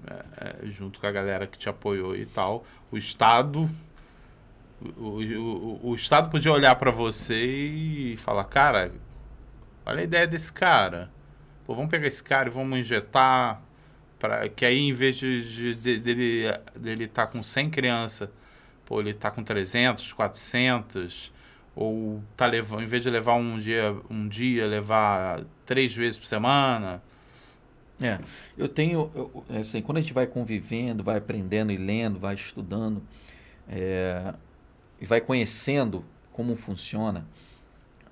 é, 0.07 0.57
é 0.65 0.67
junto 0.67 1.01
com 1.01 1.07
a 1.07 1.11
galera 1.11 1.47
que 1.47 1.59
te 1.59 1.69
apoiou 1.69 2.15
e 2.15 2.27
tal. 2.27 2.65
O 2.93 2.97
estado 2.97 3.69
o, 4.81 5.21
o, 5.21 5.91
o 5.91 5.95
Estado 5.95 6.31
podia 6.31 6.53
olhar 6.53 6.75
para 6.77 6.91
você 6.91 7.45
e 7.45 8.17
falar, 8.19 8.45
cara, 8.45 8.93
olha 9.85 10.01
a 10.01 10.05
ideia 10.05 10.27
desse 10.27 10.53
cara. 10.53 11.11
Pô, 11.67 11.75
vamos 11.75 11.91
pegar 11.91 12.07
esse 12.07 12.23
cara 12.23 12.49
e 12.49 12.53
vamos 12.53 12.79
injetar 12.79 13.63
para 14.19 14.49
que 14.49 14.65
aí 14.65 14.79
em 14.79 14.93
vez 14.93 15.17
de, 15.17 15.75
de, 15.75 15.99
dele 15.99 16.45
dele 16.75 17.07
tá 17.07 17.27
com 17.27 17.43
100 17.43 17.71
crianças, 17.71 18.29
pô, 18.85 19.01
ele 19.01 19.13
tá 19.13 19.31
com 19.31 19.43
300, 19.43 20.13
400 20.13 21.33
ou 21.75 22.23
tá 22.37 22.47
levando, 22.47 22.83
em 22.83 22.87
vez 22.87 23.03
de 23.03 23.11
levar 23.11 23.35
um 23.35 23.59
dia, 23.59 23.95
um 24.09 24.27
dia 24.27 24.67
levar 24.67 25.43
três 25.67 25.95
vezes 25.95 26.19
por 26.19 26.27
semana. 26.27 27.03
É, 28.01 28.19
eu 28.57 28.69
tenho, 28.69 29.11
eu, 29.15 29.45
assim, 29.59 29.83
quando 29.83 29.99
a 29.99 30.01
gente 30.01 30.13
vai 30.13 30.27
convivendo, 30.27 31.03
vai 31.03 31.19
aprendendo 31.19 31.73
e 31.73 31.77
lendo, 31.77 32.19
vai 32.19 32.35
estudando, 32.35 33.03
é, 33.69 34.35
e 35.01 35.07
vai 35.07 35.21
conhecendo 35.21 36.05
como 36.33 36.55
funciona 36.55 37.27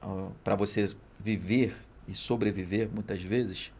uh, 0.02 0.32
para 0.42 0.54
você 0.54 0.94
viver 1.18 1.76
e 2.06 2.14
sobreviver 2.14 2.88
muitas 2.90 3.22
vezes, 3.22 3.72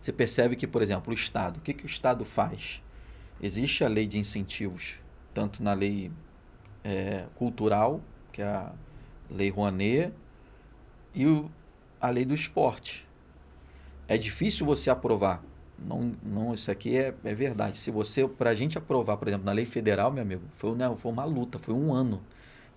você 0.00 0.12
percebe 0.12 0.56
que, 0.56 0.66
por 0.66 0.82
exemplo, 0.82 1.12
o 1.12 1.14
Estado, 1.14 1.58
o 1.58 1.60
que, 1.60 1.72
que 1.72 1.84
o 1.84 1.86
Estado 1.86 2.24
faz? 2.24 2.82
Existe 3.40 3.84
a 3.84 3.88
lei 3.88 4.06
de 4.06 4.18
incentivos, 4.18 4.96
tanto 5.32 5.62
na 5.62 5.72
lei 5.72 6.10
é, 6.82 7.26
cultural, 7.36 8.00
que 8.32 8.42
é 8.42 8.46
a 8.46 8.72
lei 9.30 9.50
Rouanet, 9.50 10.12
e 11.14 11.26
o, 11.26 11.50
a 12.00 12.08
lei 12.08 12.24
do 12.24 12.34
esporte. 12.34 13.06
É 14.08 14.18
difícil 14.18 14.66
você 14.66 14.90
aprovar 14.90 15.42
não, 15.86 16.12
não, 16.22 16.54
isso 16.54 16.70
aqui 16.70 16.96
é, 16.96 17.14
é 17.24 17.34
verdade. 17.34 17.76
Se 17.76 17.90
você, 17.90 18.26
para 18.26 18.50
a 18.50 18.54
gente 18.54 18.78
aprovar, 18.78 19.16
por 19.16 19.28
exemplo, 19.28 19.46
na 19.46 19.52
lei 19.52 19.66
federal, 19.66 20.10
meu 20.12 20.22
amigo, 20.22 20.42
foi, 20.56 20.74
né, 20.74 20.92
foi 20.98 21.12
uma 21.12 21.24
luta, 21.24 21.58
foi 21.58 21.74
um 21.74 21.92
ano. 21.92 22.22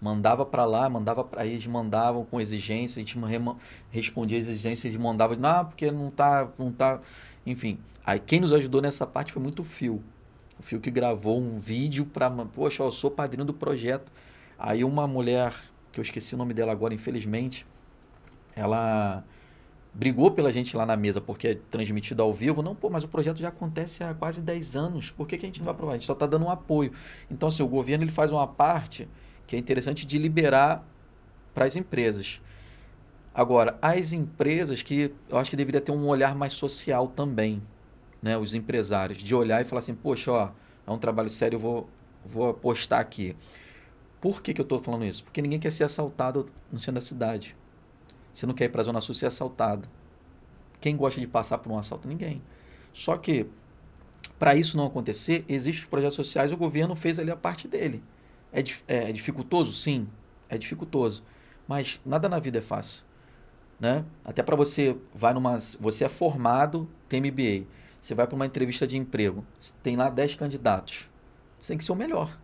Mandava 0.02 0.46
para 0.46 0.66
lá, 0.66 0.90
mandava 0.90 1.24
para 1.24 1.46
eles 1.46 1.66
mandavam 1.68 2.26
com 2.26 2.40
exigência, 2.40 3.00
a 3.02 3.06
gente 3.06 3.18
respondia 3.90 4.38
exigência, 4.38 4.88
eles 4.88 5.00
mandavam, 5.00 5.38
não, 5.38 5.66
porque 5.66 5.90
não 5.90 6.12
tá, 6.12 6.50
não 6.60 6.72
tá, 6.72 7.02
enfim. 7.46 7.80
Aí 8.06 8.20
quem 8.20 8.40
nos 8.40 8.54
ajudou 8.54 8.82
nessa 8.82 9.08
parte 9.08 9.32
foi 9.34 9.42
muito 9.42 9.62
o 9.62 9.64
Fio. 9.66 10.04
O 10.60 10.64
Fio 10.64 10.80
que 10.80 10.92
gravou 10.92 11.40
um 11.40 11.60
vídeo 11.60 12.06
para, 12.06 12.30
poxa, 12.30 12.84
eu 12.84 12.92
sou 12.92 13.10
padrinho 13.10 13.46
do 13.46 13.54
projeto. 13.54 14.12
Aí 14.60 14.84
uma 14.84 15.08
mulher, 15.08 15.54
que 15.92 16.00
eu 16.00 16.04
esqueci 16.04 16.36
o 16.36 16.38
nome 16.38 16.54
dela 16.54 16.72
agora, 16.72 16.94
infelizmente, 16.94 17.66
ela 18.56 19.24
brigou 19.96 20.30
pela 20.30 20.52
gente 20.52 20.76
lá 20.76 20.86
na 20.86 20.98
mesa 20.98 21.22
porque 21.22 21.48
é 21.48 21.56
transmitido 21.72 22.22
ao 22.22 22.34
vivo. 22.34 22.62
Não, 22.62 22.76
pô, 22.76 22.90
mas 22.90 23.06
o 23.06 23.08
projeto 23.08 23.38
já 23.38 23.48
acontece 23.48 24.04
há 24.04 24.14
quase 24.14 24.42
10 24.42 24.76
anos. 24.76 25.10
Por 25.10 25.26
que, 25.26 25.38
que 25.38 25.46
a 25.46 25.48
gente 25.48 25.60
não 25.60 25.66
vai 25.66 25.74
aprovar? 25.74 25.94
A 25.94 25.96
gente 25.96 26.06
só 26.06 26.14
está 26.14 26.28
dando 26.28 26.46
um 26.46 26.50
apoio. 26.50 26.92
Então, 27.32 27.48
assim, 27.48 27.64
o 27.64 27.68
governo 27.68 28.04
ele 28.04 28.12
faz 28.12 28.30
uma 28.30 28.46
parte 28.46 29.08
que 29.48 29.56
é 29.56 29.60
interessante 29.60 30.06
de 30.06 30.18
liberar 30.18 30.86
para 31.54 31.66
as 31.66 31.78
empresas. 31.78 32.42
Agora, 33.34 33.78
as 33.82 34.12
empresas 34.12 34.82
que 34.82 35.14
eu 35.30 35.38
acho 35.38 35.50
que 35.50 35.56
deveria 35.56 35.82
ter 35.82 35.92
um 35.92 36.08
olhar 36.08 36.36
mais 36.36 36.54
social 36.54 37.08
também, 37.08 37.62
né? 38.22 38.38
Os 38.38 38.54
empresários, 38.54 39.20
de 39.20 39.34
olhar 39.34 39.62
e 39.62 39.66
falar 39.66 39.80
assim, 39.80 39.96
poxa, 39.96 40.32
ó, 40.32 40.50
é 40.86 40.92
um 40.92 40.98
trabalho 40.98 41.30
sério, 41.30 41.56
eu 41.56 41.60
vou, 41.60 41.90
vou 42.26 42.50
apostar 42.50 43.00
aqui. 43.00 43.36
Por 44.20 44.42
que, 44.42 44.54
que 44.54 44.60
eu 44.60 44.64
estou 44.64 44.80
falando 44.82 45.06
isso? 45.06 45.24
Porque 45.24 45.42
ninguém 45.42 45.60
quer 45.60 45.72
ser 45.72 45.84
assaltado 45.84 46.50
no 46.72 46.80
centro 46.80 46.96
da 46.96 47.02
cidade. 47.02 47.56
Você 48.36 48.46
não 48.46 48.54
quer 48.54 48.66
ir 48.66 48.70
para 48.70 48.82
a 48.82 48.84
Zona 48.84 49.00
Sul 49.00 49.16
ser 49.16 49.28
assaltado. 49.28 49.88
Quem 50.82 50.98
gosta 50.98 51.22
de 51.22 51.26
passar 51.26 51.58
por 51.58 51.72
um 51.72 51.78
assalto? 51.78 52.06
Ninguém. 52.06 52.42
Só 52.94 53.18
que, 53.18 53.48
para 54.38 54.56
isso 54.56 54.76
não 54.76 54.86
acontecer, 54.86 55.46
existem 55.48 55.84
os 55.84 55.90
projetos 55.90 56.16
sociais 56.16 56.52
o 56.52 56.58
governo 56.58 56.96
fez 56.96 57.18
ali 57.18 57.32
a 57.32 57.36
parte 57.38 57.66
dele. 57.66 58.04
É, 58.52 58.62
é, 58.88 59.12
dificultoso? 59.14 59.74
Sim, 59.74 60.08
é 60.50 60.58
dificultoso. 60.58 61.24
Mas 61.66 62.00
nada 62.06 62.28
na 62.28 62.38
vida 62.38 62.60
é 62.60 62.62
fácil. 62.62 63.04
Né? 63.80 64.04
Até 64.24 64.44
para 64.44 64.56
você 64.56 64.98
vai 65.14 65.34
numa. 65.34 65.58
Você 65.80 66.04
é 66.04 66.10
formado, 66.10 66.90
tem 67.08 67.22
MBA. 67.22 67.66
Você 68.02 68.14
vai 68.14 68.28
para 68.28 68.36
uma 68.36 68.46
entrevista 68.46 68.86
de 68.86 68.98
emprego. 68.98 69.46
Tem 69.82 69.96
lá 69.96 70.10
10 70.10 70.36
candidatos. 70.36 71.10
Você 71.60 71.70
tem 71.70 71.78
que 71.78 71.86
ser 71.86 71.94
o 71.94 71.96
melhor. 71.96 72.38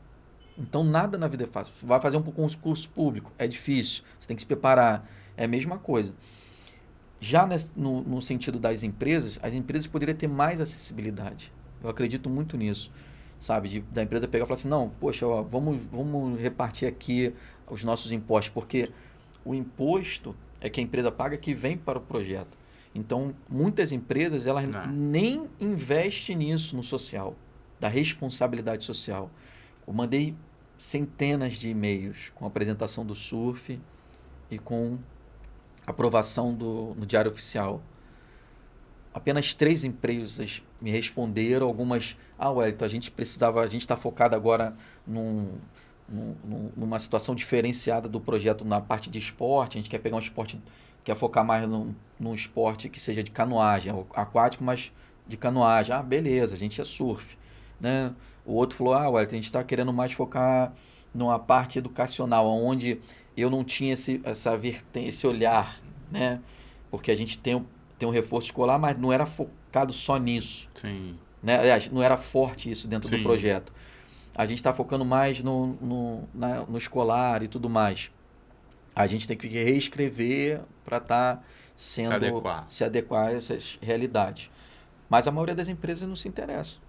Então 0.57 0.83
nada 0.83 1.17
na 1.17 1.27
vida 1.27 1.43
é 1.43 1.47
fácil. 1.47 1.73
Você 1.77 1.85
vai 1.85 1.99
fazer 1.99 2.17
um 2.17 2.23
concurso 2.23 2.89
público, 2.89 3.31
é 3.37 3.47
difícil. 3.47 4.03
Você 4.19 4.27
tem 4.27 4.35
que 4.35 4.41
se 4.41 4.47
preparar 4.47 5.07
é 5.41 5.45
a 5.45 5.47
mesma 5.47 5.77
coisa. 5.77 6.13
Já 7.19 7.45
nesse, 7.45 7.77
no, 7.77 8.01
no 8.01 8.21
sentido 8.21 8.59
das 8.59 8.83
empresas, 8.83 9.39
as 9.41 9.53
empresas 9.53 9.87
poderiam 9.87 10.17
ter 10.17 10.27
mais 10.27 10.59
acessibilidade. 10.59 11.51
Eu 11.83 11.89
acredito 11.89 12.29
muito 12.29 12.57
nisso 12.57 12.91
sabe? 13.41 13.67
De, 13.67 13.79
da 13.81 14.03
empresa 14.03 14.27
pegar 14.27 14.45
e 14.45 14.47
falar 14.47 14.59
assim, 14.59 14.69
não, 14.69 14.87
poxa, 14.87 15.25
ó, 15.25 15.41
vamos, 15.41 15.81
vamos 15.91 16.39
repartir 16.39 16.87
aqui 16.87 17.33
os 17.67 17.83
nossos 17.83 18.11
impostos, 18.11 18.53
porque 18.53 18.87
o 19.43 19.53
imposto 19.55 20.35
é 20.61 20.69
que 20.69 20.79
a 20.79 20.83
empresa 20.83 21.11
paga 21.11 21.35
que 21.35 21.53
vem 21.53 21.75
para 21.75 21.97
o 21.97 22.01
projeto. 22.01 22.55
Então, 22.93 23.33
muitas 23.49 23.91
empresas, 23.91 24.45
elas 24.45 24.67
não. 24.67 24.87
nem 24.87 25.49
investem 25.59 26.35
nisso 26.35 26.75
no 26.75 26.83
social, 26.83 27.35
da 27.79 27.87
responsabilidade 27.87 28.85
social. 28.85 29.31
Eu 29.87 29.93
mandei 29.93 30.35
centenas 30.77 31.53
de 31.53 31.69
e-mails 31.69 32.31
com 32.35 32.45
a 32.45 32.47
apresentação 32.47 33.05
do 33.05 33.15
surf 33.15 33.79
e 34.51 34.59
com 34.59 34.99
aprovação 35.85 36.53
do, 36.53 36.95
no 36.97 37.05
Diário 37.05 37.31
Oficial. 37.31 37.81
apenas 39.13 39.53
três 39.53 39.83
empresas 39.83 40.61
me 40.79 40.89
responderam, 40.89 41.67
algumas, 41.67 42.15
ah, 42.37 42.49
Wellington, 42.49 42.85
a 42.85 42.87
gente 42.87 43.11
precisava, 43.11 43.61
a 43.61 43.67
gente 43.67 43.81
está 43.81 43.97
focado 43.97 44.35
agora 44.35 44.75
num, 45.05 45.49
num, 46.07 46.71
numa 46.75 46.99
situação 46.99 47.35
diferenciada 47.35 48.07
do 48.07 48.19
projeto 48.19 48.63
na 48.65 48.79
parte 48.81 49.09
de 49.09 49.19
esporte, 49.19 49.77
a 49.77 49.81
gente 49.81 49.89
quer 49.89 49.99
pegar 49.99 50.15
um 50.15 50.19
esporte, 50.19 50.61
quer 51.03 51.15
focar 51.15 51.43
mais 51.45 51.67
num, 51.67 51.93
num 52.19 52.33
esporte 52.33 52.89
que 52.89 52.99
seja 52.99 53.23
de 53.23 53.31
canoagem, 53.31 53.93
aquático, 54.13 54.63
mas 54.63 54.91
de 55.27 55.37
canoagem. 55.37 55.95
Ah, 55.95 56.03
beleza, 56.03 56.55
a 56.55 56.57
gente 56.57 56.79
é 56.79 56.83
surf. 56.83 57.37
Né? 57.79 58.13
O 58.45 58.53
outro 58.53 58.77
falou, 58.77 58.93
ah, 58.93 59.09
Wellington, 59.09 59.33
a 59.33 59.35
gente 59.35 59.45
está 59.45 59.63
querendo 59.63 59.91
mais 59.91 60.11
focar 60.13 60.73
numa 61.13 61.39
parte 61.39 61.79
educacional, 61.79 62.47
onde 62.47 63.01
eu 63.35 63.49
não 63.49 63.63
tinha 63.63 63.93
esse, 63.93 64.21
essa 64.23 64.57
vertente, 64.57 65.09
esse 65.09 65.25
olhar, 65.25 65.79
né? 66.11 66.39
Porque 66.89 67.11
a 67.11 67.15
gente 67.15 67.39
tem, 67.39 67.65
tem 67.97 68.07
um 68.07 68.11
reforço 68.11 68.47
escolar, 68.47 68.77
mas 68.77 68.97
não 68.97 69.11
era 69.11 69.25
focado 69.25 69.93
só 69.93 70.17
nisso. 70.17 70.67
Sim. 70.75 71.15
Né? 71.41 71.59
Aliás, 71.59 71.89
não 71.89 72.03
era 72.03 72.17
forte 72.17 72.69
isso 72.69 72.87
dentro 72.87 73.09
Sim. 73.09 73.17
do 73.17 73.23
projeto. 73.23 73.73
A 74.35 74.45
gente 74.45 74.57
está 74.57 74.73
focando 74.73 75.03
mais 75.03 75.41
no, 75.41 75.67
no, 75.81 76.23
na, 76.33 76.65
no 76.65 76.77
escolar 76.77 77.43
e 77.43 77.47
tudo 77.47 77.69
mais. 77.69 78.11
A 78.95 79.07
gente 79.07 79.27
tem 79.27 79.37
que 79.37 79.47
reescrever 79.47 80.61
para 80.83 80.97
estar 80.97 81.37
tá 81.37 81.43
sendo 81.75 82.07
se 82.07 82.13
adequar. 82.13 82.65
se 82.69 82.83
adequar 82.83 83.27
a 83.27 83.31
essas 83.33 83.79
realidades. 83.81 84.49
Mas 85.09 85.27
a 85.27 85.31
maioria 85.31 85.55
das 85.55 85.67
empresas 85.67 86.07
não 86.07 86.15
se 86.15 86.27
interessa. 86.27 86.79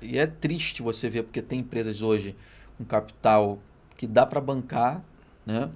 E 0.00 0.18
é 0.18 0.26
triste 0.26 0.82
você 0.82 1.08
ver, 1.08 1.22
porque 1.22 1.40
tem 1.40 1.60
empresas 1.60 2.02
hoje 2.02 2.36
com 2.76 2.84
capital 2.84 3.58
que 3.96 4.06
dá 4.06 4.26
para 4.26 4.40
bancar, 4.40 5.02
né? 5.46 5.70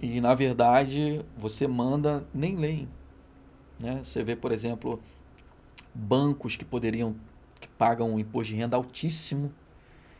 E 0.00 0.20
na 0.20 0.34
verdade 0.34 1.24
você 1.36 1.68
manda, 1.68 2.26
nem 2.34 2.56
leem. 2.56 2.88
Né? 3.78 4.00
Você 4.02 4.24
vê, 4.24 4.34
por 4.34 4.50
exemplo, 4.50 5.00
bancos 5.94 6.56
que 6.56 6.64
poderiam, 6.64 7.14
que 7.60 7.68
pagam 7.68 8.12
um 8.12 8.18
imposto 8.18 8.52
de 8.52 8.58
renda 8.58 8.76
altíssimo, 8.76 9.52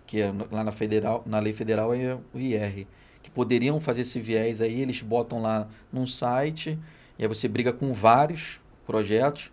que 0.07 0.20
é 0.20 0.32
lá 0.51 0.62
na, 0.62 0.72
federal, 0.72 1.22
na 1.26 1.39
lei 1.39 1.53
federal 1.53 1.95
é 1.95 2.18
o 2.32 2.39
IR, 2.39 2.87
que 3.22 3.30
poderiam 3.30 3.80
fazer 3.80 4.03
esse 4.03 4.20
viés 4.20 4.61
aí, 4.61 4.80
eles 4.80 5.01
botam 5.01 5.41
lá 5.41 5.66
num 5.93 6.07
site, 6.07 6.78
e 7.18 7.22
aí 7.22 7.28
você 7.28 7.49
briga 7.49 7.72
com 7.72 7.93
vários 7.93 8.61
projetos, 8.87 9.51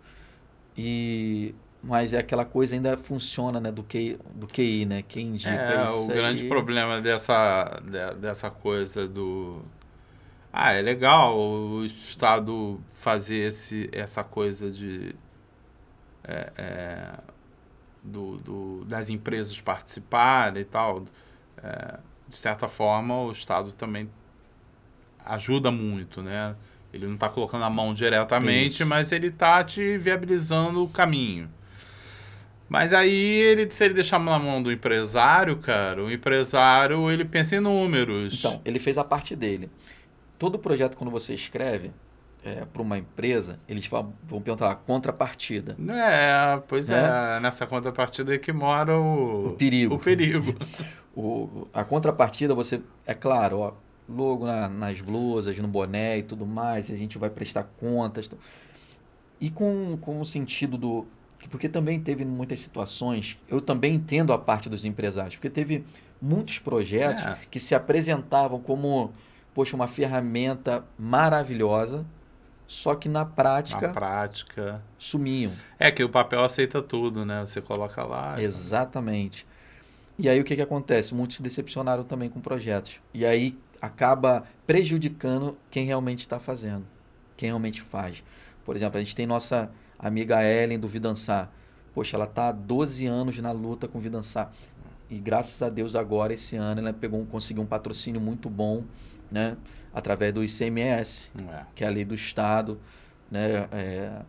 e 0.76 1.54
mas 1.82 2.14
é 2.14 2.18
aquela 2.18 2.44
coisa 2.44 2.74
ainda 2.74 2.96
funciona 2.96 3.58
né 3.58 3.72
do 3.72 3.82
que 3.82 4.16
do 4.34 4.46
QI 4.46 4.86
né? 4.86 5.02
Quem 5.02 5.28
indica 5.30 5.50
é, 5.50 5.84
isso 5.84 6.04
o 6.04 6.06
grande 6.06 6.44
problema 6.44 7.00
dessa 7.00 7.82
dessa 8.20 8.50
coisa 8.50 9.08
do 9.08 9.62
ah 10.52 10.72
é 10.72 10.80
legal 10.80 11.36
o 11.36 11.84
estado 11.84 12.80
fazer 12.94 13.48
esse 13.48 13.90
essa 13.92 14.22
coisa 14.22 14.70
de 14.70 15.14
é, 16.22 16.52
é, 16.56 17.10
do, 18.00 18.36
do, 18.36 18.84
das 18.84 19.10
empresas 19.10 19.60
participarem 19.60 20.62
e 20.62 20.64
tal 20.64 21.02
é, 21.60 21.98
de 22.28 22.36
certa 22.36 22.68
forma 22.68 23.22
o 23.22 23.32
estado 23.32 23.72
também 23.72 24.08
ajuda 25.24 25.72
muito 25.72 26.22
né? 26.22 26.54
Ele 26.92 27.06
não 27.06 27.14
está 27.14 27.28
colocando 27.28 27.64
a 27.64 27.70
mão 27.70 27.92
diretamente 27.92 28.82
Isso. 28.82 28.86
mas 28.86 29.10
ele 29.10 29.28
está 29.28 29.64
te 29.64 29.96
viabilizando 29.96 30.84
o 30.84 30.88
caminho 30.88 31.50
mas 32.72 32.94
aí, 32.94 33.12
ele, 33.12 33.70
se 33.70 33.84
ele 33.84 33.92
deixar 33.92 34.18
na 34.18 34.38
mão 34.38 34.62
do 34.62 34.72
empresário, 34.72 35.58
cara, 35.58 36.02
o 36.02 36.10
empresário, 36.10 37.10
ele 37.10 37.22
pensa 37.22 37.56
em 37.56 37.60
números. 37.60 38.32
Então, 38.32 38.62
ele 38.64 38.78
fez 38.78 38.96
a 38.96 39.04
parte 39.04 39.36
dele. 39.36 39.68
Todo 40.38 40.58
projeto, 40.58 40.96
quando 40.96 41.10
você 41.10 41.34
escreve 41.34 41.90
é, 42.42 42.64
para 42.64 42.80
uma 42.80 42.96
empresa, 42.96 43.60
eles 43.68 43.86
vão, 43.86 44.14
vão 44.24 44.40
perguntar 44.40 44.74
contrapartida. 44.86 45.76
É, 45.86 46.62
pois 46.66 46.88
né? 46.88 47.36
é. 47.36 47.40
Nessa 47.40 47.66
contrapartida 47.66 48.34
é 48.34 48.38
que 48.38 48.54
mora 48.54 48.98
o... 48.98 49.48
O 49.48 49.52
perigo. 49.52 49.96
O 49.96 49.98
perigo. 49.98 50.54
o, 51.14 51.68
a 51.74 51.84
contrapartida, 51.84 52.54
você... 52.54 52.80
É 53.06 53.12
claro, 53.12 53.58
ó, 53.58 53.74
logo 54.08 54.46
na, 54.46 54.66
nas 54.66 54.98
blusas, 55.02 55.58
no 55.58 55.68
boné 55.68 56.20
e 56.20 56.22
tudo 56.22 56.46
mais, 56.46 56.90
a 56.90 56.96
gente 56.96 57.18
vai 57.18 57.28
prestar 57.28 57.64
contas. 57.64 58.30
E 59.38 59.50
com, 59.50 59.98
com 60.00 60.22
o 60.22 60.24
sentido 60.24 60.78
do 60.78 61.06
porque 61.48 61.68
também 61.68 62.00
teve 62.00 62.24
muitas 62.24 62.60
situações, 62.60 63.38
eu 63.48 63.60
também 63.60 63.94
entendo 63.94 64.32
a 64.32 64.38
parte 64.38 64.68
dos 64.68 64.84
empresários, 64.84 65.36
porque 65.36 65.50
teve 65.50 65.84
muitos 66.20 66.58
projetos 66.58 67.24
é. 67.24 67.38
que 67.50 67.58
se 67.58 67.74
apresentavam 67.74 68.60
como, 68.60 69.12
poxa, 69.54 69.74
uma 69.74 69.88
ferramenta 69.88 70.84
maravilhosa, 70.98 72.06
só 72.66 72.94
que 72.94 73.08
na 73.08 73.24
prática. 73.24 73.88
Na 73.88 73.92
prática. 73.92 74.82
Sumiam. 74.98 75.52
É 75.78 75.90
que 75.90 76.02
o 76.02 76.08
papel 76.08 76.42
aceita 76.42 76.80
tudo, 76.80 77.24
né? 77.24 77.44
Você 77.44 77.60
coloca 77.60 78.02
lá. 78.02 78.40
Exatamente. 78.40 79.46
E 80.18 80.28
aí 80.28 80.40
o 80.40 80.44
que, 80.44 80.56
que 80.56 80.62
acontece? 80.62 81.14
Muitos 81.14 81.36
se 81.36 81.42
decepcionaram 81.42 82.04
também 82.04 82.30
com 82.30 82.40
projetos. 82.40 83.00
E 83.12 83.26
aí 83.26 83.58
acaba 83.80 84.44
prejudicando 84.66 85.58
quem 85.70 85.84
realmente 85.84 86.20
está 86.20 86.38
fazendo, 86.38 86.86
quem 87.36 87.48
realmente 87.48 87.82
faz. 87.82 88.22
Por 88.64 88.76
exemplo, 88.76 88.98
a 88.98 89.02
gente 89.02 89.16
tem 89.16 89.26
nossa 89.26 89.70
amiga 90.02 90.42
Ellen 90.42 90.78
do 90.78 90.88
Vidançar. 90.88 91.50
Poxa, 91.94 92.16
ela 92.16 92.24
está 92.24 92.48
há 92.48 92.52
12 92.52 93.06
anos 93.06 93.38
na 93.38 93.52
luta 93.52 93.86
com 93.86 93.98
o 93.98 94.00
Vidançar. 94.00 94.52
E 95.08 95.18
graças 95.18 95.62
a 95.62 95.68
Deus 95.68 95.94
agora, 95.94 96.32
esse 96.32 96.56
ano, 96.56 96.80
ela 96.80 96.92
pegou, 96.92 97.24
conseguiu 97.26 97.62
um 97.62 97.66
patrocínio 97.66 98.20
muito 98.20 98.48
bom, 98.50 98.82
né? 99.30 99.56
Através 99.94 100.32
do 100.32 100.42
ICMS, 100.42 101.30
é. 101.50 101.66
que 101.74 101.84
é 101.84 101.86
a 101.86 101.90
lei 101.90 102.04
do 102.04 102.14
Estado, 102.14 102.80
né? 103.30 103.68
É, 103.70 104.22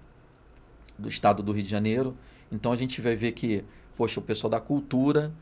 do 1.00 1.08
Estado 1.08 1.42
do 1.42 1.54
Rio 1.54 1.64
de 1.64 1.70
Janeiro. 1.70 2.18
Então 2.52 2.72
a 2.72 2.76
gente 2.76 3.02
vai 3.02 3.16
ver 3.16 3.32
que, 3.32 3.64
poxa, 3.96 4.20
o 4.20 4.24
pessoal 4.24 4.52
da 4.52 4.60
cultura 4.60 5.34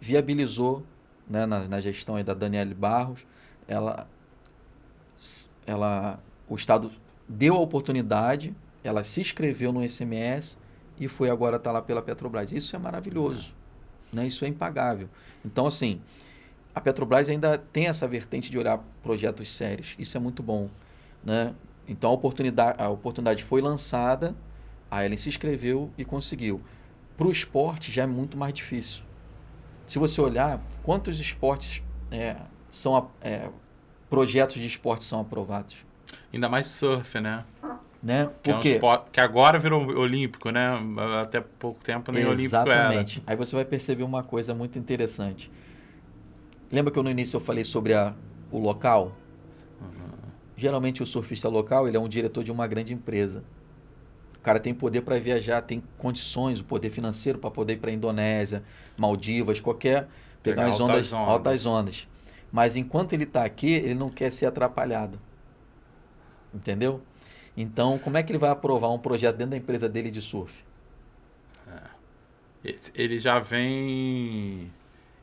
viabilizou, 0.00 0.84
né? 1.28 1.46
Na, 1.46 1.68
na 1.68 1.80
gestão 1.80 2.16
aí 2.16 2.24
da 2.24 2.34
Daniele 2.34 2.74
Barros, 2.74 3.24
ela, 3.68 4.08
ela, 5.64 6.18
o 6.48 6.56
Estado 6.56 6.90
deu 7.28 7.54
a 7.54 7.60
oportunidade 7.60 8.52
ela 8.88 9.04
se 9.04 9.20
inscreveu 9.20 9.72
no 9.72 9.86
SMS 9.86 10.56
e 10.98 11.06
foi 11.08 11.30
agora 11.30 11.56
estar 11.56 11.70
tá 11.70 11.74
lá 11.74 11.82
pela 11.82 12.02
Petrobras. 12.02 12.52
Isso 12.52 12.74
é 12.74 12.78
maravilhoso. 12.78 13.54
Né? 14.12 14.26
Isso 14.26 14.44
é 14.44 14.48
impagável. 14.48 15.08
Então, 15.44 15.66
assim, 15.66 16.00
a 16.74 16.80
Petrobras 16.80 17.28
ainda 17.28 17.58
tem 17.58 17.86
essa 17.86 18.08
vertente 18.08 18.50
de 18.50 18.58
olhar 18.58 18.78
projetos 19.02 19.54
sérios. 19.54 19.94
Isso 19.98 20.16
é 20.16 20.20
muito 20.20 20.42
bom. 20.42 20.68
Né? 21.24 21.54
Então, 21.86 22.10
a 22.10 22.12
oportunidade, 22.12 22.82
a 22.82 22.88
oportunidade 22.88 23.44
foi 23.44 23.60
lançada, 23.60 24.34
a 24.90 25.04
Ellen 25.04 25.16
se 25.16 25.28
inscreveu 25.28 25.90
e 25.96 26.04
conseguiu. 26.04 26.60
Para 27.16 27.26
o 27.26 27.32
esporte 27.32 27.92
já 27.92 28.02
é 28.04 28.06
muito 28.06 28.36
mais 28.36 28.52
difícil. 28.52 29.02
Se 29.86 29.98
você 29.98 30.20
olhar, 30.20 30.62
quantos 30.82 31.18
esportes 31.18 31.82
é, 32.10 32.36
são 32.70 33.10
é, 33.20 33.48
projetos 34.08 34.56
de 34.56 34.66
esporte 34.66 35.04
são 35.04 35.20
aprovados? 35.20 35.76
Ainda 36.32 36.48
mais 36.48 36.66
surf, 36.66 37.20
né? 37.20 37.44
Né? 38.00 38.30
Que, 38.42 38.50
é 38.50 38.56
um 38.56 38.60
esporte, 38.60 39.10
que 39.10 39.20
agora 39.20 39.58
virou 39.58 39.84
olímpico, 39.84 40.50
né? 40.50 40.78
Até 41.20 41.40
pouco 41.40 41.82
tempo 41.82 42.12
nem 42.12 42.22
Exatamente. 42.22 42.38
olímpico 42.38 42.70
era. 42.70 42.84
Exatamente. 42.84 43.22
Aí 43.26 43.36
você 43.36 43.56
vai 43.56 43.64
perceber 43.64 44.04
uma 44.04 44.22
coisa 44.22 44.54
muito 44.54 44.78
interessante. 44.78 45.50
Lembra 46.70 46.92
que 46.92 46.98
eu, 46.98 47.02
no 47.02 47.10
início 47.10 47.36
eu 47.36 47.40
falei 47.40 47.64
sobre 47.64 47.94
a, 47.94 48.14
o 48.52 48.58
local? 48.58 49.12
Uhum. 49.80 50.30
Geralmente 50.56 51.02
o 51.02 51.06
surfista 51.06 51.48
local 51.48 51.88
ele 51.88 51.96
é 51.96 52.00
um 52.00 52.08
diretor 52.08 52.44
de 52.44 52.52
uma 52.52 52.66
grande 52.68 52.92
empresa. 52.92 53.42
O 54.36 54.40
cara 54.40 54.60
tem 54.60 54.72
poder 54.72 55.00
para 55.02 55.18
viajar, 55.18 55.62
tem 55.62 55.82
condições, 55.96 56.60
o 56.60 56.64
poder 56.64 56.90
financeiro 56.90 57.38
para 57.38 57.50
poder 57.50 57.74
ir 57.74 57.78
para 57.78 57.90
a 57.90 57.92
Indonésia, 57.92 58.62
Maldivas, 58.96 59.60
qualquer 59.60 60.06
pegar, 60.42 60.62
pegar 60.62 60.66
as 60.66 60.80
ondas, 60.80 61.12
ondas, 61.12 61.28
altas 61.28 61.66
ondas. 61.66 62.08
Mas 62.52 62.76
enquanto 62.76 63.12
ele 63.12 63.24
está 63.24 63.44
aqui, 63.44 63.72
ele 63.72 63.94
não 63.94 64.08
quer 64.08 64.30
ser 64.30 64.46
atrapalhado. 64.46 65.18
Entendeu? 66.54 67.02
Então, 67.60 67.98
como 67.98 68.16
é 68.16 68.22
que 68.22 68.30
ele 68.30 68.38
vai 68.38 68.50
aprovar 68.50 68.88
um 68.90 68.98
projeto 69.00 69.34
dentro 69.34 69.50
da 69.50 69.56
empresa 69.56 69.88
dele 69.88 70.12
de 70.12 70.22
surf? 70.22 70.54
É. 71.66 72.72
Ele 72.94 73.18
já 73.18 73.40
vem. 73.40 74.70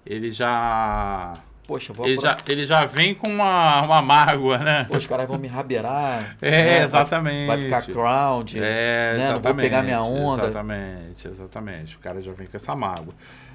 Ele 0.06 0.30
já. 0.32 1.32
Poxa, 1.66 1.94
vou 1.94 2.06
ele, 2.06 2.18
já, 2.18 2.36
ele 2.50 2.66
já 2.66 2.84
vem 2.84 3.16
com 3.16 3.30
uma, 3.30 3.82
uma 3.84 4.02
mágoa, 4.02 4.58
né? 4.58 4.84
Poxa, 4.84 5.00
os 5.00 5.08
caras 5.08 5.30
vão 5.30 5.38
me 5.38 5.48
rabeirar. 5.48 6.36
É, 6.42 6.52
né? 6.52 6.84
exatamente. 6.84 7.48
Vai, 7.48 7.70
vai, 7.70 7.82
ficar 7.82 7.94
crowd. 7.94 8.60
É, 8.60 9.16
né? 9.18 9.30
Não 9.30 9.40
vou 9.40 9.56
pegar 9.56 9.82
minha 9.82 10.02
onda. 10.02 10.44
Exatamente, 10.44 11.28
exatamente. 11.30 11.96
O 11.96 12.00
cara 12.00 12.22
já 12.22 12.34
vem 12.34 12.48
com 12.48 12.58
essa 12.58 12.76
mágoa. 12.76 13.14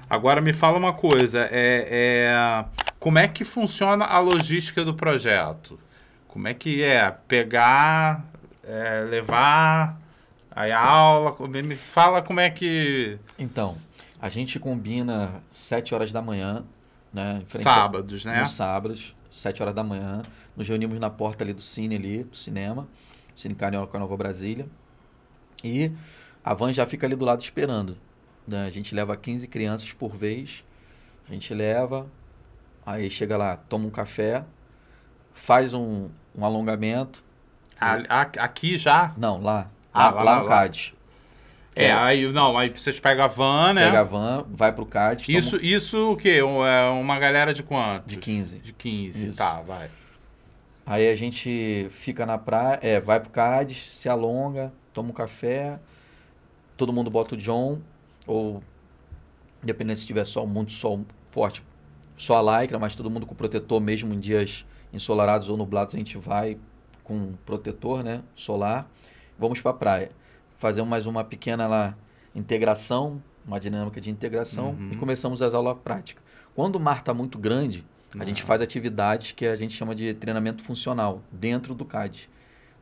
Agora 0.09 0.41
me 0.41 0.53
fala 0.53 0.79
uma 0.79 0.93
coisa. 0.93 1.47
É, 1.51 1.87
é, 1.91 2.65
como 2.99 3.19
é 3.19 3.27
que 3.27 3.45
funciona 3.45 4.05
a 4.05 4.17
logística 4.17 4.83
do 4.83 4.95
projeto? 4.95 5.79
Como 6.27 6.47
é 6.47 6.53
que 6.55 6.81
é? 6.81 7.13
Pegar 7.27 8.30
é, 8.63 9.05
levar 9.09 9.99
aí 10.49 10.71
a 10.71 10.79
aula? 10.79 11.35
Me 11.47 11.75
fala 11.75 12.21
como 12.21 12.39
é 12.39 12.49
que. 12.49 13.17
Então, 13.37 13.77
a 14.19 14.29
gente 14.29 14.59
combina 14.59 15.41
7 15.51 15.95
horas 15.95 16.11
da 16.11 16.21
manhã, 16.21 16.63
né? 17.13 17.43
Sábados, 17.55 18.25
né? 18.25 18.41
Nos 18.41 18.51
sábados, 18.51 19.15
7 19.29 19.61
horas 19.61 19.75
da 19.75 19.83
manhã. 19.83 20.21
Nos 20.55 20.67
reunimos 20.67 20.99
na 20.99 21.09
porta 21.09 21.43
ali 21.43 21.53
do 21.53 21.61
cine 21.61 21.95
ali, 21.95 22.23
do 22.23 22.35
cinema, 22.35 22.87
Cine 23.35 23.55
Carioca 23.55 23.97
Nova 23.97 24.15
Brasília. 24.17 24.67
E 25.63 25.91
A 26.43 26.53
van 26.53 26.73
já 26.73 26.85
fica 26.85 27.05
ali 27.05 27.15
do 27.15 27.25
lado 27.25 27.41
esperando. 27.41 27.97
Né? 28.47 28.65
A 28.65 28.69
gente 28.69 28.93
leva 28.93 29.15
15 29.15 29.47
crianças 29.47 29.93
por 29.93 30.15
vez. 30.15 30.63
A 31.29 31.33
gente 31.33 31.53
leva, 31.53 32.07
aí 32.85 33.09
chega 33.09 33.37
lá, 33.37 33.55
toma 33.55 33.85
um 33.85 33.89
café, 33.89 34.43
faz 35.33 35.73
um, 35.73 36.09
um 36.35 36.43
alongamento. 36.43 37.23
A- 37.81 38.21
a- 38.21 38.21
aqui 38.45 38.77
já? 38.77 39.13
Não, 39.17 39.41
lá. 39.41 39.67
Ah, 39.93 40.09
lá, 40.09 40.11
lá, 40.11 40.23
lá 40.23 40.35
no 40.37 40.43
lá. 40.43 40.49
CAD. 40.49 40.93
É, 41.75 41.85
É. 41.85 41.91
aí 41.93 42.31
não, 42.31 42.57
aí 42.57 42.69
vocês 42.69 42.99
pegam 42.99 43.23
a 43.23 43.27
van, 43.27 43.73
né? 43.73 43.85
Pega 43.85 44.01
a 44.01 44.03
van, 44.03 44.45
vai 44.49 44.71
pro 44.73 44.85
CAD. 44.85 45.25
toma 45.25 45.37
Isso, 45.37 45.55
isso 45.57 46.11
o 46.11 46.17
quê? 46.17 46.39
É 46.41 46.89
uma 46.91 47.17
galera 47.17 47.53
de 47.53 47.63
quanto? 47.63 48.05
De 48.07 48.17
15. 48.17 48.59
De 48.59 48.73
15, 48.73 49.27
Isso. 49.27 49.37
tá, 49.37 49.61
vai. 49.61 49.89
Aí 50.85 51.09
a 51.09 51.15
gente 51.15 51.87
fica 51.91 52.25
na 52.25 52.37
praia, 52.37 52.79
é, 52.81 52.99
vai 52.99 53.19
pro 53.19 53.29
Cádiz, 53.29 53.89
se 53.91 54.09
alonga, 54.09 54.73
toma 54.93 55.09
um 55.09 55.13
café, 55.13 55.79
todo 56.75 56.91
mundo 56.91 57.09
bota 57.09 57.35
o 57.35 57.37
John, 57.37 57.79
ou 58.27 58.61
dependendo 59.63 59.99
se 59.99 60.05
tiver 60.07 60.25
sol, 60.25 60.45
muito 60.47 60.71
sol 60.73 61.05
forte, 61.29 61.63
só 62.17 62.37
a 62.37 62.61
lycra, 62.61 62.77
mas 62.79 62.95
todo 62.95 63.09
mundo 63.09 63.25
com 63.25 63.33
protetor, 63.35 63.79
mesmo 63.79 64.13
em 64.13 64.19
dias 64.19 64.65
ensolarados 64.91 65.49
ou 65.49 65.55
nublados, 65.55 65.93
a 65.95 65.97
gente 65.97 66.17
vai 66.17 66.57
com 67.11 67.33
protetor, 67.45 68.03
né, 68.05 68.21
solar. 68.33 68.89
Vamos 69.37 69.59
pra 69.59 69.73
praia. 69.73 70.11
Fazer 70.57 70.81
mais 70.83 71.05
uma 71.05 71.25
pequena 71.25 71.67
lá, 71.67 71.93
integração, 72.33 73.21
uma 73.45 73.59
dinâmica 73.59 73.99
de 73.99 74.09
integração, 74.09 74.69
Uhum. 74.79 74.91
e 74.93 74.95
começamos 74.95 75.41
as 75.41 75.53
aulas 75.53 75.77
práticas. 75.83 76.23
Quando 76.55 76.77
o 76.77 76.79
mar 76.79 76.99
está 76.99 77.13
muito 77.13 77.37
grande, 77.37 77.83
a 78.17 78.23
gente 78.23 78.43
Ah. 78.43 78.45
faz 78.45 78.61
atividades 78.61 79.33
que 79.33 79.45
a 79.45 79.57
gente 79.57 79.75
chama 79.75 79.93
de 79.93 80.13
treinamento 80.13 80.63
funcional 80.63 81.21
dentro 81.29 81.75
do 81.75 81.83
CAD. 81.83 82.29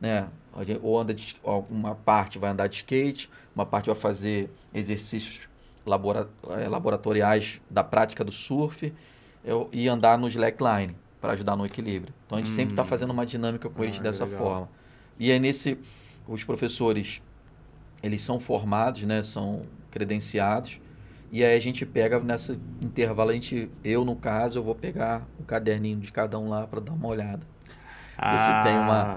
Né? 0.00 0.28
A 0.54 0.62
gente, 0.62 0.78
ou 0.82 0.96
anda 0.98 1.12
de, 1.12 1.34
uma 1.68 1.94
parte 1.96 2.38
vai 2.38 2.50
andar 2.50 2.68
de 2.68 2.76
skate, 2.76 3.28
uma 3.54 3.66
parte 3.66 3.86
vai 3.86 3.96
fazer 3.96 4.48
exercícios 4.72 5.40
labora, 5.84 6.28
eh, 6.50 6.68
laboratoriais 6.68 7.60
da 7.68 7.82
prática 7.82 8.22
do 8.22 8.30
surf 8.30 8.92
eu- 9.44 9.68
e 9.72 9.88
andar 9.88 10.16
no 10.18 10.28
slackline 10.28 10.94
para 11.20 11.32
ajudar 11.34 11.56
no 11.56 11.66
equilíbrio. 11.66 12.14
Então 12.26 12.38
a 12.38 12.40
gente 12.40 12.50
sempre 12.50 12.72
está 12.72 12.82
Hum. 12.82 12.86
fazendo 12.86 13.10
uma 13.10 13.26
dinâmica 13.26 13.68
com 13.68 13.82
eles 13.84 13.98
Ah, 13.98 14.02
dessa 14.02 14.26
forma. 14.26 14.68
E 15.18 15.30
aí 15.30 15.38
nesse 15.38 15.78
os 16.26 16.44
professores 16.44 17.22
eles 18.02 18.22
são 18.22 18.40
formados, 18.40 19.02
né? 19.04 19.22
São 19.22 19.66
credenciados. 19.90 20.80
E 21.32 21.44
aí 21.44 21.56
a 21.56 21.60
gente 21.60 21.86
pega 21.86 22.18
nessa 22.20 22.58
intervalo, 22.80 23.30
a 23.30 23.34
gente, 23.34 23.70
eu 23.84 24.04
no 24.04 24.16
caso, 24.16 24.58
eu 24.58 24.62
vou 24.64 24.74
pegar 24.74 25.26
o 25.38 25.44
caderninho 25.44 26.00
de 26.00 26.10
cada 26.10 26.38
um 26.38 26.48
lá 26.48 26.66
para 26.66 26.80
dar 26.80 26.92
uma 26.92 27.08
olhada, 27.08 27.46
Ver 28.28 28.38
se 28.38 28.54
tem 28.54 28.78
uma- 28.78 29.10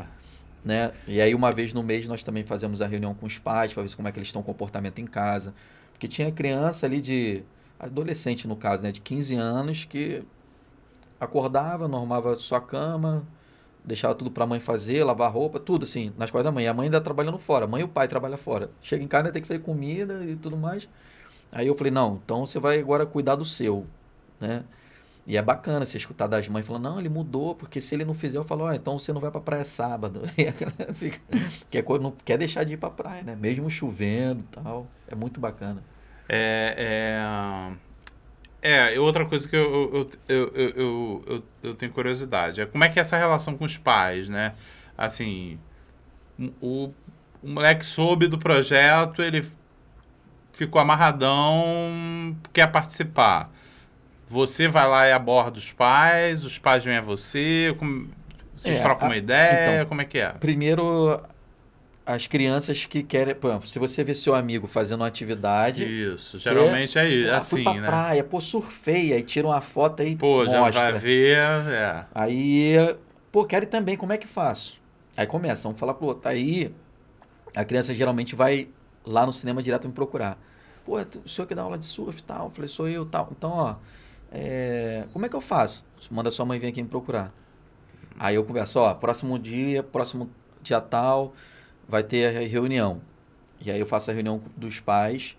né? 0.63 0.93
E 1.07 1.21
aí 1.21 1.35
uma 1.35 1.51
vez 1.53 1.73
no 1.73 1.83
mês 1.83 2.07
nós 2.07 2.23
também 2.23 2.43
fazemos 2.45 2.81
a 2.81 2.87
reunião 2.87 3.13
com 3.15 3.25
os 3.25 3.37
pais 3.39 3.73
para 3.73 3.83
ver 3.83 3.95
como 3.95 4.07
é 4.07 4.11
que 4.11 4.19
eles 4.19 4.29
estão 4.29 4.43
comportamento 4.43 4.99
em 4.99 5.05
casa, 5.07 5.53
porque 5.91 6.07
tinha 6.07 6.31
criança 6.31 6.85
ali 6.85 7.01
de 7.01 7.43
adolescente 7.79 8.47
no 8.47 8.55
caso, 8.55 8.83
né, 8.83 8.91
de 8.91 9.01
15 9.01 9.35
anos 9.35 9.85
que 9.85 10.23
acordava, 11.23 11.87
normava 11.87 12.35
sua 12.35 12.61
cama, 12.61 13.23
deixava 13.83 14.15
tudo 14.15 14.31
para 14.31 14.43
a 14.43 14.47
mãe 14.47 14.59
fazer, 14.59 15.03
lavar 15.03 15.31
roupa, 15.31 15.59
tudo 15.59 15.83
assim, 15.83 16.13
nas 16.17 16.31
coisas 16.31 16.45
da 16.45 16.51
mãe. 16.51 16.67
A 16.67 16.73
mãe 16.73 16.85
ainda 16.85 17.01
trabalhando 17.01 17.37
fora, 17.37 17.65
a 17.65 17.67
mãe 17.67 17.81
e 17.81 17.83
o 17.83 17.87
pai 17.87 18.07
trabalham 18.07 18.37
fora. 18.37 18.69
Chega 18.81 19.03
em 19.03 19.07
casa, 19.07 19.31
tem 19.31 19.41
que 19.41 19.47
fazer 19.47 19.59
comida 19.59 20.23
e 20.25 20.35
tudo 20.35 20.57
mais. 20.57 20.87
Aí 21.51 21.67
eu 21.67 21.75
falei, 21.75 21.91
não, 21.91 22.19
então 22.23 22.45
você 22.45 22.59
vai 22.59 22.79
agora 22.79 23.05
cuidar 23.05 23.35
do 23.35 23.45
seu, 23.45 23.85
né? 24.39 24.63
E 25.25 25.37
é 25.37 25.41
bacana 25.41 25.85
você 25.85 25.97
escutar 25.97 26.27
das 26.27 26.49
mães 26.49 26.65
falando, 26.65 26.83
não, 26.83 26.99
ele 26.99 27.07
mudou, 27.07 27.55
porque 27.55 27.79
se 27.79 27.95
ele 27.95 28.03
não 28.03 28.13
fizer, 28.13 28.37
eu 28.37 28.43
falo, 28.43 28.65
ó, 28.65 28.73
então 28.73 28.99
você 28.99 29.13
não 29.13 29.21
vai 29.21 29.31
pra 29.31 29.39
praia 29.39 29.63
sábado. 29.63 30.23
E 30.37 30.47
a 30.47 30.93
fica, 30.93 31.19
quer, 31.69 31.85
não 32.01 32.11
quer 32.11 32.37
deixar 32.37 32.65
de 32.65 32.73
ir 32.73 32.77
pra 32.77 32.89
praia, 32.89 33.23
né? 33.23 33.35
Mesmo 33.35 33.69
chovendo 33.69 34.41
e 34.41 34.47
tal. 34.51 34.87
É 35.07 35.15
muito 35.15 35.39
bacana. 35.39 35.81
É, 36.27 36.75
é, 36.77 37.77
é, 38.63 38.99
outra 38.99 39.25
coisa 39.25 39.47
que 39.47 39.55
eu, 39.55 40.09
eu, 40.27 40.47
eu, 40.55 41.43
eu, 41.63 41.75
tenho 41.75 41.91
curiosidade 41.91 42.61
é 42.61 42.65
como 42.65 42.83
é 42.83 42.89
que 42.89 42.97
é 42.97 43.01
essa 43.01 43.17
relação 43.17 43.57
com 43.57 43.65
os 43.65 43.77
pais, 43.77 44.29
né? 44.29 44.53
Assim, 44.97 45.59
o, 46.61 46.91
o 47.41 47.47
moleque 47.47 47.85
soube 47.85 48.27
do 48.27 48.37
projeto, 48.37 49.21
ele 49.21 49.45
ficou 50.53 50.81
amarradão, 50.81 52.35
quer 52.53 52.67
participar. 52.67 53.51
Você 54.27 54.67
vai 54.67 54.87
lá 54.87 55.07
e 55.07 55.11
aborda 55.11 55.59
os 55.59 55.71
pais, 55.71 56.43
os 56.45 56.57
pais 56.57 56.83
vêm 56.83 56.97
a 56.97 57.01
você, 57.01 57.75
como- 57.77 58.09
vocês 58.55 58.79
É, 58.79 58.81
trocam 58.81 59.07
a- 59.07 59.09
uma 59.11 59.17
ideia, 59.17 59.73
então, 59.79 59.85
como 59.87 60.01
é 60.01 60.05
que 60.05 60.19
é? 60.19 60.29
Primeiro, 60.29 61.21
as 62.05 62.27
crianças 62.27 62.85
que 62.85 63.03
querem. 63.03 63.35
Exemplo, 63.35 63.67
se 63.67 63.79
você 63.79 64.03
vê 64.03 64.13
seu 64.13 64.35
amigo 64.35 64.67
fazendo 64.67 65.01
uma 65.01 65.07
atividade. 65.07 65.83
Isso, 65.85 66.37
geralmente 66.37 66.97
é 66.97 67.09
isso, 67.09 67.31
"Ah, 67.31 67.37
assim, 67.37 67.49
fui 67.49 67.63
pra 67.63 67.73
né? 67.73 67.87
praia, 67.87 68.23
pô, 68.23 68.41
surfei, 68.41 69.13
aí 69.13 69.21
tira 69.21 69.47
uma 69.47 69.61
foto 69.61 70.01
aí 70.01 70.15
Pô, 70.15 70.45
já 70.45 70.59
mostra. 70.59 70.91
vai 70.91 70.99
ver, 70.99 71.37
é. 71.37 72.05
Aí, 72.13 72.75
pô, 73.31 73.45
quero 73.45 73.65
também, 73.65 73.95
como 73.97 74.13
é 74.13 74.17
que 74.17 74.27
faço? 74.27 74.81
Aí 75.15 75.25
começa, 75.27 75.63
vamos 75.63 75.79
falar 75.79 75.93
pro 75.93 76.07
outro. 76.07 76.29
Aí 76.29 76.73
a 77.55 77.63
criança 77.63 77.93
geralmente 77.93 78.35
vai 78.35 78.67
lá 79.05 79.25
no 79.25 79.33
cinema 79.33 79.61
direto 79.61 79.87
me 79.87 79.93
procurar. 79.93 80.37
Pô, 80.85 80.99
é 80.99 81.05
o 81.23 81.29
senhor 81.29 81.47
que 81.47 81.55
dá 81.55 81.61
aula 81.61 81.77
de 81.77 81.85
surf 81.85 82.19
e 82.19 82.23
tal? 82.23 82.45
Eu 82.45 82.49
falei, 82.51 82.67
sou 82.67 82.89
eu 82.89 83.05
tal. 83.05 83.29
Então, 83.31 83.51
ó, 83.51 83.75
é, 84.31 85.05
como 85.13 85.25
é 85.25 85.29
que 85.29 85.35
eu 85.35 85.41
faço? 85.41 85.85
Manda 86.11 86.29
sua 86.31 86.45
mãe 86.45 86.59
vir 86.59 86.67
aqui 86.67 86.81
me 86.83 86.89
procurar. 86.89 87.31
Aí 88.19 88.35
eu 88.35 88.43
converso, 88.43 88.79
ó, 88.79 88.93
próximo 88.93 89.37
dia, 89.39 89.83
próximo 89.83 90.29
dia 90.61 90.79
tal, 90.81 91.33
vai 91.87 92.03
ter 92.03 92.37
a 92.37 92.47
reunião. 92.47 93.01
E 93.59 93.71
aí 93.71 93.79
eu 93.79 93.85
faço 93.85 94.11
a 94.11 94.13
reunião 94.13 94.41
dos 94.55 94.79
pais. 94.79 95.37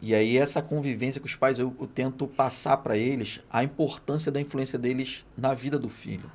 E 0.00 0.14
aí 0.14 0.36
essa 0.36 0.60
convivência 0.60 1.20
com 1.20 1.26
os 1.26 1.34
pais, 1.34 1.58
eu, 1.58 1.74
eu 1.80 1.86
tento 1.86 2.26
passar 2.26 2.76
para 2.78 2.96
eles 2.96 3.40
a 3.50 3.64
importância 3.64 4.30
da 4.30 4.40
influência 4.40 4.78
deles 4.78 5.24
na 5.36 5.54
vida 5.54 5.78
do 5.78 5.88
filho. 5.88 6.30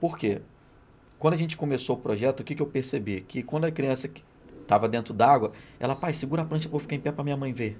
Por 0.00 0.16
quê? 0.16 0.40
Quando 1.18 1.34
a 1.34 1.36
gente 1.36 1.56
começou 1.56 1.96
o 1.96 1.98
projeto, 1.98 2.40
o 2.40 2.44
que, 2.44 2.54
que 2.54 2.62
eu 2.62 2.66
percebi? 2.66 3.20
Que 3.22 3.42
quando 3.42 3.64
a 3.64 3.70
criança 3.70 4.08
estava 4.62 4.88
dentro 4.88 5.12
d'água, 5.12 5.52
ela, 5.80 5.96
pai, 5.96 6.12
segura 6.12 6.42
a 6.42 6.44
prancha 6.44 6.68
para 6.68 6.76
eu 6.76 6.80
ficar 6.80 6.94
em 6.94 7.00
pé 7.00 7.10
para 7.10 7.24
minha 7.24 7.36
mãe 7.36 7.52
ver. 7.52 7.78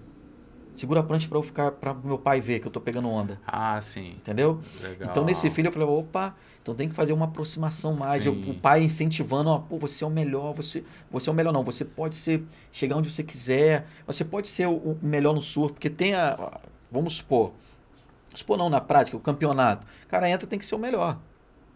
Segura 0.75 1.01
a 1.01 1.03
prancha 1.03 1.29
para 1.29 1.39
eu 1.39 1.43
ficar 1.43 1.73
para 1.73 1.93
meu 1.93 2.19
pai 2.19 2.41
ver 2.41 2.61
que 2.61 2.67
eu 2.67 2.71
tô 2.71 2.81
pegando 2.81 3.09
onda. 3.09 3.41
Ah, 3.47 3.81
sim. 3.81 4.11
Entendeu? 4.11 4.61
Legal. 4.81 5.11
Então, 5.11 5.25
nesse 5.25 5.51
filho, 5.51 5.69
eu 5.69 5.73
falei, 5.73 5.89
opa, 5.89 6.37
então 6.69 6.75
tem 6.77 6.87
que 6.89 6.95
fazer 6.95 7.15
uma 7.15 7.25
aproximação 7.25 7.95
mais. 7.95 8.27
Eu- 8.27 8.35
o 8.51 8.55
pai 8.61 8.83
incentivando, 8.85 9.49
ó, 9.49 9.59
pô, 9.59 9.79
você 9.79 10.05
é 10.05 10.07
o 10.07 10.11
melhor, 10.11 10.53
você, 10.53 10.85
você 11.11 11.31
é 11.31 11.33
o 11.33 11.35
melhor 11.35 11.51
não, 11.51 11.65
você 11.65 11.83
pode 11.83 12.15
ser, 12.15 12.45
chegar 12.71 12.95
onde 12.97 13.11
você 13.11 13.23
quiser, 13.23 13.87
você 14.07 14.23
pode 14.23 14.49
ser 14.49 14.67
o, 14.69 14.75
o 14.77 14.99
melhor 15.01 15.33
no 15.35 15.41
surf, 15.41 15.73
porque 15.73 15.89
tem 15.89 16.13
a, 16.15 16.61
vamos 16.93 17.15
supor, 17.17 17.53
supor 18.35 18.59
não, 18.59 18.69
na 18.69 18.83
prática, 18.83 19.17
o 19.17 19.21
campeonato, 19.21 19.87
o 20.05 20.09
cara 20.09 20.29
entra, 20.29 20.47
tem 20.47 20.59
que 20.59 20.67
ser 20.67 20.75
o 20.75 20.79
melhor, 20.79 21.19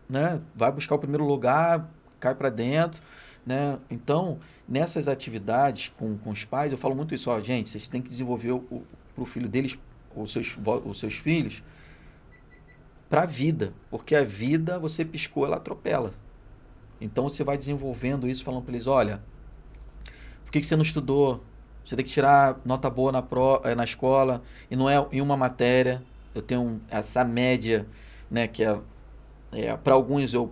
né? 0.07 0.41
Vai 0.55 0.71
buscar 0.71 0.95
o 0.95 0.99
primeiro 0.99 1.25
lugar, 1.25 1.89
cai 2.21 2.35
pra 2.35 2.51
dentro, 2.51 3.01
né? 3.47 3.79
Então, 3.91 4.41
nessas 4.69 5.09
atividades 5.09 5.91
com, 5.99 6.19
com 6.19 6.31
os 6.31 6.45
pais, 6.45 6.71
eu 6.71 6.77
falo 6.77 6.95
muito 6.95 7.15
isso, 7.15 7.31
ó, 7.31 7.41
gente, 7.41 7.71
vocês 7.71 7.89
têm 7.89 8.03
que 8.03 8.11
desenvolver 8.11 8.53
o, 8.53 8.57
o, 8.71 8.83
pro 9.15 9.25
filho 9.25 9.49
deles, 9.49 9.79
os 10.15 10.33
seus, 10.33 10.55
os 10.85 10.99
seus 10.99 11.15
filhos, 11.15 11.63
para 13.13 13.25
a 13.25 13.27
vida, 13.27 13.75
porque 13.91 14.17
a 14.17 14.25
vida 14.25 14.79
você 14.79 15.05
piscou, 15.05 15.45
ela 15.45 15.57
atropela. 15.57 16.15
Então 16.99 17.29
você 17.29 17.45
vai 17.45 17.59
desenvolvendo 17.59 18.27
isso, 18.27 18.43
falando 18.43 18.63
para 18.63 18.73
eles, 18.73 18.87
olha, 18.87 19.23
por 20.43 20.51
que, 20.51 20.61
que 20.61 20.67
você 20.67 20.75
não 20.77 20.83
estudou? 20.83 21.45
Você 21.85 21.95
tem 21.95 22.07
que 22.07 22.11
tirar 22.11 22.59
nota 22.65 22.89
boa 22.89 23.13
na, 23.13 23.21
pro, 23.21 23.61
eh, 23.65 23.75
na 23.75 23.85
escola 23.85 24.43
e 24.71 24.77
não 24.77 24.89
é 24.89 25.07
em 25.13 25.21
uma 25.21 25.37
matéria. 25.37 26.03
Eu 26.35 26.41
tenho 26.41 26.81
essa 26.89 27.23
média, 27.23 27.87
né, 28.31 28.49
que 28.49 28.65
é, 28.65 28.79
é 29.53 29.77
para 29.77 29.93
alguns 29.93 30.33
eu 30.33 30.51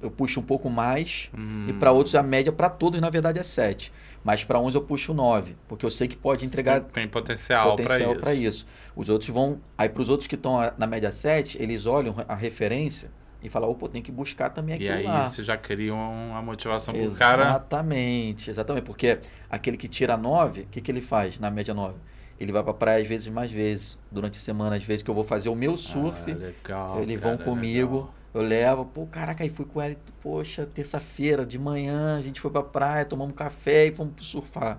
eu 0.00 0.10
puxo 0.10 0.40
um 0.40 0.42
pouco 0.42 0.68
mais 0.70 1.30
Hum. 1.36 1.66
e 1.68 1.72
para 1.72 1.92
outros 1.92 2.14
a 2.14 2.22
média 2.22 2.52
para 2.52 2.68
todos 2.70 3.00
na 3.00 3.10
verdade 3.10 3.38
é 3.38 3.42
7. 3.42 3.92
Mas 4.24 4.44
para 4.44 4.58
uns 4.58 4.74
eu 4.74 4.82
puxo 4.82 5.14
9, 5.14 5.56
porque 5.68 5.86
eu 5.86 5.90
sei 5.90 6.08
que 6.08 6.16
pode 6.16 6.44
entregar 6.44 6.80
Tem, 6.80 6.90
tem 7.04 7.08
potencial, 7.08 7.70
potencial 7.70 8.12
para 8.12 8.20
para 8.20 8.34
isso. 8.34 8.42
isso. 8.58 8.66
Os 8.96 9.08
outros 9.08 9.30
vão. 9.30 9.60
Aí 9.76 9.88
para 9.88 10.02
os 10.02 10.08
outros 10.08 10.26
que 10.26 10.34
estão 10.34 10.60
a- 10.60 10.72
na 10.76 10.86
média 10.86 11.10
7, 11.10 11.56
eles 11.62 11.86
olham 11.86 12.14
a 12.28 12.34
referência 12.34 13.10
e 13.42 13.48
falam, 13.48 13.70
opa, 13.70 13.88
tem 13.88 14.02
que 14.02 14.10
buscar 14.10 14.50
também 14.50 14.74
E 14.74 14.78
aquilo 14.88 14.98
aí 14.98 15.04
lá. 15.04 15.28
você 15.28 15.42
já 15.44 15.56
cria 15.56 15.94
uma 15.94 16.42
motivação 16.42 16.92
pro 16.92 17.10
cara. 17.12 17.44
Exatamente, 17.44 18.50
exatamente. 18.50 18.84
Porque 18.84 19.18
aquele 19.48 19.76
que 19.76 19.88
tira 19.88 20.16
9, 20.16 20.62
o 20.62 20.66
que, 20.66 20.80
que 20.80 20.90
ele 20.90 21.00
faz 21.00 21.38
na 21.38 21.50
média 21.50 21.72
9? 21.72 21.94
Ele 22.40 22.52
vai 22.52 22.62
pra 22.62 22.72
praia 22.74 23.02
às 23.02 23.08
vezes 23.08 23.28
mais 23.28 23.50
vezes. 23.50 23.98
Durante 24.10 24.38
a 24.38 24.40
semana, 24.40 24.76
às 24.76 24.82
vezes 24.82 25.02
que 25.02 25.10
eu 25.10 25.14
vou 25.14 25.24
fazer 25.24 25.48
o 25.48 25.54
meu 25.54 25.76
surf, 25.76 26.30
Ah, 26.30 26.34
legal, 26.34 27.02
eles 27.02 27.20
vão 27.20 27.36
cara, 27.36 27.48
comigo. 27.50 27.96
legal. 27.96 28.14
Eu 28.38 28.42
levo, 28.42 28.84
pô, 28.84 29.06
caraca, 29.06 29.42
aí 29.42 29.50
fui 29.50 29.64
com 29.64 29.82
ele, 29.82 29.98
poxa, 30.22 30.64
terça-feira 30.66 31.44
de 31.44 31.58
manhã, 31.58 32.16
a 32.16 32.20
gente 32.20 32.40
foi 32.40 32.50
pra 32.50 32.62
praia, 32.62 33.04
tomamos 33.04 33.34
café 33.34 33.86
e 33.86 33.92
fomos 33.92 34.14
surfar. 34.20 34.78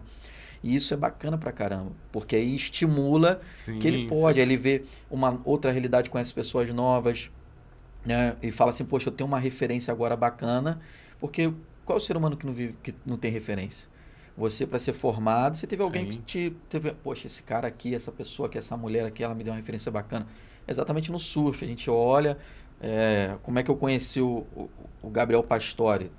E 0.63 0.75
isso 0.75 0.93
é 0.93 0.97
bacana 0.97 1.37
pra 1.37 1.51
caramba, 1.51 1.91
porque 2.11 2.35
aí 2.35 2.55
estimula 2.55 3.39
Sim, 3.45 3.79
que 3.79 3.87
ele 3.87 4.07
pode, 4.07 4.39
aí 4.39 4.45
ele 4.45 4.57
vê 4.57 4.83
uma 5.09 5.41
outra 5.45 5.71
realidade, 5.71 6.09
conhece 6.09 6.33
pessoas 6.33 6.69
novas, 6.73 7.29
né? 8.05 8.35
E 8.41 8.51
fala 8.51 8.71
assim, 8.71 8.85
poxa, 8.85 9.09
eu 9.09 9.13
tenho 9.13 9.27
uma 9.27 9.39
referência 9.39 9.91
agora 9.91 10.15
bacana, 10.15 10.79
porque 11.19 11.51
qual 11.85 11.97
é 11.97 12.01
o 12.01 12.03
ser 12.03 12.15
humano 12.15 12.37
que 12.37 12.45
não 12.45 12.53
vive, 12.53 12.75
que 12.83 12.93
não 13.05 13.17
tem 13.17 13.31
referência? 13.31 13.89
Você, 14.37 14.65
para 14.65 14.79
ser 14.79 14.93
formado, 14.93 15.57
você 15.57 15.67
teve 15.67 15.83
alguém 15.83 16.05
Sim. 16.05 16.11
que 16.11 16.49
te. 16.49 16.55
Teve, 16.69 16.93
Poxa, 16.93 17.27
esse 17.27 17.43
cara 17.43 17.67
aqui, 17.67 17.93
essa 17.93 18.09
pessoa 18.09 18.47
aqui, 18.47 18.57
essa 18.57 18.77
mulher 18.77 19.05
aqui, 19.05 19.21
ela 19.21 19.35
me 19.35 19.43
deu 19.43 19.51
uma 19.51 19.57
referência 19.57 19.91
bacana. 19.91 20.25
Exatamente 20.65 21.11
no 21.11 21.19
surf. 21.19 21.65
A 21.65 21.67
gente 21.67 21.89
olha. 21.89 22.37
É, 22.81 23.37
como 23.43 23.59
é 23.59 23.63
que 23.63 23.71
eu 23.71 23.75
conheci 23.77 24.21
o, 24.21 24.45
o, 24.55 24.69
o 25.03 25.09
Gabriel 25.09 25.43
Pastore? 25.43 26.11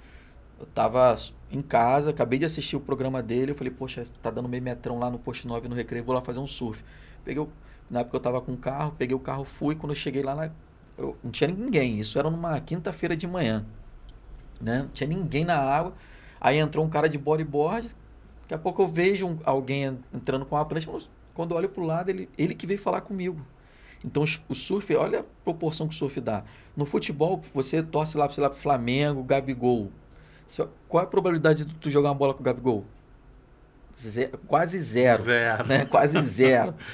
Eu 0.59 0.67
tava 0.75 1.15
em 1.51 1.63
casa, 1.63 2.11
acabei 2.11 2.39
de 2.39 2.45
assistir 2.45 2.77
o 2.77 2.81
programa 2.81 3.23
dele. 3.23 3.53
Eu 3.53 3.57
falei, 3.57 3.73
poxa, 3.73 4.05
tá 4.23 4.31
dando 4.31 4.49
meio 4.49 4.63
metrão 4.63 4.99
lá 4.99 5.11
no 5.11 5.19
posto 5.19 5.49
9 5.49 5.69
no 5.69 5.75
recreio, 5.75 6.05
vou 6.05 6.15
lá 6.15 6.21
fazer 6.21 6.39
um 6.41 6.47
surf. 6.47 6.83
Peguei 7.25 7.47
na 7.91 8.01
época 8.01 8.17
eu 8.17 8.21
tava 8.21 8.41
com 8.41 8.53
o 8.53 8.57
carro, 8.57 8.95
peguei 8.99 9.17
o 9.17 9.21
carro, 9.21 9.45
fui. 9.45 9.75
Quando 9.75 9.93
eu 9.93 9.97
cheguei 9.97 10.23
lá, 10.23 10.35
na, 10.35 10.51
eu, 10.99 11.17
não 11.25 11.31
tinha 11.31 11.51
ninguém. 11.51 12.01
Isso 12.01 12.19
era 12.19 12.31
numa 12.31 12.61
quinta-feira 12.61 13.17
de 13.17 13.27
manhã. 13.27 13.65
Né? 14.61 14.81
Não 14.83 14.89
tinha 14.89 15.09
ninguém 15.09 15.45
na 15.45 15.57
água. 15.57 15.95
Aí 16.41 16.59
entrou 16.59 16.85
um 16.85 16.91
cara 16.91 17.09
de 17.09 17.19
bodyboard. 17.19 17.89
Daqui 18.43 18.55
a 18.55 18.59
pouco 18.59 18.83
eu 18.83 18.89
vejo 18.89 19.27
um- 19.27 19.39
alguém 19.45 19.85
en- 19.85 19.99
entrando 20.15 20.45
com 20.47 20.57
uma 20.57 20.65
prancha. 20.65 20.89
Quando 21.35 21.53
eu 21.53 21.57
olho 21.57 21.69
pro 21.69 21.85
lado, 21.85 22.11
ele, 22.11 22.29
ele 22.37 22.55
que 22.55 22.67
veio 22.67 22.79
falar 22.81 23.01
comigo. 23.03 23.41
Então 24.05 24.25
o 24.49 24.55
surf, 24.55 24.95
olha 24.97 25.21
a 25.21 25.25
proporção 25.45 25.87
que 25.87 25.95
o 25.95 25.99
surf 25.99 26.21
dá. 26.21 26.43
No 26.77 26.87
futebol, 26.87 27.43
você 27.53 27.83
torce 27.83 28.17
lá, 28.17 28.29
sei 28.31 28.43
lá, 28.43 28.49
pro 28.51 28.59
Flamengo, 28.59 29.23
Gabigol. 29.23 29.91
Qual 30.89 31.03
é 31.03 31.05
a 31.05 31.09
probabilidade 31.09 31.65
de 31.65 31.75
tu 31.75 31.91
jogar 31.91 32.09
uma 32.09 32.15
bola 32.15 32.33
com 32.35 32.41
o 32.41 32.45
Gabigol? 32.45 32.85
Ze- 33.99 34.29
quase 34.47 34.81
zero 34.81 35.23
Zero. 35.23 35.67
né? 35.67 35.85
Quase 35.85 36.21
zero. 36.23 36.75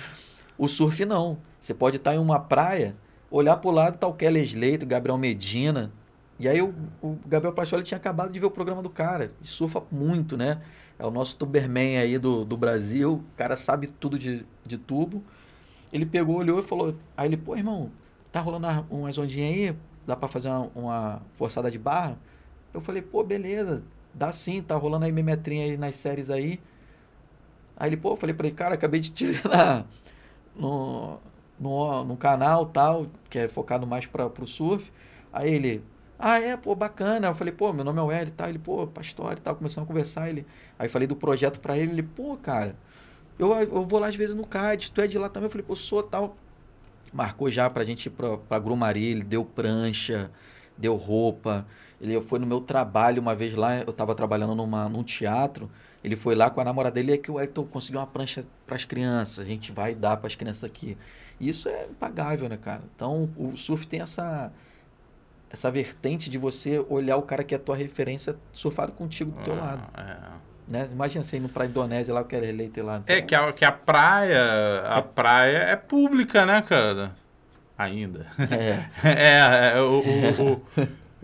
O 0.58 0.68
surf 0.68 1.04
não. 1.04 1.36
Você 1.60 1.74
pode 1.74 1.98
estar 1.98 2.14
em 2.14 2.18
uma 2.18 2.40
praia, 2.40 2.96
olhar 3.30 3.58
pro 3.58 3.70
lado, 3.70 3.98
tá 3.98 4.06
o 4.06 4.14
Kelly 4.14 4.42
Slater, 4.42 4.84
o 4.84 4.86
Gabriel 4.86 5.18
Medina. 5.18 5.92
E 6.40 6.48
aí 6.48 6.62
o, 6.62 6.74
o 7.02 7.18
Gabriel 7.26 7.52
Pacioli 7.52 7.84
tinha 7.84 7.98
acabado 7.98 8.32
de 8.32 8.40
ver 8.40 8.46
o 8.46 8.50
programa 8.50 8.80
do 8.80 8.88
cara. 8.88 9.32
E 9.42 9.46
surfa 9.46 9.82
muito, 9.92 10.34
né? 10.34 10.62
É 10.98 11.04
o 11.06 11.10
nosso 11.10 11.36
tuberman 11.36 11.98
aí 11.98 12.16
do, 12.16 12.42
do 12.42 12.56
Brasil. 12.56 13.16
O 13.16 13.36
cara 13.36 13.54
sabe 13.54 13.86
tudo 13.86 14.18
de, 14.18 14.46
de 14.66 14.78
tubo. 14.78 15.22
Ele 15.96 16.06
pegou, 16.06 16.36
olhou 16.36 16.60
e 16.60 16.62
falou... 16.62 16.96
Aí 17.16 17.28
ele, 17.28 17.36
pô, 17.36 17.56
irmão, 17.56 17.92
tá 18.32 18.40
rolando 18.40 18.66
uma- 18.66 18.86
umas 18.90 19.18
ondinhas 19.18 19.70
aí? 19.72 19.76
Dá 20.06 20.16
pra 20.16 20.28
fazer 20.28 20.48
uma, 20.48 20.70
uma 20.74 21.22
forçada 21.34 21.70
de 21.70 21.78
barra? 21.78 22.18
Eu 22.74 22.80
falei, 22.80 23.02
pô, 23.02 23.22
beleza. 23.24 23.84
Dá 24.14 24.32
sim, 24.32 24.62
tá 24.62 24.76
rolando 24.76 25.04
aí 25.06 25.12
metrinha 25.12 25.64
aí 25.66 25.76
nas 25.76 25.96
séries 25.96 26.30
aí. 26.30 26.60
Aí 27.76 27.88
ele, 27.90 27.96
pô, 27.96 28.12
eu 28.12 28.16
falei 28.16 28.34
pra 28.34 28.46
ele, 28.46 28.56
cara, 28.56 28.74
acabei 28.74 29.00
de 29.00 29.12
te 29.12 29.26
ver 29.26 29.42
na, 29.48 29.84
no, 30.56 31.20
no, 31.58 32.04
no 32.04 32.16
canal 32.16 32.66
tal, 32.66 33.06
que 33.30 33.38
é 33.38 33.48
focado 33.48 33.86
mais 33.86 34.06
para 34.06 34.28
pro 34.30 34.46
surf. 34.46 34.92
Aí 35.32 35.52
ele, 35.54 35.84
ah, 36.18 36.40
é, 36.40 36.56
pô, 36.56 36.74
bacana. 36.74 37.28
Eu 37.28 37.34
falei, 37.34 37.52
pô, 37.54 37.72
meu 37.72 37.84
nome 37.84 38.00
é 38.00 38.02
Welly 38.02 38.30
e 38.30 38.32
tal. 38.32 38.48
Ele, 38.48 38.58
pô, 38.58 38.86
pastor 38.86 39.34
e 39.34 39.36
tal, 39.40 39.56
começamos 39.56 39.86
a 39.86 39.88
conversar. 39.88 40.28
Ele, 40.30 40.46
aí 40.78 40.88
falei 40.88 41.08
do 41.08 41.16
projeto 41.16 41.60
pra 41.60 41.76
ele, 41.78 41.92
ele, 41.92 42.02
pô, 42.02 42.36
cara, 42.38 42.76
eu, 43.38 43.52
eu 43.54 43.84
vou 43.86 43.98
lá 44.00 44.08
às 44.08 44.16
vezes 44.16 44.34
no 44.34 44.46
CAD, 44.46 44.90
tu 44.90 45.00
é 45.00 45.06
de 45.06 45.18
lá 45.18 45.28
também? 45.28 45.46
Eu 45.46 45.50
falei, 45.50 45.66
pô, 45.66 45.76
sou 45.76 46.02
tal. 46.02 46.36
Marcou 47.12 47.50
já 47.50 47.70
pra 47.70 47.84
gente 47.84 48.06
ir 48.06 48.10
pra, 48.10 48.36
pra 48.38 48.58
Grumari, 48.58 49.04
ele 49.04 49.24
deu 49.24 49.44
prancha, 49.44 50.30
deu 50.76 50.96
roupa. 50.96 51.66
Ele 52.00 52.20
foi 52.20 52.38
no 52.38 52.46
meu 52.46 52.60
trabalho 52.60 53.22
uma 53.22 53.34
vez 53.34 53.54
lá, 53.54 53.78
eu 53.78 53.92
tava 53.92 54.14
trabalhando 54.14 54.54
numa, 54.54 54.88
num 54.88 55.02
teatro. 55.02 55.70
Ele 56.04 56.14
foi 56.16 56.34
lá 56.34 56.50
com 56.50 56.60
a 56.60 56.64
namorada 56.64 56.94
dele 56.94 57.12
e 57.12 57.14
é 57.14 57.18
que 57.18 57.30
o 57.30 57.40
Elton 57.40 57.64
conseguiu 57.66 58.00
uma 58.00 58.06
prancha 58.06 58.44
para 58.66 58.76
as 58.76 58.84
crianças. 58.84 59.40
A 59.40 59.44
gente 59.44 59.72
vai 59.72 59.94
dar 59.94 60.16
para 60.18 60.26
as 60.26 60.34
crianças 60.34 60.64
aqui. 60.64 60.96
E 61.40 61.48
isso 61.48 61.68
é 61.68 61.86
impagável, 61.86 62.48
né, 62.48 62.56
cara? 62.56 62.82
Então, 62.94 63.30
o 63.36 63.56
surf 63.56 63.86
tem 63.86 64.00
essa 64.00 64.52
essa 65.50 65.70
vertente 65.70 66.28
de 66.28 66.38
você 66.38 66.84
olhar 66.88 67.16
o 67.16 67.22
cara 67.22 67.44
que 67.44 67.54
é 67.54 67.56
a 67.56 67.60
tua 67.60 67.76
referência 67.76 68.36
surfado 68.52 68.92
contigo 68.92 69.30
do 69.30 69.40
teu 69.42 69.54
Ah, 69.54 69.56
lado, 69.56 69.82
é. 69.96 70.16
Né? 70.68 70.88
Imagina 70.92 71.24
você 71.24 71.36
indo 71.38 71.48
pra 71.48 71.66
Indonésia 71.66 72.12
lá, 72.14 72.20
o 72.20 72.24
Kelly 72.24 72.52
Leite 72.52 72.80
lá. 72.80 73.02
É 73.06 73.18
Então, 73.18 73.26
que 73.26 73.34
a, 73.34 73.52
que 73.52 73.64
a 73.64 73.72
praia, 73.72 74.82
a 74.88 75.02
praia 75.02 75.58
é 75.58 75.76
pública, 75.76 76.44
né, 76.46 76.62
cara? 76.62 77.14
Ainda. 77.78 78.26
É, 78.50 78.84
É, 79.04 79.72
é, 79.76 79.80
o, 79.80 80.00
o- 80.00 80.42
o- 80.52 80.62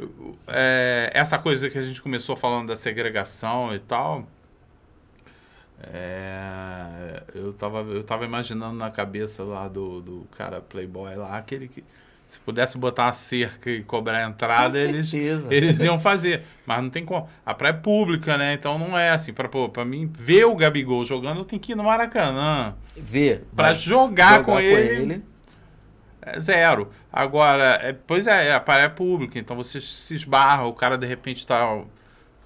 o- 0.04 0.38
é, 0.48 1.10
essa 1.14 1.38
coisa 1.38 1.68
que 1.70 1.78
a 1.78 1.82
gente 1.82 2.00
começou 2.02 2.36
falando 2.36 2.68
da 2.68 2.76
segregação 2.76 3.74
e 3.74 3.78
tal. 3.78 4.26
é, 5.80 7.22
eu, 7.34 7.52
tava, 7.52 7.80
eu 7.80 8.04
tava 8.04 8.24
imaginando 8.24 8.76
na 8.76 8.90
cabeça 8.90 9.42
lá 9.42 9.68
do, 9.68 10.00
do 10.00 10.26
cara 10.36 10.60
playboy 10.60 11.14
lá, 11.16 11.36
aquele 11.38 11.68
que 11.68 11.84
se 12.32 12.40
pudesse 12.40 12.78
botar 12.78 13.04
uma 13.04 13.12
cerca 13.12 13.70
e 13.70 13.82
cobrar 13.82 14.24
a 14.24 14.28
entrada, 14.30 14.72
com 14.72 14.78
eles, 14.78 15.12
eles 15.12 15.80
iam 15.80 16.00
fazer. 16.00 16.42
Mas 16.64 16.82
não 16.82 16.88
tem 16.88 17.04
como. 17.04 17.28
A 17.44 17.52
praia 17.52 17.72
é 17.72 17.76
pública, 17.76 18.38
né? 18.38 18.54
Então 18.54 18.78
não 18.78 18.98
é 18.98 19.10
assim. 19.10 19.34
Pra, 19.34 19.50
pô, 19.50 19.68
pra 19.68 19.84
mim, 19.84 20.10
ver 20.10 20.46
o 20.46 20.56
Gabigol 20.56 21.04
jogando, 21.04 21.40
eu 21.40 21.44
tenho 21.44 21.60
que 21.60 21.72
ir 21.72 21.74
no 21.74 21.84
Maracanã. 21.84 22.74
Vê. 22.96 23.42
Pra 23.54 23.66
vai 23.66 23.74
jogar, 23.74 24.44
com, 24.44 24.58
ele, 24.58 25.12
ele. 25.12 25.22
é 26.22 26.40
zero. 26.40 26.90
Agora, 27.12 27.78
é, 27.82 27.92
pois 27.92 28.26
é, 28.26 28.54
a 28.54 28.60
praia 28.60 28.84
é 28.84 28.88
pública, 28.88 29.38
então 29.38 29.54
você 29.54 29.78
se 29.78 30.14
esbarra, 30.14 30.64
o 30.64 30.72
cara 30.72 30.96
de 30.96 31.06
repente 31.06 31.46
tá, 31.46 31.82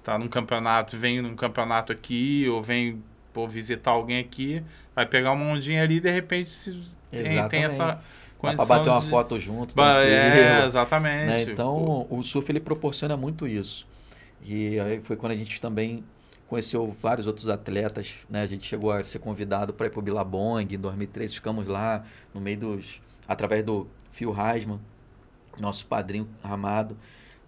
tá 0.03 0.17
num 0.19 0.27
campeonato, 0.27 0.97
vem 0.97 1.21
num 1.21 1.35
campeonato 1.37 1.93
aqui, 1.93 2.45
ou 2.49 2.61
vem 2.61 3.01
pô, 3.31 3.47
visitar 3.47 3.91
alguém 3.91 4.19
aqui, 4.19 4.61
vai 4.93 5.05
pegar 5.05 5.31
uma 5.31 5.45
ondinha 5.45 5.81
ali 5.81 5.95
e 5.95 6.01
de 6.01 6.11
repente 6.11 6.51
se, 6.51 6.77
tem, 7.09 7.47
tem 7.47 7.63
essa 7.63 8.01
Dá 8.41 8.53
pra 8.53 8.65
bater 8.65 8.89
uma 8.89 9.01
de- 9.01 9.09
foto 9.09 9.39
junto. 9.39 9.75
Ba- 9.75 9.93
tranquilo. 9.93 10.13
É, 10.15 10.65
exatamente. 10.65 11.25
né? 11.27 11.45
Pô, 11.45 11.51
Então, 11.51 12.07
o 12.09 12.23
surf 12.23 12.51
ele 12.51 12.59
proporciona 12.59 13.17
muito 13.17 13.47
isso. 13.47 13.87
E 14.43 14.79
aí 14.79 15.01
foi 15.01 15.15
quando 15.15 15.31
a 15.31 15.35
gente 15.35 15.59
também 15.59 16.03
conheceu 16.47 16.95
vários 17.01 17.27
outros 17.27 17.49
atletas, 17.49 18.13
né? 18.29 18.41
A 18.41 18.45
gente 18.47 18.65
chegou 18.67 18.91
a 18.91 19.03
ser 19.03 19.19
convidado 19.19 19.73
para 19.73 19.87
ir 19.87 19.89
para 19.89 19.99
o 19.99 20.01
Billabong 20.01 20.73
em 20.73 20.77
2013, 20.79 21.35
ficamos 21.35 21.67
lá 21.67 22.03
no 22.33 22.39
meio 22.39 22.57
dos 22.59 23.01
através 23.27 23.65
do 23.65 23.87
Phil 24.11 24.33
Heisman, 24.33 24.79
nosso 25.59 25.85
padrinho 25.87 26.29
amado, 26.43 26.95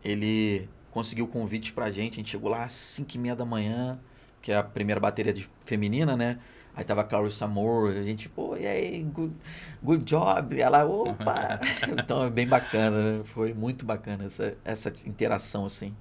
ele 0.03 0.67
conseguiu 0.91 1.27
convite 1.27 1.71
pra 1.71 1.89
gente, 1.91 2.13
a 2.13 2.15
gente 2.17 2.29
chegou 2.29 2.49
lá 2.49 2.63
às 2.65 2.73
5 2.73 3.15
e 3.15 3.17
meia 3.17 3.35
da 3.35 3.45
manhã, 3.45 3.97
que 4.41 4.51
é 4.51 4.57
a 4.57 4.63
primeira 4.63 4.99
bateria 4.99 5.31
de, 5.31 5.47
feminina, 5.65 6.17
né? 6.17 6.39
Aí 6.80 6.86
tava 6.86 7.01
a 7.01 7.03
Clarissa 7.03 7.45
Moore, 7.45 7.97
a 7.97 8.03
gente, 8.03 8.30
pô, 8.30 8.55
e 8.55 8.65
aí, 8.65 9.03
good, 9.03 9.36
good 9.84 10.05
job. 10.05 10.55
E 10.55 10.61
ela, 10.61 10.86
opa! 10.86 11.59
então 11.91 12.23
é 12.23 12.30
bem 12.30 12.47
bacana, 12.47 13.17
né? 13.17 13.23
Foi 13.25 13.53
muito 13.53 13.84
bacana 13.84 14.23
essa, 14.23 14.55
essa 14.63 14.89
interação, 15.05 15.65
assim. 15.65 15.93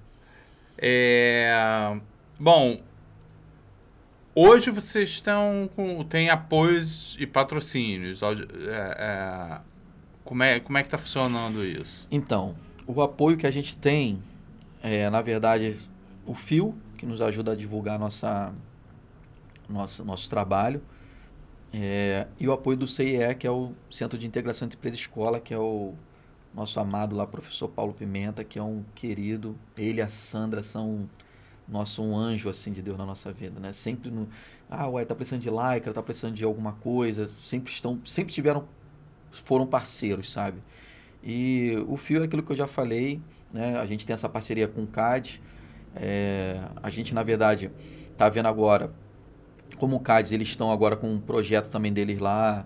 É, 0.77 1.99
bom, 2.39 2.79
hoje 4.33 4.71
vocês 4.71 5.09
estão 5.09 5.69
com 5.75 6.01
tem 6.05 6.29
apoios 6.29 7.17
e 7.19 7.27
patrocínios. 7.27 8.21
É, 8.23 8.95
é, 8.97 9.57
como 10.23 10.43
é 10.43 10.61
como 10.61 10.77
é 10.77 10.83
que 10.83 10.87
tá 10.87 10.97
funcionando 10.97 11.61
isso? 11.65 12.07
Então, 12.09 12.55
o 12.87 13.01
apoio 13.01 13.35
que 13.35 13.45
a 13.45 13.51
gente 13.51 13.75
tem 13.75 14.23
é, 14.81 15.09
na 15.09 15.21
verdade, 15.21 15.77
o 16.25 16.33
Fio, 16.33 16.73
que 16.97 17.05
nos 17.05 17.21
ajuda 17.21 17.51
a 17.51 17.55
divulgar 17.55 17.99
nossa, 17.99 18.53
nosso, 19.69 20.03
nosso 20.03 20.29
trabalho, 20.29 20.81
é, 21.71 22.27
e 22.39 22.47
o 22.47 22.51
apoio 22.51 22.77
do 22.77 22.87
CIE, 22.87 23.35
que 23.37 23.45
é 23.45 23.51
o 23.51 23.73
Centro 23.91 24.17
de 24.17 24.25
Integração 24.25 24.65
entre 24.65 24.77
Empresa 24.77 24.95
e 24.95 24.99
Escola, 24.99 25.39
que 25.39 25.53
é 25.53 25.57
o 25.57 25.93
nosso 26.53 26.79
amado 26.79 27.15
lá, 27.15 27.27
professor 27.27 27.67
Paulo 27.69 27.93
Pimenta, 27.93 28.43
que 28.43 28.57
é 28.57 28.63
um 28.63 28.83
querido. 28.95 29.55
Ele 29.77 29.99
e 29.99 30.01
a 30.01 30.09
Sandra 30.09 30.63
são 30.63 31.07
nosso 31.67 32.01
um 32.01 32.17
anjo 32.17 32.49
assim 32.49 32.73
de 32.73 32.81
Deus 32.81 32.97
na 32.97 33.05
nossa 33.05 33.31
vida, 33.31 33.59
né? 33.59 33.71
Sempre 33.71 34.09
no, 34.09 34.27
ah, 34.69 34.87
ué, 34.89 35.05
tá 35.05 35.13
precisando 35.13 35.41
de 35.41 35.49
lycra, 35.49 35.93
tá 35.93 36.01
precisando 36.01 36.33
de 36.33 36.43
alguma 36.43 36.73
coisa, 36.73 37.27
sempre 37.27 37.71
estão, 37.71 38.01
sempre 38.05 38.33
tiveram 38.33 38.67
foram 39.31 39.67
parceiros, 39.67 40.31
sabe? 40.31 40.57
E 41.23 41.75
o 41.87 41.97
Fio 41.97 42.21
é 42.21 42.25
aquilo 42.25 42.41
que 42.41 42.51
eu 42.51 42.55
já 42.55 42.65
falei, 42.67 43.21
né? 43.53 43.77
A 43.77 43.85
gente 43.85 44.05
tem 44.07 44.13
essa 44.13 44.27
parceria 44.27 44.67
com 44.67 44.83
o 44.83 44.87
CAD. 44.87 45.41
é, 45.95 46.59
a 46.81 46.89
gente, 46.89 47.13
na 47.13 47.23
verdade, 47.23 47.71
tá 48.17 48.29
vendo 48.29 48.47
agora 48.47 48.91
como 49.77 49.95
o 49.95 49.99
CADs, 49.99 50.31
eles 50.31 50.49
estão 50.49 50.71
agora 50.71 50.95
com 50.95 51.11
um 51.11 51.19
projeto 51.19 51.69
também 51.69 51.91
deles 51.91 52.19
lá 52.19 52.65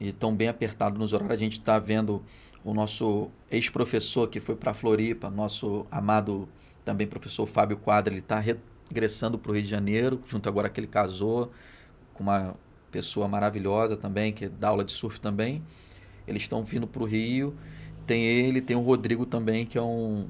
e 0.00 0.08
estão 0.08 0.34
bem 0.34 0.48
apertados 0.48 0.98
nos 0.98 1.12
horários. 1.12 1.36
A 1.36 1.40
gente 1.40 1.58
está 1.58 1.78
vendo 1.78 2.22
o 2.64 2.72
nosso 2.74 3.30
ex-professor 3.50 4.28
que 4.28 4.40
foi 4.40 4.54
para 4.54 4.72
Floripa, 4.74 5.30
nosso 5.30 5.86
amado 5.90 6.48
também 6.84 7.06
professor 7.06 7.46
Fábio 7.46 7.76
Quadra, 7.76 8.12
ele 8.12 8.20
está 8.20 8.42
regressando 8.90 9.38
para 9.38 9.52
o 9.52 9.54
Rio 9.54 9.62
de 9.62 9.68
Janeiro, 9.68 10.20
junto 10.26 10.48
agora 10.48 10.68
que 10.68 10.80
ele 10.80 10.86
casou 10.86 11.52
com 12.14 12.22
uma 12.24 12.54
pessoa 12.90 13.26
maravilhosa 13.26 13.96
também, 13.96 14.32
que 14.32 14.48
dá 14.48 14.68
aula 14.68 14.84
de 14.84 14.92
surf 14.92 15.20
também. 15.20 15.62
Eles 16.26 16.42
estão 16.42 16.62
vindo 16.62 16.86
para 16.86 17.02
o 17.02 17.06
Rio. 17.06 17.54
Tem 18.06 18.22
ele, 18.24 18.60
tem 18.60 18.76
o 18.76 18.80
Rodrigo 18.80 19.24
também, 19.24 19.64
que 19.64 19.78
é 19.78 19.82
um, 19.82 20.28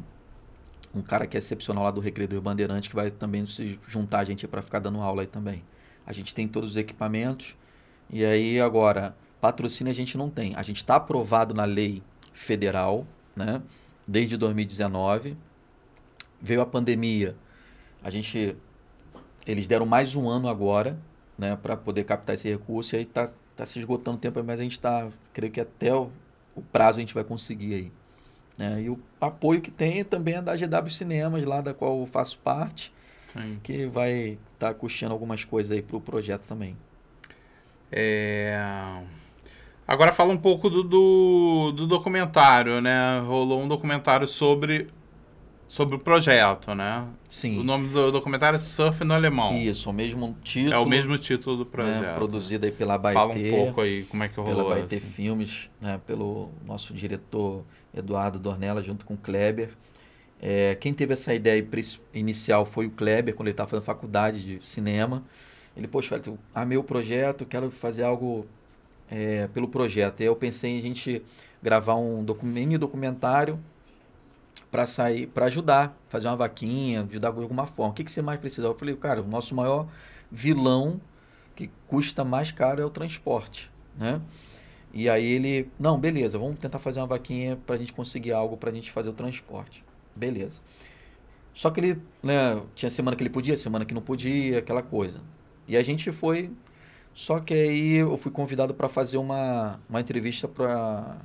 um 0.94 1.02
cara 1.02 1.26
que 1.26 1.36
é 1.36 1.38
excepcional 1.38 1.84
lá 1.84 1.90
do 1.90 2.00
Recreio 2.00 2.28
dos 2.28 2.40
Bandeirantes, 2.40 2.88
que 2.88 2.94
vai 2.94 3.10
também 3.10 3.46
se 3.46 3.78
juntar 3.88 4.20
a 4.20 4.24
gente 4.24 4.46
para 4.46 4.62
ficar 4.62 4.78
dando 4.78 5.00
aula 5.00 5.22
aí 5.22 5.26
também. 5.26 5.62
A 6.06 6.12
gente 6.12 6.34
tem 6.34 6.48
todos 6.48 6.70
os 6.70 6.76
equipamentos. 6.76 7.56
E 8.10 8.24
aí 8.24 8.60
agora, 8.60 9.16
patrocínio 9.40 9.90
a 9.90 9.94
gente 9.94 10.16
não 10.16 10.28
tem. 10.28 10.54
A 10.54 10.62
gente 10.62 10.78
está 10.78 10.96
aprovado 10.96 11.54
na 11.54 11.64
lei 11.64 12.02
federal, 12.32 13.06
né? 13.36 13.62
Desde 14.06 14.36
2019. 14.36 15.36
Veio 16.40 16.60
a 16.60 16.66
pandemia. 16.66 17.36
A 18.02 18.10
gente 18.10 18.56
eles 19.46 19.66
deram 19.66 19.86
mais 19.86 20.14
um 20.14 20.28
ano 20.28 20.48
agora, 20.48 20.98
né, 21.36 21.56
para 21.56 21.76
poder 21.76 22.04
captar 22.04 22.34
esse 22.34 22.48
recurso. 22.48 22.94
E 22.94 22.98
aí 22.98 23.04
tá, 23.04 23.28
tá 23.56 23.66
se 23.66 23.78
esgotando 23.78 24.16
o 24.16 24.20
tempo, 24.20 24.42
mas 24.44 24.60
a 24.60 24.62
gente 24.62 24.72
está, 24.72 25.08
creio 25.32 25.52
que 25.52 25.60
até 25.60 25.94
o, 25.94 26.10
o 26.54 26.62
prazo 26.62 26.98
a 26.98 27.00
gente 27.00 27.14
vai 27.14 27.24
conseguir 27.24 27.74
aí. 27.74 27.92
Né? 28.56 28.82
E 28.82 28.90
o 28.90 28.98
apoio 29.20 29.60
que 29.60 29.70
tem 29.70 30.04
também 30.04 30.34
é 30.34 30.42
da 30.42 30.54
GW 30.54 30.90
Cinemas, 30.90 31.44
lá 31.44 31.60
da 31.60 31.74
qual 31.74 32.00
eu 32.00 32.06
faço 32.06 32.38
parte, 32.38 32.92
Sim. 33.32 33.58
que 33.62 33.86
vai 33.86 34.38
estar 34.54 34.68
tá 34.68 34.74
custeando 34.74 35.14
algumas 35.14 35.44
coisas 35.44 35.72
aí 35.72 35.82
para 35.82 35.96
o 35.96 36.00
projeto 36.00 36.46
também. 36.46 36.76
É... 37.90 38.58
Agora 39.86 40.12
fala 40.12 40.32
um 40.32 40.38
pouco 40.38 40.70
do, 40.70 40.82
do, 40.82 41.72
do, 41.72 41.86
documentário, 41.86 42.80
né? 42.80 43.20
Rolou 43.20 43.60
um 43.60 43.68
documentário 43.68 44.26
sobre, 44.26 44.88
sobre 45.68 45.96
o 45.96 45.98
projeto, 45.98 46.74
né? 46.74 47.04
Sim. 47.28 47.58
O 47.58 47.64
nome 47.64 47.88
do 47.88 48.10
documentário 48.10 48.56
é 48.56 48.58
Surf 48.58 49.04
no 49.04 49.12
Alemão. 49.12 49.54
Isso, 49.56 49.90
o 49.90 49.92
mesmo 49.92 50.36
título. 50.42 50.74
É 50.74 50.78
o 50.78 50.86
mesmo 50.86 51.18
título 51.18 51.56
do 51.56 51.64
Né, 51.64 51.70
projeto. 51.70 52.14
produzido 52.14 52.64
aí 52.64 52.72
pela 52.72 52.96
Baitê. 52.96 53.18
Fala 53.18 53.34
um 53.34 53.50
pouco 53.50 53.80
aí 53.82 54.04
como 54.04 54.22
é 54.22 54.28
que 54.28 54.36
rolou. 54.36 54.54
Pela 54.54 54.70
Baitê 54.76 54.96
assim. 54.96 55.06
Filmes, 55.06 55.68
né, 55.80 56.00
pelo 56.06 56.50
nosso 56.64 56.94
diretor 56.94 57.64
Eduardo 57.94 58.38
Dornella, 58.38 58.82
junto 58.82 59.04
com 59.04 59.14
o 59.14 59.18
Kleber. 59.18 59.70
É, 60.44 60.74
quem 60.74 60.92
teve 60.92 61.12
essa 61.12 61.32
ideia 61.32 61.64
inicial 62.12 62.66
foi 62.66 62.86
o 62.86 62.90
Kleber, 62.90 63.32
quando 63.32 63.46
ele 63.46 63.52
estava 63.52 63.70
fazendo 63.70 63.84
faculdade 63.84 64.58
de 64.58 64.66
cinema. 64.66 65.22
Ele, 65.76 65.86
poxa, 65.86 66.20
eu 66.26 66.36
amei 66.52 66.76
o 66.76 66.82
projeto, 66.82 67.46
quero 67.46 67.70
fazer 67.70 68.02
algo 68.02 68.44
é, 69.08 69.46
pelo 69.54 69.68
projeto. 69.68 70.18
E 70.20 70.24
aí 70.24 70.26
eu 70.26 70.34
pensei 70.34 70.72
em 70.72 70.78
a 70.80 70.82
gente 70.82 71.22
gravar 71.62 71.94
um 71.94 72.26
mini 72.42 72.76
documentário 72.76 73.58
para 74.68 74.84
sair, 74.84 75.28
para 75.28 75.46
ajudar, 75.46 75.96
fazer 76.08 76.26
uma 76.26 76.36
vaquinha, 76.36 77.06
ajudar 77.08 77.30
de 77.30 77.40
alguma 77.40 77.66
forma. 77.66 77.92
O 77.92 77.94
que, 77.94 78.02
que 78.02 78.10
você 78.10 78.20
mais 78.20 78.40
precisa? 78.40 78.66
Eu 78.66 78.74
falei, 78.74 78.96
cara, 78.96 79.22
o 79.22 79.26
nosso 79.26 79.54
maior 79.54 79.86
vilão 80.30 81.00
que 81.54 81.70
custa 81.86 82.24
mais 82.24 82.50
caro 82.50 82.82
é 82.82 82.84
o 82.84 82.90
transporte, 82.90 83.70
né? 83.96 84.20
E 84.92 85.08
aí 85.08 85.24
ele, 85.24 85.70
não, 85.78 85.98
beleza, 85.98 86.38
vamos 86.38 86.58
tentar 86.58 86.78
fazer 86.78 87.00
uma 87.00 87.06
vaquinha 87.06 87.56
para 87.66 87.76
a 87.76 87.78
gente 87.78 87.92
conseguir 87.92 88.32
algo 88.32 88.56
para 88.56 88.70
a 88.70 88.72
gente 88.72 88.90
fazer 88.90 89.10
o 89.10 89.12
transporte. 89.12 89.84
Beleza. 90.14 90.60
Só 91.54 91.70
que 91.70 91.80
ele, 91.80 92.02
né, 92.22 92.62
tinha 92.74 92.90
semana 92.90 93.16
que 93.16 93.22
ele 93.22 93.30
podia, 93.30 93.56
semana 93.56 93.84
que 93.84 93.94
não 93.94 94.02
podia, 94.02 94.58
aquela 94.58 94.82
coisa. 94.82 95.20
E 95.68 95.76
a 95.76 95.82
gente 95.82 96.10
foi. 96.12 96.50
Só 97.14 97.40
que 97.40 97.52
aí 97.52 97.96
eu 97.96 98.16
fui 98.16 98.32
convidado 98.32 98.72
para 98.72 98.88
fazer 98.88 99.18
uma, 99.18 99.78
uma 99.88 100.00
entrevista 100.00 100.48
para 100.48 101.18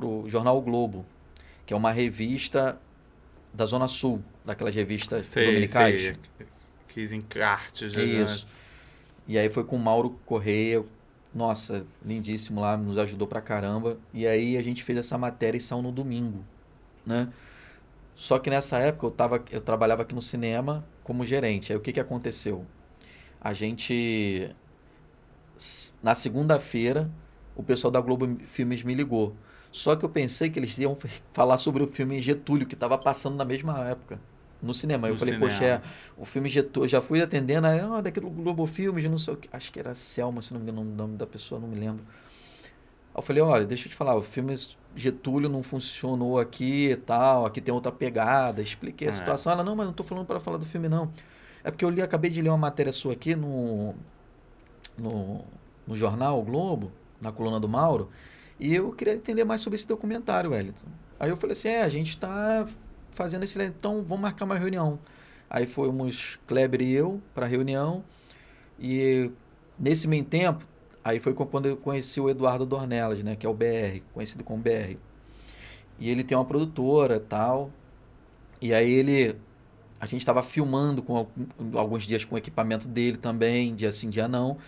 o 0.00 0.28
jornal 0.28 0.56
o 0.56 0.62
Globo, 0.62 1.04
que 1.66 1.74
é 1.74 1.76
uma 1.76 1.92
revista 1.92 2.80
da 3.52 3.66
Zona 3.66 3.88
Sul, 3.88 4.22
daquelas 4.44 4.74
revistas 4.74 5.28
sei, 5.28 5.46
dominicais. 5.46 6.00
Sei. 6.00 6.16
Quis 6.88 7.12
encartes. 7.12 7.92
Né? 7.92 8.04
Isso. 8.04 8.46
E 9.28 9.38
aí 9.38 9.48
foi 9.50 9.64
com 9.64 9.76
o 9.76 9.78
Mauro 9.78 10.18
Correia, 10.24 10.82
nossa, 11.34 11.86
lindíssimo 12.04 12.60
lá, 12.60 12.76
nos 12.76 12.98
ajudou 12.98 13.26
pra 13.28 13.40
caramba. 13.40 13.98
E 14.12 14.26
aí 14.26 14.56
a 14.56 14.62
gente 14.62 14.82
fez 14.82 14.98
essa 14.98 15.16
matéria 15.16 15.58
e 15.58 15.60
saiu 15.60 15.82
no 15.82 15.92
domingo, 15.92 16.44
né? 17.04 17.28
Só 18.14 18.38
que 18.38 18.50
nessa 18.50 18.78
época 18.78 19.06
eu, 19.06 19.10
tava, 19.10 19.44
eu 19.50 19.60
trabalhava 19.60 20.02
aqui 20.02 20.14
no 20.14 20.22
cinema 20.22 20.84
como 21.02 21.24
gerente. 21.26 21.72
Aí 21.72 21.78
o 21.78 21.80
que, 21.80 21.92
que 21.92 22.00
aconteceu? 22.00 22.64
A 23.40 23.52
gente. 23.52 24.54
Na 26.02 26.14
segunda-feira, 26.14 27.10
o 27.54 27.62
pessoal 27.62 27.90
da 27.90 28.00
Globo 28.00 28.38
Filmes 28.46 28.82
me 28.82 28.94
ligou. 28.94 29.34
Só 29.70 29.96
que 29.96 30.04
eu 30.04 30.08
pensei 30.08 30.50
que 30.50 30.58
eles 30.58 30.78
iam 30.78 30.96
falar 31.32 31.56
sobre 31.56 31.82
o 31.82 31.86
filme 31.86 32.20
Getúlio, 32.20 32.66
que 32.66 32.74
estava 32.74 32.98
passando 32.98 33.36
na 33.36 33.44
mesma 33.44 33.88
época, 33.88 34.20
no 34.60 34.74
cinema. 34.74 35.08
No 35.08 35.14
eu 35.14 35.18
falei, 35.18 35.34
cinema. 35.34 35.50
poxa, 35.50 35.64
é, 35.64 35.82
o 36.16 36.26
filme 36.26 36.48
Getúlio, 36.48 36.88
já 36.88 37.00
fui 37.00 37.22
atendendo, 37.22 37.66
aí, 37.66 37.80
ah, 37.80 38.00
daquele 38.02 38.28
Globo 38.28 38.66
Filmes, 38.66 39.04
não 39.08 39.18
sei 39.18 39.34
o 39.34 39.36
que. 39.36 39.48
Acho 39.50 39.72
que 39.72 39.80
era 39.80 39.94
Selma, 39.94 40.42
se 40.42 40.52
não 40.52 40.60
me 40.60 40.70
engano, 40.70 40.82
o 40.82 40.84
nome 40.84 41.16
da 41.16 41.26
pessoa, 41.26 41.60
não 41.60 41.68
me 41.68 41.76
lembro. 41.76 42.04
Aí 43.14 43.18
eu 43.18 43.22
falei, 43.22 43.42
olha, 43.42 43.64
deixa 43.64 43.86
eu 43.86 43.90
te 43.90 43.96
falar, 43.96 44.14
o 44.14 44.22
filme 44.22 44.54
Getúlio 44.94 45.48
não 45.48 45.62
funcionou 45.62 46.38
aqui 46.38 46.90
e 46.90 46.96
tal, 46.96 47.46
aqui 47.46 47.60
tem 47.60 47.72
outra 47.72 47.90
pegada, 47.92 48.60
expliquei 48.62 49.08
a 49.08 49.10
É. 49.10 49.14
situação. 49.14 49.52
Ela, 49.52 49.64
não, 49.64 49.74
mas 49.74 49.86
não 49.86 49.92
tô 49.94 50.04
falando 50.04 50.26
para 50.26 50.38
falar 50.40 50.58
do 50.58 50.66
filme, 50.66 50.88
não. 50.88 51.10
É 51.64 51.70
porque 51.70 51.84
eu 51.84 51.90
li, 51.90 52.02
acabei 52.02 52.30
de 52.30 52.42
ler 52.42 52.48
uma 52.50 52.58
matéria 52.58 52.92
sua 52.92 53.12
aqui 53.12 53.34
no, 53.36 53.94
no, 54.98 55.44
no 55.86 55.96
jornal 55.96 56.38
o 56.38 56.42
Globo, 56.42 56.92
na 57.20 57.30
coluna 57.32 57.58
do 57.60 57.68
Mauro, 57.68 58.10
e 58.58 58.74
eu 58.74 58.92
queria 58.92 59.14
entender 59.14 59.44
mais 59.44 59.60
sobre 59.60 59.76
esse 59.76 59.86
documentário, 59.86 60.50
Wellington. 60.50 60.86
Aí 61.18 61.30
eu 61.30 61.36
falei 61.36 61.52
assim, 61.52 61.68
é, 61.68 61.82
a 61.82 61.88
gente 61.88 62.10
está 62.10 62.66
fazendo 63.12 63.44
esse, 63.44 63.60
então 63.62 64.02
vamos 64.02 64.20
marcar 64.22 64.44
uma 64.44 64.58
reunião. 64.58 64.98
Aí 65.48 65.66
fomos 65.66 66.38
Kleber 66.46 66.80
e 66.82 66.92
eu 66.92 67.20
para 67.34 67.46
a 67.46 67.48
reunião, 67.48 68.02
e 68.78 69.30
nesse 69.78 70.08
meio 70.08 70.24
tempo, 70.24 70.66
aí 71.04 71.18
foi 71.20 71.34
quando 71.34 71.66
eu 71.66 71.76
conheci 71.76 72.20
o 72.20 72.28
Eduardo 72.28 72.64
Dornelas, 72.66 73.22
né, 73.22 73.36
que 73.36 73.46
é 73.46 73.48
o 73.48 73.54
BR, 73.54 74.02
conhecido 74.12 74.44
como 74.44 74.62
BR. 74.62 74.96
E 75.98 76.10
ele 76.10 76.24
tem 76.24 76.36
uma 76.36 76.44
produtora 76.44 77.20
tal, 77.20 77.70
e 78.60 78.72
aí 78.72 78.90
ele 78.90 79.36
a 80.00 80.06
gente 80.06 80.20
estava 80.20 80.42
filmando 80.42 81.00
com 81.00 81.28
alguns 81.74 82.02
dias 82.04 82.24
com 82.24 82.34
o 82.34 82.38
equipamento 82.38 82.88
dele 82.88 83.16
também, 83.16 83.72
dia 83.74 83.92
sim, 83.92 84.10
dia 84.10 84.26
não. 84.26 84.58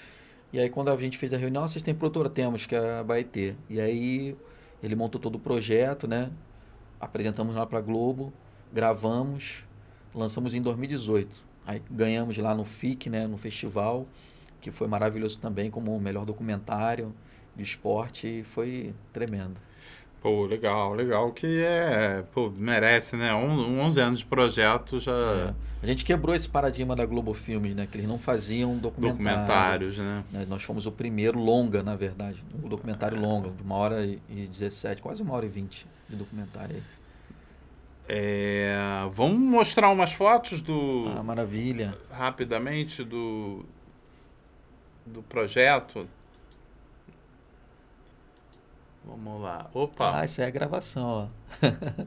E 0.52 0.60
aí 0.60 0.70
quando 0.70 0.90
a 0.90 0.96
gente 0.96 1.18
fez 1.18 1.32
a 1.32 1.36
reunião, 1.36 1.64
"Ah, 1.64 1.68
vocês 1.68 1.82
têm 1.82 1.92
produtora? 1.94 2.30
Temos, 2.30 2.66
que 2.66 2.74
é 2.76 3.00
a 3.00 3.02
Baetê. 3.02 3.54
E 3.68 3.80
aí 3.80 4.36
ele 4.82 4.94
montou 4.94 5.20
todo 5.20 5.34
o 5.36 5.38
projeto, 5.40 6.06
né? 6.06 6.30
Apresentamos 7.00 7.54
lá 7.54 7.66
para 7.66 7.80
Globo, 7.80 8.32
gravamos, 8.72 9.64
lançamos 10.14 10.54
em 10.54 10.62
2018. 10.62 11.42
Aí 11.66 11.82
ganhamos 11.90 12.38
lá 12.38 12.54
no 12.54 12.64
FIC, 12.64 13.08
né, 13.10 13.26
no 13.26 13.36
festival, 13.38 14.06
que 14.64 14.70
foi 14.70 14.88
maravilhoso 14.88 15.38
também 15.38 15.70
como 15.70 15.94
o 15.94 16.00
melhor 16.00 16.24
documentário 16.24 17.14
de 17.54 17.62
esporte 17.62 18.26
e 18.26 18.42
foi 18.42 18.94
tremendo. 19.12 19.56
Pô, 20.22 20.46
legal, 20.46 20.94
legal. 20.94 21.32
Que 21.32 21.62
é. 21.62 22.24
Pô, 22.32 22.50
merece, 22.56 23.14
né? 23.14 23.34
Um, 23.34 23.78
11 23.80 24.00
anos 24.00 24.18
de 24.20 24.24
projeto 24.24 24.98
já. 24.98 25.12
É. 25.12 25.54
A 25.82 25.86
gente 25.86 26.02
quebrou 26.02 26.34
esse 26.34 26.48
paradigma 26.48 26.96
da 26.96 27.04
Globo 27.04 27.34
Filmes, 27.34 27.74
né? 27.74 27.86
Que 27.86 27.98
eles 27.98 28.08
não 28.08 28.18
faziam 28.18 28.74
documentário. 28.78 29.18
Documentários, 29.18 29.98
né? 29.98 30.24
né? 30.32 30.46
Nós 30.48 30.62
fomos 30.62 30.86
o 30.86 30.92
primeiro 30.92 31.38
longa, 31.38 31.82
na 31.82 31.94
verdade. 31.94 32.42
Um 32.64 32.66
documentário 32.66 33.20
longa, 33.20 33.50
de 33.50 33.62
uma 33.62 33.74
hora 33.74 34.02
e 34.06 34.18
e 34.30 34.46
17, 34.46 35.02
quase 35.02 35.22
uma 35.22 35.34
hora 35.34 35.44
e 35.44 35.48
20 35.50 35.86
de 36.08 36.16
documentário 36.16 36.76
aí. 36.76 36.82
É, 38.08 38.76
vamos 39.12 39.38
mostrar 39.38 39.90
umas 39.90 40.14
fotos 40.14 40.62
do. 40.62 41.04
Ah, 41.14 41.22
maravilha. 41.22 41.98
rapidamente 42.10 43.04
do. 43.04 43.64
Do 45.06 45.22
projeto. 45.22 46.08
Vamos 49.04 49.42
lá. 49.42 49.68
Opa! 49.74 50.20
Ah, 50.20 50.24
isso 50.24 50.40
aí 50.40 50.48
é 50.48 50.50
gravação, 50.50 51.30
ó. 51.30 51.54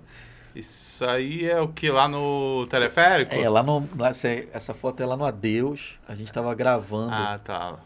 Isso 0.56 1.06
aí 1.06 1.46
é 1.46 1.62
o 1.62 1.68
que? 1.68 1.88
Lá 1.92 2.08
no 2.08 2.66
teleférico? 2.68 3.32
É, 3.36 3.48
lá 3.48 3.62
no. 3.62 3.88
Lá, 3.96 4.08
essa, 4.08 4.28
essa 4.28 4.74
foto 4.74 5.04
é 5.04 5.06
lá 5.06 5.16
no 5.16 5.24
Adeus. 5.24 6.00
A 6.08 6.16
gente 6.16 6.34
tava 6.34 6.52
gravando. 6.56 7.14
Ah, 7.14 7.38
tá. 7.44 7.78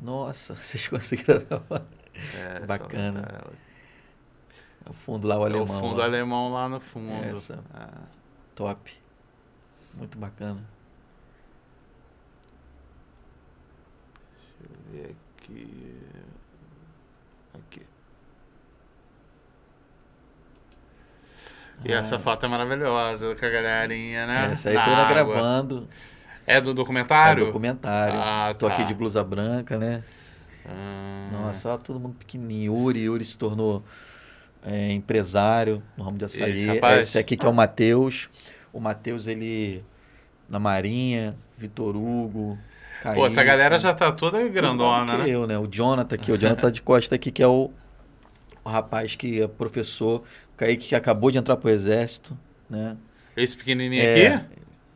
Nossa, 0.00 0.56
vocês 0.60 0.88
conseguiram 0.88 1.38
gravar. 1.46 1.84
É, 2.36 2.66
Bacana. 2.66 3.20
outra- 3.20 3.52
O 4.90 4.92
fundo 4.92 5.28
lá, 5.28 5.36
o 5.38 5.38
É 5.38 5.42
o 5.42 5.44
alemão. 5.44 5.66
fundo 5.80 5.96
lá. 5.98 6.04
alemão 6.06 6.52
lá 6.52 6.68
no 6.68 6.80
fundo. 6.80 7.12
Essa. 7.24 7.62
É. 7.72 7.86
Top. 8.56 8.92
Muito 9.94 10.18
bacana. 10.18 10.60
Deixa 14.94 15.02
eu 15.02 15.02
ver 15.02 15.16
aqui. 15.42 15.96
Aqui. 17.54 17.82
E 21.84 21.92
Ah, 21.92 21.98
essa 21.98 22.18
foto 22.18 22.46
é 22.46 22.48
maravilhosa 22.48 23.34
com 23.34 23.44
a 23.46 23.48
galerinha, 23.50 24.26
né? 24.26 24.50
Essa 24.52 24.68
aí 24.70 24.74
Na 24.74 24.84
foi 24.84 24.94
água. 24.94 25.08
gravando. 25.14 25.88
É 26.46 26.60
do 26.60 26.70
É 26.70 26.74
documentário? 26.74 27.46
documentário. 27.46 28.18
Ah, 28.20 28.54
Tô 28.58 28.68
tá. 28.68 28.74
aqui 28.74 28.84
de 28.84 28.94
blusa 28.94 29.24
branca, 29.24 29.78
né? 29.78 30.02
Ah, 30.66 31.28
Nossa, 31.32 31.76
todo 31.78 31.98
mundo 31.98 32.14
pequenininho. 32.18 32.72
Yuri, 32.74 33.00
Yuri 33.00 33.24
se 33.24 33.36
tornou 33.36 33.82
é, 34.62 34.92
empresário 34.92 35.82
no 35.96 36.04
ramo 36.04 36.16
de 36.18 36.24
açaí. 36.24 36.68
Esse 36.70 36.98
Esse 37.00 37.18
aqui 37.18 37.36
que 37.36 37.44
é 37.44 37.48
o 37.48 37.52
Matheus. 37.52 38.28
O 38.72 38.80
Matheus, 38.80 39.26
ele 39.26 39.84
na 40.48 40.58
Marinha, 40.58 41.36
Vitor 41.56 41.96
Hugo, 41.96 42.58
Pô, 43.12 43.26
essa 43.26 43.42
galera 43.44 43.78
já 43.78 43.92
tá 43.92 44.10
toda 44.12 44.42
grandona, 44.48 45.18
né? 45.18 45.28
eu, 45.28 45.46
né? 45.46 45.58
O 45.58 45.66
Jonathan 45.66 46.14
aqui, 46.14 46.32
o 46.32 46.38
Jonathan 46.38 46.72
de 46.72 46.80
Costa 46.80 47.14
aqui, 47.14 47.30
que 47.30 47.42
é 47.42 47.46
o, 47.46 47.70
o 48.64 48.68
rapaz 48.68 49.14
que 49.16 49.42
é 49.42 49.48
professor. 49.48 50.22
O 50.54 50.56
Kaique 50.56 50.88
que 50.88 50.94
acabou 50.94 51.30
de 51.30 51.38
entrar 51.38 51.56
pro 51.56 51.68
exército, 51.70 52.36
né? 52.68 52.96
Esse 53.36 53.56
pequenininho 53.56 54.02
É, 54.02 54.26
aqui? 54.26 54.46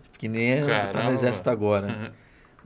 Esse 0.00 0.11
pequenininho 0.11 0.66
tá 0.66 0.72
Caramba. 0.86 1.02
no 1.04 1.11
exército 1.12 1.50
agora. 1.50 1.86
Né, 1.86 2.11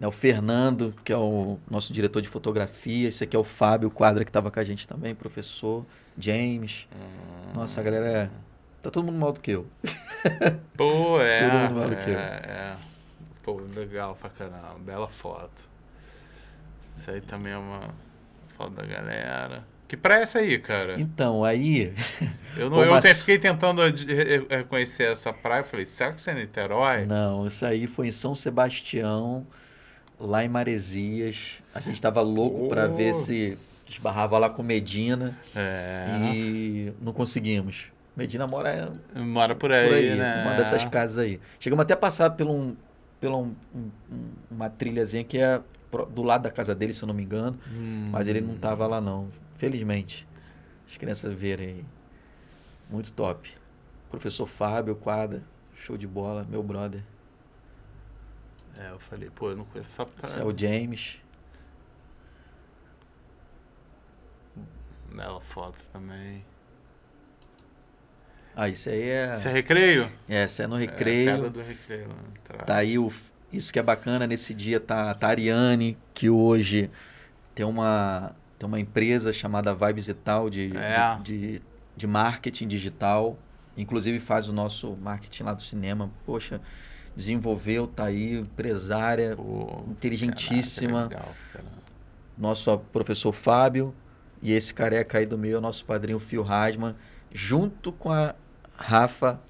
O 0.06 0.10
Fernando, 0.10 0.92
que 1.04 1.12
é 1.12 1.16
o 1.16 1.60
nosso 1.70 1.92
diretor 1.92 2.20
de 2.20 2.26
fotografia. 2.28 3.08
Esse 3.08 3.22
aqui 3.22 3.36
é 3.36 3.38
o 3.38 3.44
Fábio 3.44 3.88
Quadra, 3.88 4.24
que 4.24 4.30
estava 4.30 4.50
com 4.50 4.58
a 4.58 4.64
gente 4.64 4.88
também, 4.88 5.14
professor. 5.14 5.86
James. 6.18 6.88
Nossa, 7.54 7.80
a 7.80 7.84
galera 7.84 8.06
é... 8.06 8.30
Tá 8.82 8.90
todo 8.90 9.04
mundo 9.04 9.18
mal 9.18 9.32
do 9.32 9.38
que 9.38 9.52
eu. 9.52 9.66
Pô, 10.76 11.20
é. 11.22 11.48
Todo 11.48 11.58
mundo 11.58 11.74
maior 11.76 11.90
do 11.90 11.96
que 11.96 12.10
eu. 12.10 12.18
é, 12.18 12.42
é. 12.44 12.76
Pô, 13.42 13.60
legal 13.74 14.16
pra 14.20 14.30
caramba. 14.30 14.78
Bela 14.78 15.08
foto. 15.08 15.70
Isso 16.96 17.10
aí 17.10 17.20
também 17.20 17.52
é 17.52 17.56
uma 17.56 17.90
foto 18.56 18.72
da 18.72 18.84
galera. 18.84 19.64
Que 19.88 19.96
praia 19.96 20.20
é 20.20 20.22
essa 20.22 20.38
aí, 20.38 20.58
cara? 20.58 20.98
Então, 20.98 21.44
aí. 21.44 21.92
Eu, 22.56 22.68
não, 22.68 22.84
eu 22.84 22.92
até 22.92 23.14
fiquei 23.14 23.38
tentando 23.38 23.80
reconhecer 24.50 25.04
essa 25.04 25.32
praia. 25.32 25.60
Eu 25.60 25.64
falei, 25.64 25.86
será 25.86 26.12
que 26.12 26.20
isso 26.20 26.28
é 26.28 26.34
Niterói? 26.34 27.06
Não, 27.06 27.46
isso 27.46 27.64
aí 27.64 27.86
foi 27.86 28.08
em 28.08 28.12
São 28.12 28.34
Sebastião, 28.34 29.46
lá 30.20 30.44
em 30.44 30.50
Maresias. 30.50 31.62
A 31.74 31.80
gente 31.80 32.00
tava 32.00 32.20
louco 32.20 32.66
oh. 32.66 32.68
para 32.68 32.86
ver 32.86 33.14
se 33.14 33.56
esbarrava 33.88 34.38
lá 34.38 34.50
com 34.50 34.62
Medina. 34.62 35.34
É. 35.56 36.30
E 36.34 36.92
não 37.00 37.14
conseguimos. 37.14 37.86
Medina 38.14 38.46
mora, 38.46 38.92
mora 39.14 39.54
por 39.54 39.72
aí, 39.72 39.88
por 39.88 39.94
aí 39.94 40.14
né? 40.14 40.44
Uma 40.44 40.54
dessas 40.54 40.84
casas 40.84 41.18
aí. 41.18 41.40
Chegamos 41.58 41.82
até 41.82 41.94
a 41.94 41.96
passar 41.96 42.28
por, 42.30 42.46
um, 42.46 42.76
por 43.22 43.38
um, 43.38 43.54
um, 43.72 43.90
uma 44.50 44.68
trilhazinha 44.68 45.22
que 45.22 45.38
é 45.38 45.62
do 46.10 46.22
lado 46.22 46.42
da 46.42 46.50
casa 46.50 46.74
dele, 46.74 46.92
se 46.92 47.02
eu 47.04 47.06
não 47.06 47.14
me 47.14 47.22
engano. 47.22 47.56
Hum. 47.70 48.08
Mas 48.10 48.26
ele 48.26 48.40
não 48.40 48.56
tava 48.56 48.84
lá, 48.86 49.00
não. 49.00 49.30
Felizmente. 49.54 50.26
As 50.88 50.96
crianças 50.96 51.32
verem 51.32 51.68
aí. 51.68 51.84
Muito 52.90 53.12
top. 53.12 53.54
Professor 54.10 54.46
Fábio 54.46 54.96
Quadra, 54.96 55.42
show 55.74 55.96
de 55.96 56.06
bola, 56.06 56.44
meu 56.50 56.62
brother. 56.62 57.04
É, 58.76 58.90
eu 58.90 58.98
falei, 58.98 59.30
pô, 59.30 59.50
eu 59.50 59.56
não 59.56 59.64
conheço 59.66 59.90
essa 59.90 60.06
praia. 60.06 60.32
Esse 60.32 60.40
é 60.40 60.44
o 60.44 60.56
James. 60.56 61.22
Bela 65.14 65.40
foto 65.40 65.78
também. 65.92 66.44
Ah, 68.54 68.68
isso 68.68 68.88
aí 68.88 69.02
é. 69.02 69.32
Isso 69.32 69.48
é 69.48 69.52
recreio? 69.52 70.12
É, 70.28 70.44
isso 70.44 70.62
é 70.62 70.66
no 70.66 70.76
recreio. 70.76 71.30
É 71.30 71.32
a 71.32 71.48
do 71.48 71.62
recreio 71.62 72.08
lá 72.08 72.64
Tá 72.64 72.76
aí 72.76 72.98
o. 72.98 73.10
Isso 73.52 73.72
que 73.72 73.78
é 73.78 73.82
bacana 73.82 74.26
nesse 74.26 74.54
dia, 74.54 74.80
tá, 74.80 75.14
tá 75.14 75.26
a 75.26 75.30
Ariane, 75.30 75.98
que 76.14 76.30
hoje 76.30 76.90
tem 77.54 77.66
uma, 77.66 78.34
tem 78.58 78.66
uma 78.66 78.80
empresa 78.80 79.30
chamada 79.30 79.74
Vibes 79.74 80.08
e 80.08 80.14
Tal 80.14 80.48
de, 80.48 80.74
é. 80.74 81.18
de, 81.22 81.38
de, 81.38 81.62
de, 81.96 82.06
marketing 82.06 82.66
digital. 82.66 83.38
Inclusive 83.76 84.18
faz 84.20 84.48
o 84.48 84.52
nosso 84.52 84.96
marketing 84.96 85.42
lá 85.42 85.52
do 85.52 85.60
cinema. 85.60 86.10
Poxa, 86.24 86.62
desenvolveu, 87.14 87.86
tá 87.86 88.06
aí, 88.06 88.38
empresária, 88.38 89.36
Pô, 89.36 89.84
inteligentíssima. 89.88 91.08
Caraca, 91.08 91.32
legal, 91.54 91.72
Nosso 92.38 92.78
professor 92.78 93.32
Fábio 93.32 93.94
e 94.42 94.52
esse 94.52 94.72
careca 94.74 95.18
aí 95.18 95.26
do 95.26 95.38
meio, 95.38 95.60
nosso 95.60 95.84
padrinho 95.84 96.18
Phil 96.18 96.42
Rasman, 96.42 96.94
junto 97.34 97.92
com 97.92 98.10
a 98.10 98.34
Rafa, 98.76 99.40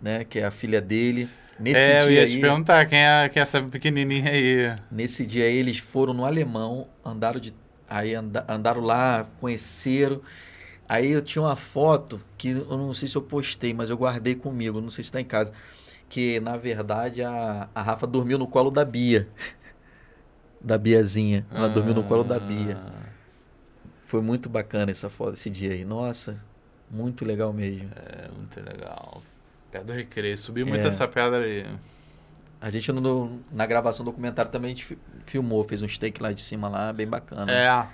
né, 0.00 0.24
que 0.24 0.38
é 0.38 0.44
a 0.44 0.50
filha 0.50 0.80
dele. 0.80 1.28
Nesse 1.58 1.80
é, 1.80 1.98
dia 1.98 2.06
eu 2.06 2.12
ia 2.12 2.22
aí, 2.22 2.30
te 2.30 2.40
perguntar 2.40 2.86
quem 2.86 2.98
é, 2.98 3.28
quem 3.28 3.40
é 3.40 3.42
essa 3.42 3.60
pequenininha 3.62 4.30
aí. 4.30 4.76
Nesse 4.90 5.26
dia 5.26 5.44
aí, 5.44 5.56
eles 5.56 5.78
foram 5.78 6.14
no 6.14 6.24
Alemão, 6.24 6.86
andaram 7.04 7.40
de 7.40 7.52
aí 7.88 8.14
anda, 8.14 8.44
andaram 8.48 8.80
lá, 8.80 9.26
conheceram. 9.40 10.20
Aí 10.88 11.10
eu 11.10 11.22
tinha 11.22 11.42
uma 11.42 11.56
foto 11.56 12.20
que 12.36 12.50
eu 12.50 12.78
não 12.78 12.94
sei 12.94 13.08
se 13.08 13.16
eu 13.16 13.22
postei, 13.22 13.74
mas 13.74 13.90
eu 13.90 13.96
guardei 13.96 14.34
comigo, 14.34 14.80
não 14.80 14.90
sei 14.90 15.04
se 15.04 15.08
está 15.08 15.20
em 15.20 15.24
casa. 15.24 15.52
Que 16.08 16.40
na 16.40 16.56
verdade 16.56 17.22
a, 17.22 17.68
a 17.74 17.82
Rafa 17.82 18.06
dormiu 18.06 18.38
no 18.38 18.46
colo 18.46 18.70
da 18.70 18.84
Bia. 18.84 19.28
da 20.60 20.78
Biazinha. 20.78 21.46
Ela 21.52 21.66
ah. 21.66 21.68
dormiu 21.68 21.94
no 21.94 22.02
colo 22.04 22.24
da 22.24 22.38
Bia. 22.38 22.78
Ah. 22.80 23.08
Foi 24.04 24.22
muito 24.22 24.48
bacana 24.48 24.90
essa 24.90 25.10
foto, 25.10 25.34
esse 25.34 25.50
dia 25.50 25.72
aí. 25.72 25.84
Nossa, 25.84 26.42
muito 26.90 27.24
legal 27.24 27.52
mesmo. 27.52 27.90
É, 27.96 28.28
muito 28.28 28.60
legal. 28.60 29.22
Pedra 29.70 29.86
do 29.86 29.92
Recreio. 29.92 30.38
Subi 30.38 30.64
muito 30.64 30.84
é. 30.84 30.88
essa 30.88 31.06
pedra 31.06 31.44
aí. 31.44 31.66
A 32.60 32.70
gente 32.70 32.90
no, 32.90 33.40
na 33.52 33.66
gravação 33.66 34.04
do 34.04 34.10
documentário 34.10 34.50
também 34.50 34.72
a 34.72 34.74
gente 34.74 34.98
filmou, 35.26 35.62
fez 35.62 35.80
um 35.80 35.88
steak 35.88 36.20
lá 36.20 36.32
de 36.32 36.40
cima 36.40 36.68
lá, 36.68 36.92
bem 36.92 37.06
bacana. 37.06 37.52
É. 37.52 37.86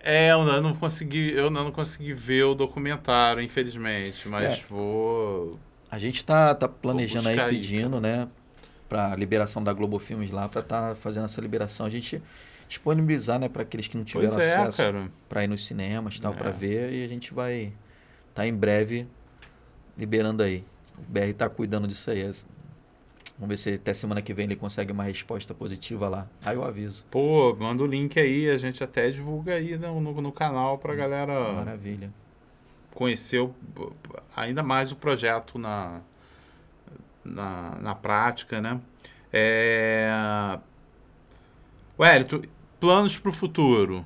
É, 0.00 0.30
eu 0.30 0.62
não 0.62 0.74
consegui, 0.74 1.32
eu 1.32 1.50
não 1.50 1.72
consegui 1.72 2.12
ver 2.12 2.44
o 2.44 2.54
documentário, 2.54 3.42
infelizmente, 3.42 4.28
mas 4.28 4.58
é. 4.58 4.64
vou. 4.68 5.58
A 5.90 5.98
gente 5.98 6.24
tá, 6.24 6.54
tá 6.54 6.68
planejando 6.68 7.28
aí, 7.28 7.36
pedindo, 7.36 7.96
aí, 7.96 8.02
né, 8.02 8.28
para 8.88 9.16
liberação 9.16 9.62
da 9.62 9.72
Globo 9.72 9.98
Filmes 9.98 10.30
lá, 10.30 10.48
para 10.48 10.60
estar 10.60 10.88
tá 10.90 10.94
fazendo 10.94 11.24
essa 11.24 11.40
liberação. 11.40 11.84
A 11.84 11.90
gente 11.90 12.22
disponibilizar, 12.68 13.38
né, 13.38 13.48
para 13.48 13.62
aqueles 13.62 13.88
que 13.88 13.96
não 13.96 14.04
tiveram 14.04 14.34
pois 14.34 14.44
é, 14.44 14.56
acesso 14.56 14.82
é, 14.82 15.08
para 15.28 15.44
ir 15.44 15.48
nos 15.48 15.66
cinemas 15.66 16.20
tal, 16.20 16.32
é. 16.32 16.36
para 16.36 16.50
ver. 16.50 16.92
E 16.92 17.04
a 17.04 17.08
gente 17.08 17.32
vai 17.32 17.60
estar 17.62 17.72
tá 18.34 18.46
em 18.46 18.54
breve 18.54 19.06
liberando 19.96 20.42
aí. 20.42 20.64
O 20.96 21.10
BR 21.10 21.30
está 21.30 21.48
cuidando 21.48 21.88
disso 21.88 22.10
aí. 22.10 22.22
Vamos 23.38 23.48
ver 23.48 23.56
se 23.56 23.74
até 23.74 23.92
semana 23.92 24.20
que 24.20 24.34
vem 24.34 24.46
ele 24.46 24.56
consegue 24.56 24.92
uma 24.92 25.04
resposta 25.04 25.54
positiva 25.54 26.08
lá. 26.08 26.28
Aí 26.44 26.56
eu 26.56 26.64
aviso. 26.64 27.04
Pô, 27.10 27.54
manda 27.54 27.82
o 27.82 27.86
link 27.86 28.18
aí, 28.18 28.50
a 28.50 28.58
gente 28.58 28.82
até 28.82 29.10
divulga 29.10 29.54
aí 29.54 29.76
no, 29.78 30.00
no, 30.00 30.20
no 30.20 30.32
canal 30.32 30.76
pra 30.76 30.94
galera. 30.94 31.52
Maravilha. 31.52 32.12
Conhecer 32.94 33.48
ainda 34.34 34.62
mais 34.62 34.90
o 34.90 34.96
projeto 34.96 35.56
na, 35.56 36.00
na, 37.24 37.78
na 37.80 37.94
prática, 37.94 38.60
né? 38.60 38.80
É... 39.32 40.58
Wellington, 41.98 42.42
Planos 42.80 43.16
para 43.16 43.30
o 43.30 43.32
futuro. 43.32 44.04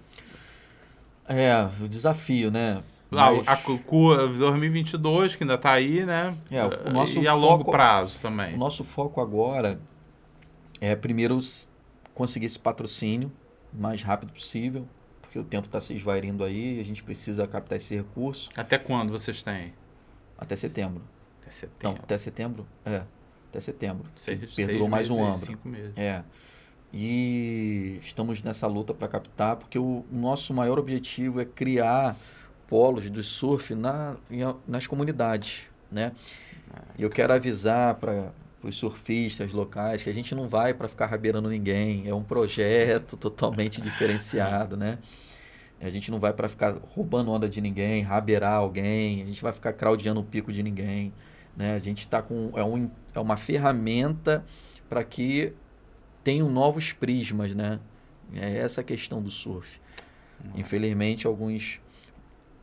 É, 1.28 1.68
o 1.82 1.88
desafio, 1.88 2.50
né? 2.50 2.82
Mas... 3.10 3.46
A, 3.46 3.52
a, 3.52 3.54
a 3.54 4.26
2022, 4.26 5.36
que 5.36 5.44
ainda 5.44 5.54
está 5.54 5.72
aí, 5.72 6.04
né? 6.04 6.34
É, 6.50 6.64
o 6.64 6.92
nosso 6.92 7.18
e 7.18 7.28
a 7.28 7.32
foco, 7.34 7.46
longo 7.46 7.70
prazo 7.70 8.20
também. 8.20 8.54
O 8.54 8.58
nosso 8.58 8.82
foco 8.84 9.20
agora 9.20 9.78
é, 10.82 10.96
primeiro, 10.96 11.38
conseguir 12.12 12.46
esse 12.46 12.58
patrocínio 12.58 13.30
o 13.72 13.80
mais 13.80 14.02
rápido 14.02 14.32
possível, 14.32 14.84
porque 15.20 15.38
o 15.38 15.44
tempo 15.44 15.66
está 15.66 15.80
se 15.80 15.94
esvairindo 15.94 16.42
aí, 16.42 16.80
a 16.80 16.84
gente 16.84 17.04
precisa 17.04 17.46
captar 17.46 17.76
esse 17.76 17.94
recurso. 17.94 18.50
Até 18.56 18.78
quando 18.78 19.10
vocês 19.10 19.44
têm? 19.44 19.72
Até 20.36 20.56
setembro. 20.56 21.04
Até 21.40 21.52
setembro. 21.52 21.78
Não, 21.84 21.92
até 22.02 22.18
setembro? 22.18 22.66
É, 22.84 23.02
até 23.48 23.60
setembro. 23.60 24.10
Seis, 24.16 24.54
Perdurou 24.54 24.88
mais 24.88 25.08
um 25.08 25.22
ano. 25.22 25.34
Cinco 25.34 25.68
meses. 25.68 25.92
É. 25.96 26.24
E 26.92 27.98
estamos 28.02 28.42
nessa 28.42 28.66
luta 28.66 28.92
para 28.92 29.08
captar, 29.08 29.56
porque 29.56 29.78
o 29.78 30.04
nosso 30.10 30.52
maior 30.52 30.78
objetivo 30.78 31.40
é 31.40 31.44
criar 31.44 32.16
polos 32.68 33.10
de 33.10 33.22
surf 33.22 33.74
na, 33.74 34.16
nas 34.68 34.86
comunidades, 34.86 35.62
né? 35.90 36.12
E 36.98 37.02
eu 37.02 37.08
quero 37.08 37.32
avisar 37.32 37.94
para 37.94 38.32
os 38.62 38.76
surfistas 38.76 39.52
locais 39.52 40.02
que 40.02 40.10
a 40.10 40.12
gente 40.12 40.34
não 40.34 40.48
vai 40.48 40.74
para 40.74 40.86
ficar 40.86 41.06
rabeirando 41.06 41.48
ninguém, 41.48 42.08
é 42.08 42.14
um 42.14 42.22
projeto 42.22 43.16
totalmente 43.16 43.80
diferenciado, 43.80 44.76
né? 44.76 44.98
A 45.80 45.90
gente 45.90 46.10
não 46.10 46.20
vai 46.20 46.32
para 46.32 46.48
ficar 46.48 46.76
roubando 46.94 47.32
onda 47.32 47.48
de 47.48 47.60
ninguém, 47.60 48.02
rabeirar 48.02 48.54
alguém, 48.54 49.22
a 49.22 49.26
gente 49.26 49.42
vai 49.42 49.52
ficar 49.52 49.72
craudiando 49.72 50.20
o 50.20 50.24
pico 50.24 50.52
de 50.52 50.62
ninguém, 50.62 51.12
né? 51.56 51.74
A 51.74 51.78
gente 51.78 52.00
está 52.00 52.22
com 52.22 52.52
é, 52.54 52.62
um, 52.62 52.90
é 53.14 53.18
uma 53.18 53.36
ferramenta 53.36 54.44
para 54.88 55.02
que 55.02 55.52
tenham 56.22 56.48
novos 56.48 56.92
prismas, 56.92 57.54
né? 57.54 57.80
É 58.34 58.58
essa 58.58 58.80
a 58.80 58.84
questão 58.84 59.20
do 59.20 59.30
surf. 59.30 59.80
Uhum. 60.44 60.60
Infelizmente, 60.60 61.26
alguns 61.26 61.80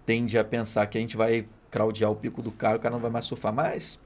tendem 0.06 0.40
a 0.40 0.44
pensar 0.44 0.88
que 0.88 0.98
a 0.98 1.02
gente 1.02 1.16
vai 1.16 1.46
craudiar 1.70 2.10
o 2.10 2.16
pico 2.16 2.42
do 2.42 2.52
cara, 2.52 2.78
o 2.78 2.80
cara 2.80 2.94
não 2.94 3.02
vai 3.02 3.12
mais 3.12 3.26
surfar. 3.26 3.54
Mas 3.54 4.00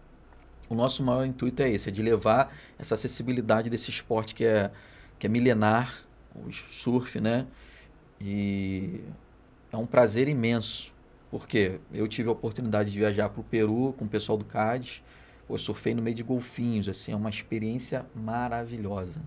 o 0.69 0.75
nosso 0.75 1.03
maior 1.03 1.25
intuito 1.25 1.61
é 1.61 1.69
esse, 1.69 1.89
é 1.89 1.91
de 1.91 2.01
levar 2.01 2.53
essa 2.77 2.95
acessibilidade 2.95 3.69
desse 3.69 3.89
esporte 3.89 4.35
que 4.35 4.45
é, 4.45 4.71
que 5.17 5.27
é 5.27 5.29
milenar, 5.29 6.03
o 6.35 6.51
surf, 6.51 7.19
né? 7.21 7.45
E 8.19 9.01
é 9.71 9.77
um 9.77 9.85
prazer 9.85 10.27
imenso, 10.27 10.91
porque 11.29 11.79
eu 11.93 12.07
tive 12.07 12.29
a 12.29 12.31
oportunidade 12.31 12.91
de 12.91 12.97
viajar 12.97 13.29
para 13.29 13.41
o 13.41 13.43
Peru 13.43 13.93
com 13.97 14.05
o 14.05 14.07
pessoal 14.07 14.37
do 14.37 14.45
CADES, 14.45 15.01
eu 15.49 15.57
surfei 15.57 15.93
no 15.93 16.01
meio 16.01 16.15
de 16.15 16.23
golfinhos, 16.23 16.89
assim, 16.89 17.11
é 17.11 17.15
uma 17.15 17.29
experiência 17.29 18.05
maravilhosa 18.15 19.21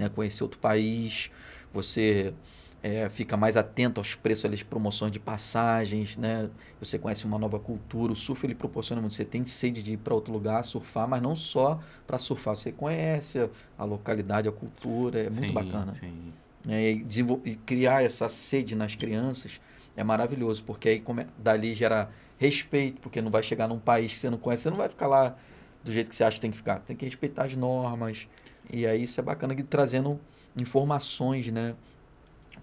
né? 0.00 0.08
conhecer 0.08 0.42
outro 0.42 0.58
país, 0.58 1.30
você 1.72 2.34
é, 2.82 3.08
fica 3.08 3.36
mais 3.36 3.56
atento 3.56 4.00
aos 4.00 4.14
preços 4.14 4.50
de 4.56 4.64
promoções 4.64 5.12
de 5.12 5.18
passagens, 5.18 6.16
né? 6.16 6.48
Você 6.78 6.98
conhece 6.98 7.26
uma 7.26 7.38
nova 7.38 7.58
cultura. 7.58 8.12
O 8.12 8.16
surf 8.16 8.46
ele 8.46 8.54
proporciona 8.54 9.00
muito. 9.00 9.14
Você 9.14 9.24
tem 9.24 9.44
sede 9.44 9.82
de 9.82 9.92
ir 9.92 9.96
para 9.98 10.14
outro 10.14 10.32
lugar 10.32 10.64
surfar, 10.64 11.06
mas 11.06 11.22
não 11.22 11.36
só 11.36 11.78
para 12.06 12.16
surfar. 12.16 12.56
Você 12.56 12.72
conhece 12.72 13.38
a, 13.78 13.84
localidade, 13.84 14.48
a 14.48 14.52
cultura. 14.52 15.20
É 15.20 15.30
sim, 15.30 15.40
muito 15.40 15.52
bacana. 15.52 15.92
Sim. 15.92 16.32
É, 16.68 16.92
e, 16.92 17.04
e, 17.44 17.56
criar 17.56 18.02
essa 18.02 18.28
sede 18.28 18.74
nas 18.74 18.94
crianças 18.94 19.60
é 19.96 20.04
maravilhoso, 20.04 20.62
porque 20.64 20.90
aí 20.90 21.00
come, 21.00 21.26
dali 21.38 21.74
gera 21.74 22.10
respeito, 22.38 23.00
porque 23.00 23.20
não 23.20 23.30
vai 23.30 23.42
chegar 23.42 23.68
num 23.68 23.78
país 23.78 24.12
que 24.12 24.18
você 24.18 24.30
não 24.30 24.38
conhece, 24.38 24.62
você 24.62 24.70
não 24.70 24.76
vai 24.76 24.88
ficar 24.88 25.06
lá 25.06 25.36
do 25.82 25.92
jeito 25.92 26.08
que 26.08 26.16
você 26.16 26.24
acha 26.24 26.36
que 26.36 26.40
tem 26.40 26.50
que 26.50 26.56
ficar. 26.56 26.80
Tem 26.80 26.96
que 26.96 27.04
respeitar 27.04 27.44
as 27.44 27.54
normas, 27.54 28.26
e 28.72 28.86
aí 28.86 29.02
isso 29.04 29.20
é 29.20 29.22
bacana 29.22 29.54
que 29.54 29.62
trazendo 29.62 30.18
informações, 30.56 31.46
né, 31.48 31.74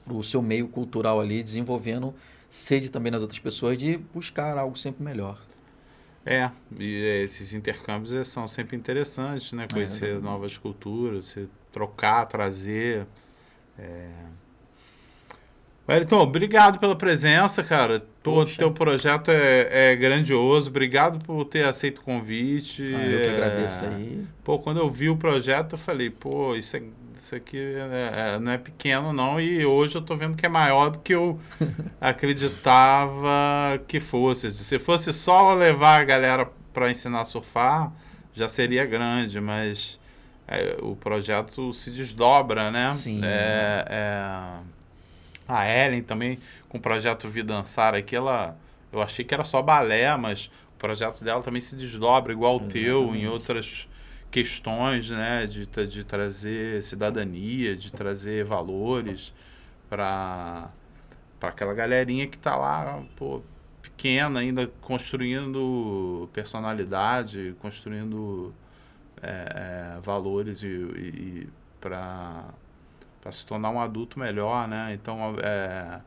para 0.03 0.13
o 0.13 0.23
seu 0.23 0.41
meio 0.41 0.67
cultural 0.67 1.19
ali, 1.19 1.43
desenvolvendo 1.43 2.13
sede 2.49 2.89
também 2.89 3.11
nas 3.11 3.21
outras 3.21 3.39
pessoas 3.39 3.77
de 3.77 3.97
buscar 3.97 4.57
algo 4.57 4.77
sempre 4.77 5.03
melhor. 5.03 5.39
É, 6.25 6.51
e 6.77 7.23
esses 7.23 7.53
intercâmbios 7.53 8.27
são 8.27 8.47
sempre 8.49 8.75
interessantes, 8.75 9.53
né? 9.53 9.65
Conhecer 9.71 10.17
é, 10.17 10.19
novas 10.19 10.57
culturas, 10.57 11.27
se 11.27 11.47
trocar, 11.71 12.25
trazer. 12.25 13.07
É... 13.79 14.09
Wellington, 15.89 16.19
obrigado 16.19 16.79
pela 16.79 16.97
presença, 16.97 17.63
cara. 17.63 18.05
O 18.25 18.45
teu 18.45 18.71
projeto 18.71 19.31
é, 19.31 19.91
é, 19.91 19.95
grandioso. 19.95 20.69
Obrigado 20.69 21.23
por 21.23 21.45
ter 21.45 21.63
aceito 21.63 21.99
o 21.99 22.01
convite. 22.01 22.93
Ah, 22.93 23.05
eu 23.05 23.21
que 23.21 23.35
agradeço 23.35 23.85
aí. 23.85 24.25
Pô, 24.43 24.59
quando 24.59 24.81
eu 24.81 24.89
vi 24.89 25.09
o 25.09 25.15
projeto, 25.15 25.73
eu 25.73 25.77
falei, 25.77 26.09
pô, 26.09 26.55
isso, 26.55 26.75
é, 26.75 26.81
isso 27.15 27.33
aqui 27.33 27.57
é, 27.57 28.33
é 28.35 28.39
não 28.39 28.51
é 28.51 28.57
pequeno, 28.57 29.13
não. 29.13 29.39
E 29.39 29.65
hoje 29.65 29.95
eu 29.95 30.01
tô 30.01 30.13
vendo 30.17 30.35
que 30.35 30.45
é 30.45 30.49
maior 30.49 30.89
do 30.89 30.99
que 30.99 31.15
eu 31.15 31.39
acreditava 32.01 33.79
que 33.88 34.01
fosse. 34.01 34.51
Se 34.51 34.77
fosse 34.77 35.13
só 35.13 35.53
levar 35.53 36.01
a 36.01 36.03
galera 36.03 36.49
para 36.73 36.91
ensinar 36.91 37.21
a 37.21 37.25
surfar, 37.25 37.93
já 38.33 38.49
seria 38.49 38.85
grande, 38.85 39.39
mas 39.39 39.97
é, 40.45 40.75
o 40.81 40.97
projeto 40.97 41.73
se 41.73 41.91
desdobra, 41.91 42.71
né? 42.71 42.93
Sim. 42.93 43.21
É, 43.23 43.85
é 43.89 44.76
a 45.47 45.67
Ellen 45.67 46.03
também, 46.03 46.39
com 46.67 46.77
o 46.77 46.81
projeto 46.81 47.27
Vi 47.27 47.43
Dançar 47.43 47.95
aqui, 47.95 48.15
ela. 48.15 48.57
Eu 48.91 49.01
achei 49.01 49.23
que 49.23 49.33
era 49.33 49.43
só 49.43 49.61
balé, 49.61 50.15
mas 50.17 50.49
o 50.75 50.77
projeto 50.77 51.23
dela 51.23 51.41
também 51.41 51.61
se 51.61 51.75
desdobra 51.75 52.31
igual 52.31 52.57
o 52.57 52.67
teu 52.67 53.13
em 53.15 53.27
outras 53.27 53.87
questões, 54.31 55.09
né? 55.09 55.45
De, 55.45 55.65
de 55.65 56.03
trazer 56.03 56.83
cidadania, 56.83 57.75
de 57.75 57.91
trazer 57.91 58.43
valores 58.45 59.33
para 59.89 60.69
aquela 61.41 61.73
galerinha 61.73 62.27
que 62.27 62.37
está 62.37 62.55
lá, 62.55 63.03
pô, 63.15 63.41
pequena 63.81 64.39
ainda, 64.39 64.67
construindo 64.81 66.29
personalidade, 66.33 67.55
construindo 67.59 68.53
é, 69.21 69.95
é, 69.97 70.01
valores 70.01 70.61
e, 70.61 70.67
e, 70.67 70.69
e 70.69 71.49
para 71.79 72.45
para 73.22 73.32
se 73.32 73.45
tornar 73.45 73.70
um 73.70 73.80
adulto 73.80 74.20
melhor, 74.20 74.68
né? 74.68 74.93
Então, 74.93 75.36
é, 75.41 76.01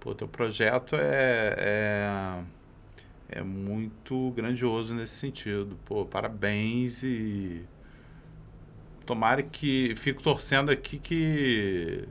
pô, 0.00 0.14
teu 0.14 0.28
projeto 0.28 0.96
é, 0.96 1.54
é, 1.58 3.38
é 3.40 3.42
muito 3.42 4.30
grandioso 4.32 4.94
nesse 4.94 5.14
sentido. 5.14 5.76
Pô, 5.84 6.04
parabéns 6.04 7.02
e 7.02 7.64
tomara 9.06 9.42
que 9.42 9.94
fico 9.96 10.22
torcendo 10.22 10.70
aqui 10.70 10.98
que 10.98 12.06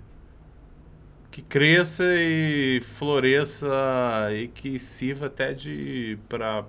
que 1.30 1.44
cresça 1.44 2.04
e 2.16 2.82
floresça 2.82 3.68
e 4.34 4.48
que 4.48 4.80
sirva 4.80 5.28
até 5.28 5.54
de 5.54 6.18
para 6.28 6.66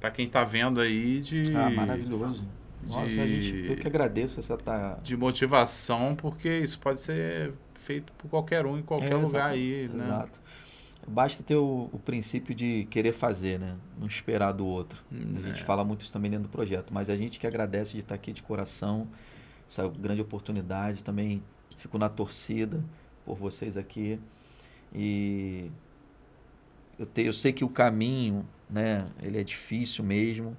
para 0.00 0.10
quem 0.10 0.26
está 0.26 0.42
vendo 0.42 0.80
aí 0.80 1.20
de 1.20 1.42
ah, 1.54 1.70
maravilhoso 1.70 2.44
nossa, 2.86 3.08
de, 3.08 3.20
a 3.20 3.26
gente, 3.26 3.66
eu 3.66 3.76
que 3.76 3.86
agradeço 3.86 4.38
essa 4.38 4.56
tá... 4.56 4.98
de 5.02 5.16
motivação, 5.16 6.14
porque 6.14 6.58
isso 6.58 6.78
pode 6.78 7.00
ser 7.00 7.52
feito 7.74 8.12
por 8.14 8.28
qualquer 8.28 8.66
um 8.66 8.78
em 8.78 8.82
qualquer 8.82 9.12
é, 9.12 9.16
lugar 9.16 9.50
aí, 9.50 9.88
né? 9.92 10.04
Exato. 10.04 10.40
Basta 11.06 11.42
ter 11.42 11.56
o, 11.56 11.88
o, 11.90 11.98
princípio 11.98 12.54
de 12.54 12.86
querer 12.90 13.12
fazer, 13.12 13.58
né? 13.58 13.76
Não 13.98 14.06
esperar 14.06 14.52
do 14.52 14.66
outro. 14.66 15.02
Hum, 15.10 15.36
a 15.38 15.48
gente 15.48 15.62
é. 15.62 15.64
fala 15.64 15.82
muito 15.82 16.02
isso 16.02 16.12
também 16.12 16.30
dentro 16.30 16.48
do 16.48 16.52
projeto, 16.52 16.92
mas 16.92 17.08
a 17.08 17.16
gente 17.16 17.40
que 17.40 17.46
agradece 17.46 17.92
de 17.92 18.00
estar 18.00 18.14
aqui 18.14 18.30
de 18.30 18.42
coração, 18.42 19.08
essa 19.66 19.88
grande 19.88 20.20
oportunidade, 20.20 21.02
também 21.02 21.42
fico 21.78 21.96
na 21.96 22.10
torcida 22.10 22.84
por 23.24 23.36
vocês 23.36 23.76
aqui 23.76 24.20
e 24.94 25.70
eu, 26.98 27.06
te, 27.06 27.22
eu 27.22 27.32
sei 27.32 27.52
que 27.52 27.64
o 27.64 27.68
caminho, 27.68 28.46
né? 28.68 29.06
Ele 29.22 29.38
é 29.38 29.44
difícil 29.44 30.04
mesmo, 30.04 30.56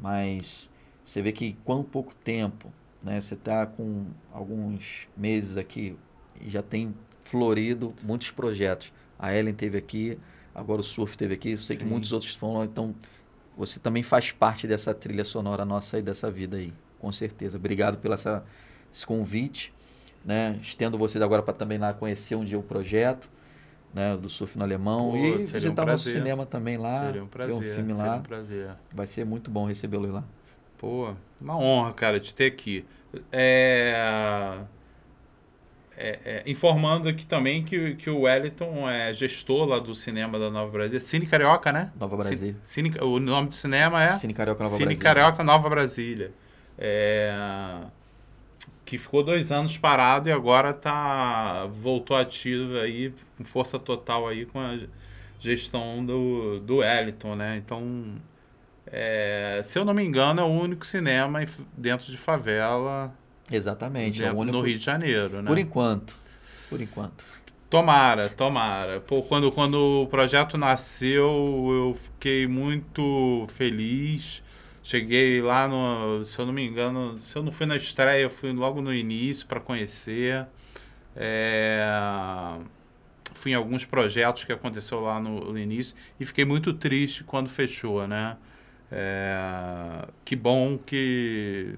mas 0.00 0.68
você 1.02 1.20
vê 1.20 1.32
que 1.32 1.56
quão 1.64 1.82
pouco 1.82 2.14
tempo, 2.14 2.72
né? 3.02 3.20
Você 3.20 3.34
está 3.34 3.66
com 3.66 4.06
alguns 4.32 5.08
meses 5.16 5.56
aqui 5.56 5.96
e 6.40 6.48
já 6.48 6.62
tem 6.62 6.94
florido 7.24 7.94
muitos 8.02 8.30
projetos. 8.30 8.92
A 9.18 9.34
Ellen 9.34 9.54
teve 9.54 9.78
aqui, 9.78 10.18
agora 10.54 10.80
o 10.80 10.84
Surf 10.84 11.16
teve 11.16 11.34
aqui, 11.34 11.52
eu 11.52 11.58
sei 11.58 11.76
Sim. 11.76 11.82
que 11.82 11.88
muitos 11.88 12.12
outros 12.12 12.32
estão 12.32 12.64
então 12.64 12.94
você 13.56 13.78
também 13.78 14.02
faz 14.02 14.32
parte 14.32 14.66
dessa 14.66 14.94
trilha 14.94 15.24
sonora 15.24 15.64
nossa 15.64 15.98
e 15.98 16.02
dessa 16.02 16.30
vida 16.30 16.56
aí, 16.56 16.72
com 16.98 17.12
certeza. 17.12 17.56
Obrigado 17.58 17.98
pelo 17.98 18.14
essa, 18.14 18.44
esse 18.92 19.04
convite, 19.04 19.74
né? 20.24 20.58
Estendo 20.62 20.96
vocês 20.96 21.20
agora 21.20 21.42
para 21.42 21.52
também 21.52 21.78
lá 21.78 21.92
conhecer 21.92 22.34
um 22.34 22.44
dia 22.44 22.58
o 22.58 22.62
projeto. 22.62 23.30
Né, 23.94 24.16
do 24.16 24.30
surf 24.30 24.56
no 24.56 24.64
alemão 24.64 25.10
Pô, 25.10 25.16
e 25.18 25.44
visitar 25.44 25.82
um 25.82 25.84
o 25.84 25.88
nosso 25.88 26.08
cinema 26.08 26.46
também 26.46 26.78
lá, 26.78 27.04
seria 27.04 27.22
um 27.22 27.26
prazer, 27.26 27.54
ver 27.54 27.60
um 27.60 27.74
filme 27.74 27.92
lá. 27.92 28.16
Um 28.16 28.22
prazer. 28.22 28.70
Vai 28.90 29.06
ser 29.06 29.26
muito 29.26 29.50
bom 29.50 29.66
recebê-lo 29.66 30.10
lá. 30.10 30.24
Pô, 30.82 31.14
uma 31.40 31.56
honra, 31.56 31.92
cara, 31.92 32.18
de 32.18 32.34
ter 32.34 32.46
aqui. 32.46 32.84
É... 33.30 34.58
É, 35.96 36.18
é, 36.24 36.42
informando 36.50 37.08
aqui 37.08 37.24
também 37.24 37.62
que, 37.62 37.94
que 37.94 38.10
o 38.10 38.22
Wellington 38.22 38.90
é 38.90 39.14
gestor 39.14 39.66
lá 39.66 39.78
do 39.78 39.94
cinema 39.94 40.40
da 40.40 40.50
Nova 40.50 40.72
Brasília. 40.72 41.00
Cine 41.00 41.24
Carioca, 41.24 41.70
né? 41.70 41.92
Nova 42.00 42.16
Brasília. 42.16 42.56
Cine, 42.64 42.92
o 43.00 43.20
nome 43.20 43.48
do 43.48 43.54
cinema 43.54 44.02
é? 44.02 44.08
Cine 44.08 44.34
Carioca 44.34 44.64
Nova 44.64 44.74
Cine 44.74 44.86
Brasília. 44.86 45.14
Carioca 45.14 45.44
Nova 45.44 45.68
Brasília. 45.68 46.32
É, 46.76 47.32
que 48.84 48.98
ficou 48.98 49.22
dois 49.22 49.52
anos 49.52 49.78
parado 49.78 50.28
e 50.28 50.32
agora 50.32 50.74
tá, 50.74 51.66
voltou 51.66 52.16
ativo 52.16 52.78
aí, 52.78 53.14
com 53.38 53.44
força 53.44 53.78
total 53.78 54.26
aí 54.26 54.46
com 54.46 54.58
a 54.58 54.80
gestão 55.38 56.04
do, 56.04 56.58
do 56.58 56.78
Wellington, 56.78 57.36
né? 57.36 57.56
Então, 57.58 58.16
é, 58.86 59.60
se 59.64 59.78
eu 59.78 59.84
não 59.84 59.94
me 59.94 60.02
engano, 60.02 60.40
é 60.40 60.44
o 60.44 60.48
único 60.48 60.86
cinema 60.86 61.40
dentro 61.76 62.10
de 62.10 62.16
favela. 62.16 63.12
Exatamente. 63.50 64.18
Dentro, 64.20 64.36
é 64.36 64.38
único... 64.38 64.56
No 64.56 64.64
Rio 64.64 64.78
de 64.78 64.84
Janeiro, 64.84 65.42
né? 65.42 65.46
Por 65.46 65.58
enquanto. 65.58 66.18
Por 66.68 66.80
enquanto. 66.80 67.24
Tomara, 67.68 68.28
tomara. 68.28 69.00
Pô, 69.00 69.22
quando, 69.22 69.50
quando 69.50 70.02
o 70.02 70.06
projeto 70.06 70.58
nasceu, 70.58 71.24
eu 71.70 71.98
fiquei 71.98 72.46
muito 72.46 73.46
feliz. 73.54 74.42
Cheguei 74.82 75.40
lá 75.40 75.68
no, 75.68 76.24
se 76.24 76.38
eu 76.38 76.44
não 76.44 76.52
me 76.52 76.66
engano, 76.66 77.14
se 77.14 77.36
eu 77.36 77.42
não 77.42 77.52
fui 77.52 77.66
na 77.66 77.76
estreia, 77.76 78.22
eu 78.22 78.30
fui 78.30 78.52
logo 78.52 78.82
no 78.82 78.92
início 78.92 79.46
para 79.46 79.60
conhecer. 79.60 80.44
É, 81.16 81.86
fui 83.32 83.52
em 83.52 83.54
alguns 83.54 83.84
projetos 83.84 84.44
que 84.44 84.52
aconteceu 84.52 85.00
lá 85.00 85.20
no, 85.20 85.52
no, 85.52 85.58
início 85.58 85.94
e 86.18 86.24
fiquei 86.24 86.44
muito 86.44 86.72
triste 86.72 87.22
quando 87.24 87.48
fechou, 87.48 88.06
né? 88.06 88.36
É, 88.94 90.06
que 90.22 90.36
bom 90.36 90.76
que, 90.76 91.76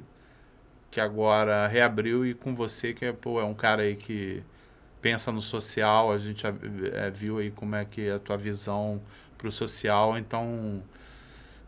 que 0.90 1.00
agora 1.00 1.68
reabriu 1.68 2.26
e 2.26 2.34
com 2.34 2.56
você, 2.56 2.92
que 2.92 3.04
é, 3.04 3.12
pô, 3.12 3.40
é 3.40 3.44
um 3.44 3.54
cara 3.54 3.82
aí 3.82 3.94
que 3.94 4.42
pensa 5.00 5.30
no 5.30 5.40
social, 5.40 6.10
a 6.10 6.18
gente 6.18 6.44
é, 6.46 7.10
viu 7.10 7.38
aí 7.38 7.52
como 7.52 7.76
é 7.76 7.84
que 7.84 8.08
é 8.08 8.14
a 8.14 8.18
tua 8.18 8.36
visão 8.36 9.00
para 9.38 9.46
o 9.46 9.52
social, 9.52 10.18
então 10.18 10.82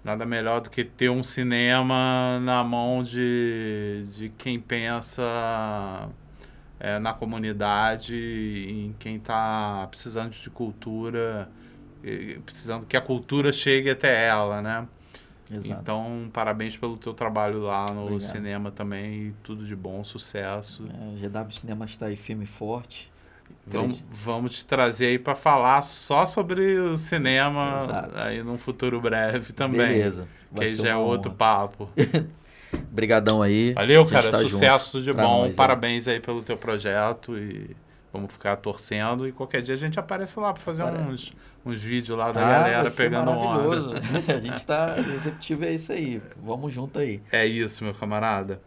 nada 0.03 0.27
melhor 0.27 0.61
do 0.63 0.71
que 0.71 0.83
ter 0.85 1.11
um 1.11 1.23
cinema 1.23 2.41
na 2.41 2.65
mão 2.65 3.05
de, 3.05 4.05
de 4.17 4.31
quem 4.31 4.59
pensa 4.59 6.09
é, 6.81 6.99
na 6.99 7.13
comunidade, 7.15 8.17
em 8.69 8.95
quem 8.99 9.17
está 9.17 9.87
precisando 9.91 10.31
de 10.33 10.51
cultura, 10.51 11.49
precisando 12.45 12.87
que 12.87 12.97
a 12.97 13.01
cultura 13.01 13.53
chegue 13.53 13.91
até 13.91 14.27
ela, 14.27 14.61
né? 14.61 14.89
Exato. 15.53 15.81
Então, 15.81 16.29
parabéns 16.33 16.77
pelo 16.77 16.97
teu 16.97 17.15
trabalho 17.15 17.61
lá 17.61 17.87
no 17.93 18.03
Obrigado. 18.03 18.21
cinema 18.21 18.71
também. 18.71 19.35
tudo 19.43 19.65
de 19.65 19.77
bom, 19.77 20.03
sucesso. 20.03 20.89
É, 20.89 21.29
GW 21.29 21.51
Cinema 21.53 21.85
está 21.85 22.07
aí 22.07 22.17
firme 22.17 22.45
e 22.45 22.49
forte. 22.49 23.11
Vamos, 23.65 24.05
vamos 24.11 24.55
te 24.55 24.67
trazer 24.67 25.07
aí 25.07 25.19
para 25.19 25.35
falar 25.35 25.83
só 25.83 26.27
sobre 26.27 26.79
o 26.79 26.97
cinema 26.97 27.81
Exato. 27.83 28.23
aí 28.23 28.43
num 28.43 28.59
futuro 28.59 29.01
breve 29.01 29.53
também. 29.53 29.87
Beleza. 29.87 30.29
Vai 30.51 30.67
que 30.67 30.73
aí 30.73 30.77
já 30.79 30.91
é 30.91 30.97
outro 30.97 31.33
papo. 31.33 31.89
Obrigadão 32.91 33.43
aí. 33.43 33.73
Valeu, 33.73 34.05
cara. 34.07 34.31
Tá 34.31 34.39
sucesso, 34.39 35.01
junto. 35.01 35.05
de 35.05 35.13
bom. 35.13 35.53
Parabéns 35.53 36.09
aí 36.09 36.21
pelo 36.21 36.43
teu 36.43 36.57
projeto 36.57 37.37
e 37.39 37.77
Vamos 38.17 38.33
ficar 38.33 38.57
torcendo 38.57 39.29
e 39.29 39.33
qualquer 39.33 39.61
dia 39.61 39.75
a 39.75 39.79
gente 39.79 40.01
aparece 40.01 40.41
lá 40.41 40.51
para 40.51 40.63
fazer 40.63 40.83
uns, 40.85 41.35
uns 41.65 41.83
vídeos 41.83 42.17
lá 42.17 42.33
da 42.33 42.41
ah, 42.41 42.51
galera 42.51 42.91
pegando 42.91 43.31
maravilhoso. 43.31 43.91
onda. 43.91 44.01
a 44.35 44.39
gente 44.39 44.57
está 44.57 44.95
receptivo, 44.95 45.65
é 45.67 45.75
isso 45.75 45.93
aí. 45.93 46.23
Vamos 46.43 46.73
junto 46.73 46.99
aí. 46.99 47.21
É 47.31 47.45
isso, 47.45 47.85
meu 47.85 47.93
camarada. 47.93 48.61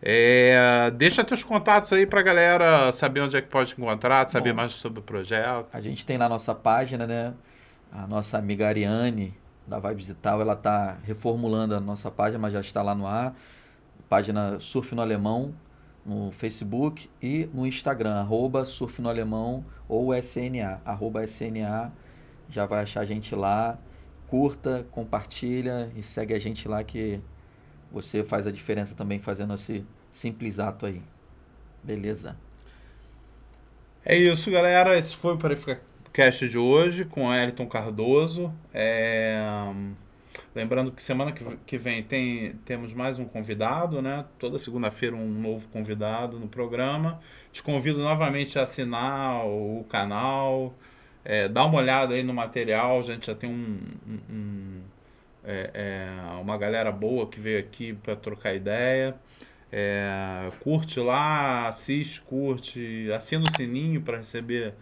É, 0.00 0.92
deixa 0.94 1.24
teus 1.24 1.42
contatos 1.42 1.92
aí 1.92 2.06
para 2.06 2.22
galera 2.22 2.92
saber 2.92 3.20
onde 3.20 3.36
é 3.36 3.42
que 3.42 3.48
pode 3.48 3.74
encontrar, 3.76 4.28
saber 4.28 4.52
Bom, 4.52 4.58
mais 4.58 4.72
sobre 4.72 5.00
o 5.00 5.02
projeto. 5.02 5.66
A 5.72 5.80
gente 5.80 6.06
tem 6.06 6.16
na 6.16 6.28
nossa 6.28 6.54
página, 6.54 7.06
né? 7.06 7.34
A 7.90 8.06
nossa 8.06 8.38
amiga 8.38 8.68
Ariane, 8.68 9.34
da 9.66 9.78
Vibe 9.80 9.98
Digital, 9.98 10.40
ela 10.40 10.52
está 10.52 10.98
reformulando 11.04 11.74
a 11.74 11.80
nossa 11.80 12.10
página, 12.10 12.38
mas 12.38 12.52
já 12.52 12.60
está 12.60 12.80
lá 12.80 12.94
no 12.94 13.06
ar. 13.06 13.34
Página 14.08 14.60
Surf 14.60 14.94
no 14.94 15.02
Alemão, 15.02 15.54
no 16.04 16.30
Facebook 16.32 17.08
e 17.20 17.48
no 17.52 17.66
Instagram, 17.66 18.14
arroba 18.14 18.64
Surf 18.64 19.00
no 19.00 19.08
Alemão 19.08 19.64
ou 19.88 20.14
SNA, 20.14 20.80
arroba 20.84 21.24
SNA, 21.24 21.92
já 22.48 22.66
vai 22.66 22.82
achar 22.82 23.00
a 23.00 23.04
gente 23.04 23.34
lá 23.34 23.78
curta, 24.28 24.86
compartilha 24.90 25.90
e 25.94 26.02
segue 26.02 26.34
a 26.34 26.38
gente 26.38 26.66
lá 26.66 26.82
que 26.82 27.20
você 27.92 28.24
faz 28.24 28.46
a 28.46 28.50
diferença 28.50 28.94
também 28.94 29.18
fazendo 29.18 29.54
esse 29.54 29.86
simples 30.10 30.58
ato 30.58 30.86
aí. 30.86 31.00
Beleza? 31.82 32.36
É 34.04 34.16
isso, 34.16 34.50
galera. 34.50 34.98
Esse 34.98 35.14
foi 35.14 35.34
o 35.34 35.38
Parificast 35.38 36.48
de 36.48 36.58
hoje 36.58 37.04
com 37.04 37.32
Elton 37.32 37.66
Cardoso. 37.66 38.52
É... 38.72 39.40
Lembrando 40.54 40.92
que 40.92 41.02
semana 41.02 41.32
que 41.32 41.78
vem 41.78 42.02
tem, 42.02 42.52
temos 42.64 42.92
mais 42.92 43.18
um 43.18 43.24
convidado, 43.24 44.00
né? 44.00 44.24
Toda 44.38 44.58
segunda-feira 44.58 45.14
um 45.14 45.28
novo 45.28 45.68
convidado 45.68 46.38
no 46.38 46.48
programa. 46.48 47.20
Te 47.52 47.62
convido 47.62 47.98
novamente 47.98 48.58
a 48.58 48.62
assinar 48.62 49.46
o 49.46 49.84
canal, 49.88 50.74
é, 51.24 51.48
dá 51.48 51.64
uma 51.64 51.78
olhada 51.78 52.14
aí 52.14 52.22
no 52.22 52.34
material. 52.34 52.98
A 52.98 53.02
gente 53.02 53.26
já 53.26 53.34
tem 53.34 53.50
um, 53.50 53.78
um, 54.06 54.18
um 54.34 54.80
é, 55.44 55.70
é, 55.74 56.40
uma 56.40 56.56
galera 56.56 56.90
boa 56.90 57.26
que 57.26 57.38
veio 57.40 57.58
aqui 57.58 57.92
para 57.92 58.16
trocar 58.16 58.54
ideia. 58.54 59.14
É, 59.72 60.50
curte 60.60 61.00
lá, 61.00 61.68
assiste, 61.68 62.22
curte, 62.22 63.10
assina 63.12 63.42
o 63.42 63.56
sininho 63.56 64.00
para 64.00 64.18
receber 64.18 64.74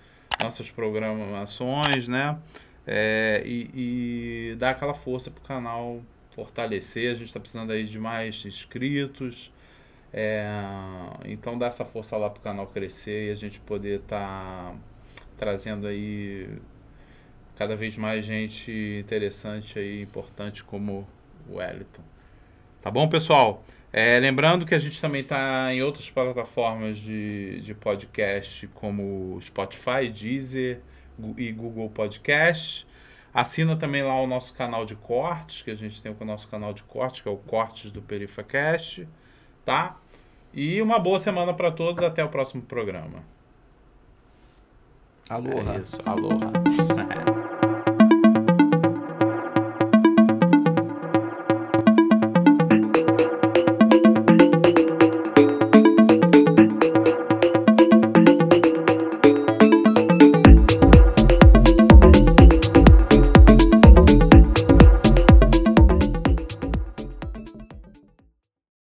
nossas 0.43 0.71
programações, 0.71 2.09
né? 2.09 2.39
É, 2.87 3.43
e, 3.45 4.51
e 4.53 4.57
dar 4.57 4.71
aquela 4.71 4.95
força 4.95 5.31
pro 5.31 5.43
canal 5.43 6.03
fortalecer. 6.35 7.11
A 7.11 7.15
gente 7.15 7.27
está 7.27 7.41
precisando 7.41 7.73
aí 7.73 7.85
de 7.85 7.99
mais 7.99 8.45
inscritos. 8.45 9.53
É, 10.13 10.47
então 11.25 11.57
dá 11.57 11.67
essa 11.67 11.85
força 11.85 12.17
lá 12.17 12.29
pro 12.29 12.43
canal 12.43 12.67
crescer 12.67 13.29
e 13.29 13.31
a 13.31 13.35
gente 13.35 13.59
poder 13.61 14.01
estar 14.01 14.73
tá 14.73 14.77
trazendo 15.39 15.87
aí 15.87 16.49
cada 17.57 17.75
vez 17.75 17.97
mais 17.97 18.25
gente 18.25 19.01
interessante 19.01 19.79
aí, 19.79 20.03
importante 20.03 20.63
como 20.63 21.07
o 21.49 21.57
Wellington. 21.57 22.03
Tá 22.83 22.91
bom, 22.91 23.09
pessoal? 23.09 23.65
É, 23.93 24.19
lembrando 24.19 24.67
que 24.67 24.75
a 24.75 24.79
gente 24.79 25.01
também 25.01 25.21
está 25.21 25.73
em 25.73 25.83
outras 25.83 26.11
plataformas 26.11 26.99
de, 26.99 27.61
de 27.61 27.75
podcast, 27.75 28.67
como 28.69 29.39
Spotify, 29.41 30.09
Deezer 30.13 30.81
e 31.37 31.53
Google 31.53 31.89
Podcast. 31.91 32.87
Assina 33.33 33.77
também 33.77 34.03
lá 34.03 34.21
o 34.21 34.27
nosso 34.27 34.53
canal 34.53 34.85
de 34.85 34.95
cortes, 34.95 35.63
que 35.63 35.71
a 35.71 35.75
gente 35.75 36.03
tem 36.03 36.15
o 36.19 36.25
nosso 36.25 36.49
canal 36.49 36.73
de 36.73 36.83
cortes, 36.83 37.23
que 37.23 37.29
é 37.29 37.31
o 37.31 37.37
Cortes 37.37 37.91
do 37.91 38.03
PerifaCast, 38.03 39.09
tá? 39.65 39.97
E 40.53 40.83
uma 40.83 40.99
boa 40.99 41.19
semana 41.19 41.55
para 41.55 41.71
todos, 41.71 42.03
até 42.03 42.23
o 42.23 42.29
próximo 42.29 42.63
programa. 42.63 43.25
Aloha. 45.31 45.77
É 45.77 45.79
isso, 45.79 45.99
aloha. 46.05 46.53